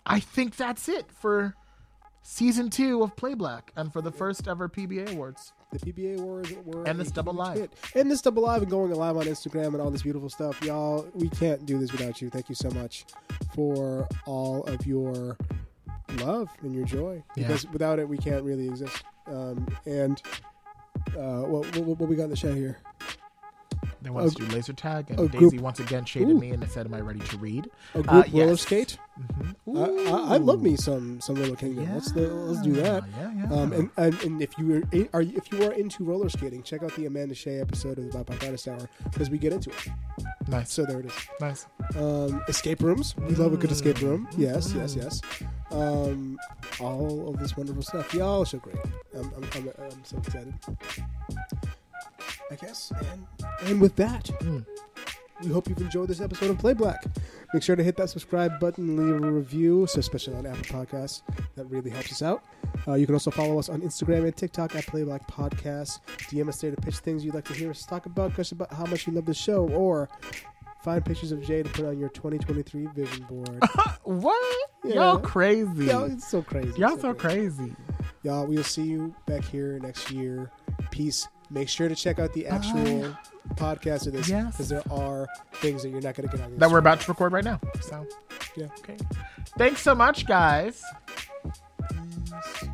I 0.05 0.19
think 0.19 0.55
that's 0.55 0.89
it 0.89 1.11
for 1.11 1.53
season 2.23 2.69
two 2.69 3.03
of 3.03 3.15
Play 3.15 3.35
Black 3.35 3.71
and 3.75 3.93
for 3.93 4.01
the 4.01 4.11
first 4.11 4.47
ever 4.47 4.67
PBA 4.67 5.11
awards. 5.13 5.53
The 5.71 5.79
PBA 5.79 6.19
wars 6.21 6.51
were 6.65 6.83
And 6.87 6.97
this 6.99 7.11
double 7.11 7.33
live. 7.33 7.57
hit. 7.57 7.73
and 7.93 8.09
this 8.09 8.21
double 8.21 8.41
live 8.43 8.61
and 8.61 8.71
going 8.71 8.91
live 8.91 9.17
on 9.17 9.23
Instagram 9.25 9.67
and 9.67 9.81
all 9.81 9.91
this 9.91 10.01
beautiful 10.03 10.29
stuff, 10.29 10.61
y'all. 10.63 11.05
We 11.13 11.29
can't 11.29 11.65
do 11.65 11.77
this 11.77 11.91
without 11.91 12.21
you. 12.21 12.29
Thank 12.29 12.47
you 12.49 12.55
so 12.55 12.69
much 12.71 13.05
for 13.53 14.07
all 14.25 14.63
of 14.63 14.85
your 14.87 15.37
love 16.19 16.49
and 16.61 16.73
your 16.73 16.85
joy. 16.85 17.21
Yeah. 17.35 17.47
Because 17.47 17.67
without 17.67 17.99
it, 17.99 18.07
we 18.07 18.17
can't 18.17 18.43
really 18.43 18.65
exist. 18.67 19.03
Um, 19.27 19.67
and 19.85 20.21
uh, 21.17 21.41
what, 21.47 21.75
what, 21.77 21.99
what 21.99 22.09
we 22.09 22.15
got 22.15 22.25
in 22.25 22.29
the 22.29 22.35
show 22.35 22.53
here? 22.53 22.77
They 24.01 24.09
want 24.09 24.27
A- 24.31 24.35
to 24.35 24.45
do 24.45 24.55
laser 24.55 24.73
tag, 24.73 25.09
and 25.09 25.31
Daisy 25.31 25.49
group- 25.49 25.61
once 25.61 25.79
again 25.79 26.05
shaded 26.05 26.29
Ooh. 26.29 26.39
me 26.39 26.51
and 26.51 26.61
they 26.61 26.67
said, 26.67 26.85
"Am 26.85 26.93
I 26.93 27.01
ready 27.01 27.19
to 27.19 27.37
read?" 27.37 27.69
A 27.95 27.99
Uh, 27.99 28.01
group 28.23 28.33
roller 28.33 28.57
skate. 28.57 28.97
Mm-hmm. 29.19 29.77
I, 29.77 29.81
I, 29.81 30.33
I 30.35 30.37
love 30.37 30.61
me 30.61 30.75
some 30.75 31.19
some 31.21 31.35
Little 31.35 31.55
Kingdom. 31.55 31.91
Let's 31.93 32.15
let's 32.15 32.61
do 32.61 32.73
that. 32.73 33.03
Yeah, 33.17 33.31
yeah. 33.35 33.53
Um, 33.53 33.73
and, 33.73 33.89
and 33.97 34.21
and 34.23 34.41
if 34.41 34.57
you 34.59 34.83
are, 34.93 35.07
are 35.13 35.21
if 35.21 35.51
you 35.51 35.63
are 35.67 35.73
into 35.73 36.03
roller 36.03 36.29
skating, 36.29 36.61
check 36.61 36.83
out 36.83 36.95
the 36.95 37.07
Amanda 37.07 37.33
Shea 37.33 37.59
episode 37.59 37.97
of 37.97 38.11
the 38.11 38.45
Artist 38.45 38.67
Hour 38.67 38.87
because 39.11 39.29
we 39.31 39.37
get 39.39 39.53
into 39.53 39.71
it. 39.71 39.87
nice, 40.47 40.71
So 40.71 40.85
there 40.85 40.99
it 40.99 41.07
is. 41.07 41.13
nice. 41.41 41.65
Um, 41.95 42.43
escape 42.47 42.81
rooms. 42.83 43.15
We 43.17 43.33
love 43.35 43.53
a 43.53 43.57
good 43.57 43.71
escape 43.71 43.99
room. 44.01 44.27
Yes, 44.37 44.73
yes, 44.73 44.93
Mm. 44.93 45.01
yes. 45.03 45.21
Um, 45.71 46.39
all 46.79 47.29
of 47.29 47.39
this 47.39 47.57
wonderful 47.57 47.81
stuff. 47.81 48.13
Y'all 48.13 48.41
are 48.43 48.45
so 48.45 48.59
great. 48.59 48.77
I'm, 49.15 49.31
I'm, 49.35 49.43
I'm, 49.55 49.69
I'm 49.79 50.05
so 50.05 50.17
excited. 50.17 50.53
I 52.51 52.55
guess. 52.55 52.91
And, 53.11 53.27
and 53.69 53.81
with 53.81 53.95
that, 53.97 54.25
Mm. 54.41 54.65
we 55.43 55.49
hope 55.49 55.67
you've 55.69 55.79
enjoyed 55.81 56.07
this 56.09 56.19
episode 56.21 56.49
of 56.49 56.57
Play 56.57 56.73
Black. 56.73 57.03
Make 57.53 57.63
sure 57.63 57.75
to 57.75 57.83
hit 57.83 57.95
that 57.97 58.09
subscribe 58.09 58.59
button, 58.59 58.97
leave 58.97 59.23
a 59.23 59.31
review, 59.31 59.85
so 59.87 59.99
especially 59.99 60.35
on 60.35 60.45
Apple 60.45 60.63
Podcasts. 60.63 61.21
That 61.55 61.65
really 61.65 61.89
helps 61.89 62.11
us 62.11 62.21
out. 62.21 62.43
Uh, 62.87 62.95
you 62.95 63.05
can 63.05 63.15
also 63.15 63.31
follow 63.31 63.57
us 63.59 63.69
on 63.69 63.81
Instagram 63.81 64.23
and 64.25 64.35
TikTok 64.35 64.75
at 64.75 64.85
Play 64.87 65.03
Black 65.03 65.25
Podcast. 65.31 65.99
DM 66.29 66.49
us 66.49 66.59
there 66.59 66.71
to 66.71 66.81
pitch 66.81 66.97
things 66.97 67.23
you'd 67.23 67.35
like 67.35 67.45
to 67.45 67.53
hear 67.53 67.69
us 67.69 67.85
talk 67.85 68.05
about, 68.05 68.35
gush 68.35 68.51
about 68.51 68.73
how 68.73 68.85
much 68.85 69.07
you 69.07 69.13
love 69.13 69.25
the 69.25 69.33
show, 69.33 69.67
or 69.69 70.09
find 70.83 71.05
pictures 71.05 71.31
of 71.31 71.41
Jay 71.43 71.63
to 71.63 71.69
put 71.69 71.85
on 71.85 71.97
your 71.99 72.09
2023 72.09 72.87
vision 72.95 73.23
board. 73.29 73.59
What? 74.03 74.69
Yeah. 74.85 74.95
Y'all 74.95 75.19
crazy. 75.19 75.85
Y'all, 75.85 76.05
it's 76.05 76.29
so 76.29 76.41
crazy. 76.41 76.79
Y'all 76.79 76.93
It's 76.93 77.01
so 77.01 77.13
crazy. 77.13 77.75
Y'all, 78.23 78.45
we'll 78.47 78.63
see 78.63 78.83
you 78.83 79.13
back 79.25 79.43
here 79.43 79.77
next 79.79 80.11
year. 80.11 80.49
Peace 80.91 81.27
make 81.49 81.69
sure 81.69 81.87
to 81.87 81.95
check 81.95 82.19
out 82.19 82.33
the 82.33 82.47
actual 82.47 83.05
uh, 83.05 83.13
podcast 83.55 84.07
of 84.07 84.13
this 84.13 84.27
because 84.27 84.59
yes. 84.59 84.69
there 84.69 84.83
are 84.91 85.27
things 85.55 85.83
that 85.83 85.89
you're 85.89 86.01
not 86.01 86.15
going 86.15 86.29
to 86.29 86.37
get 86.37 86.45
on 86.45 86.57
that 86.57 86.69
we're 86.69 86.79
about 86.79 87.01
to 87.01 87.11
record 87.11 87.31
right 87.31 87.43
now. 87.43 87.59
So, 87.81 88.05
yeah. 88.55 88.67
Okay. 88.79 88.97
Thanks 89.57 89.81
so 89.81 89.95
much, 89.95 90.25
guys. 90.25 90.83
Peace. 91.89 92.69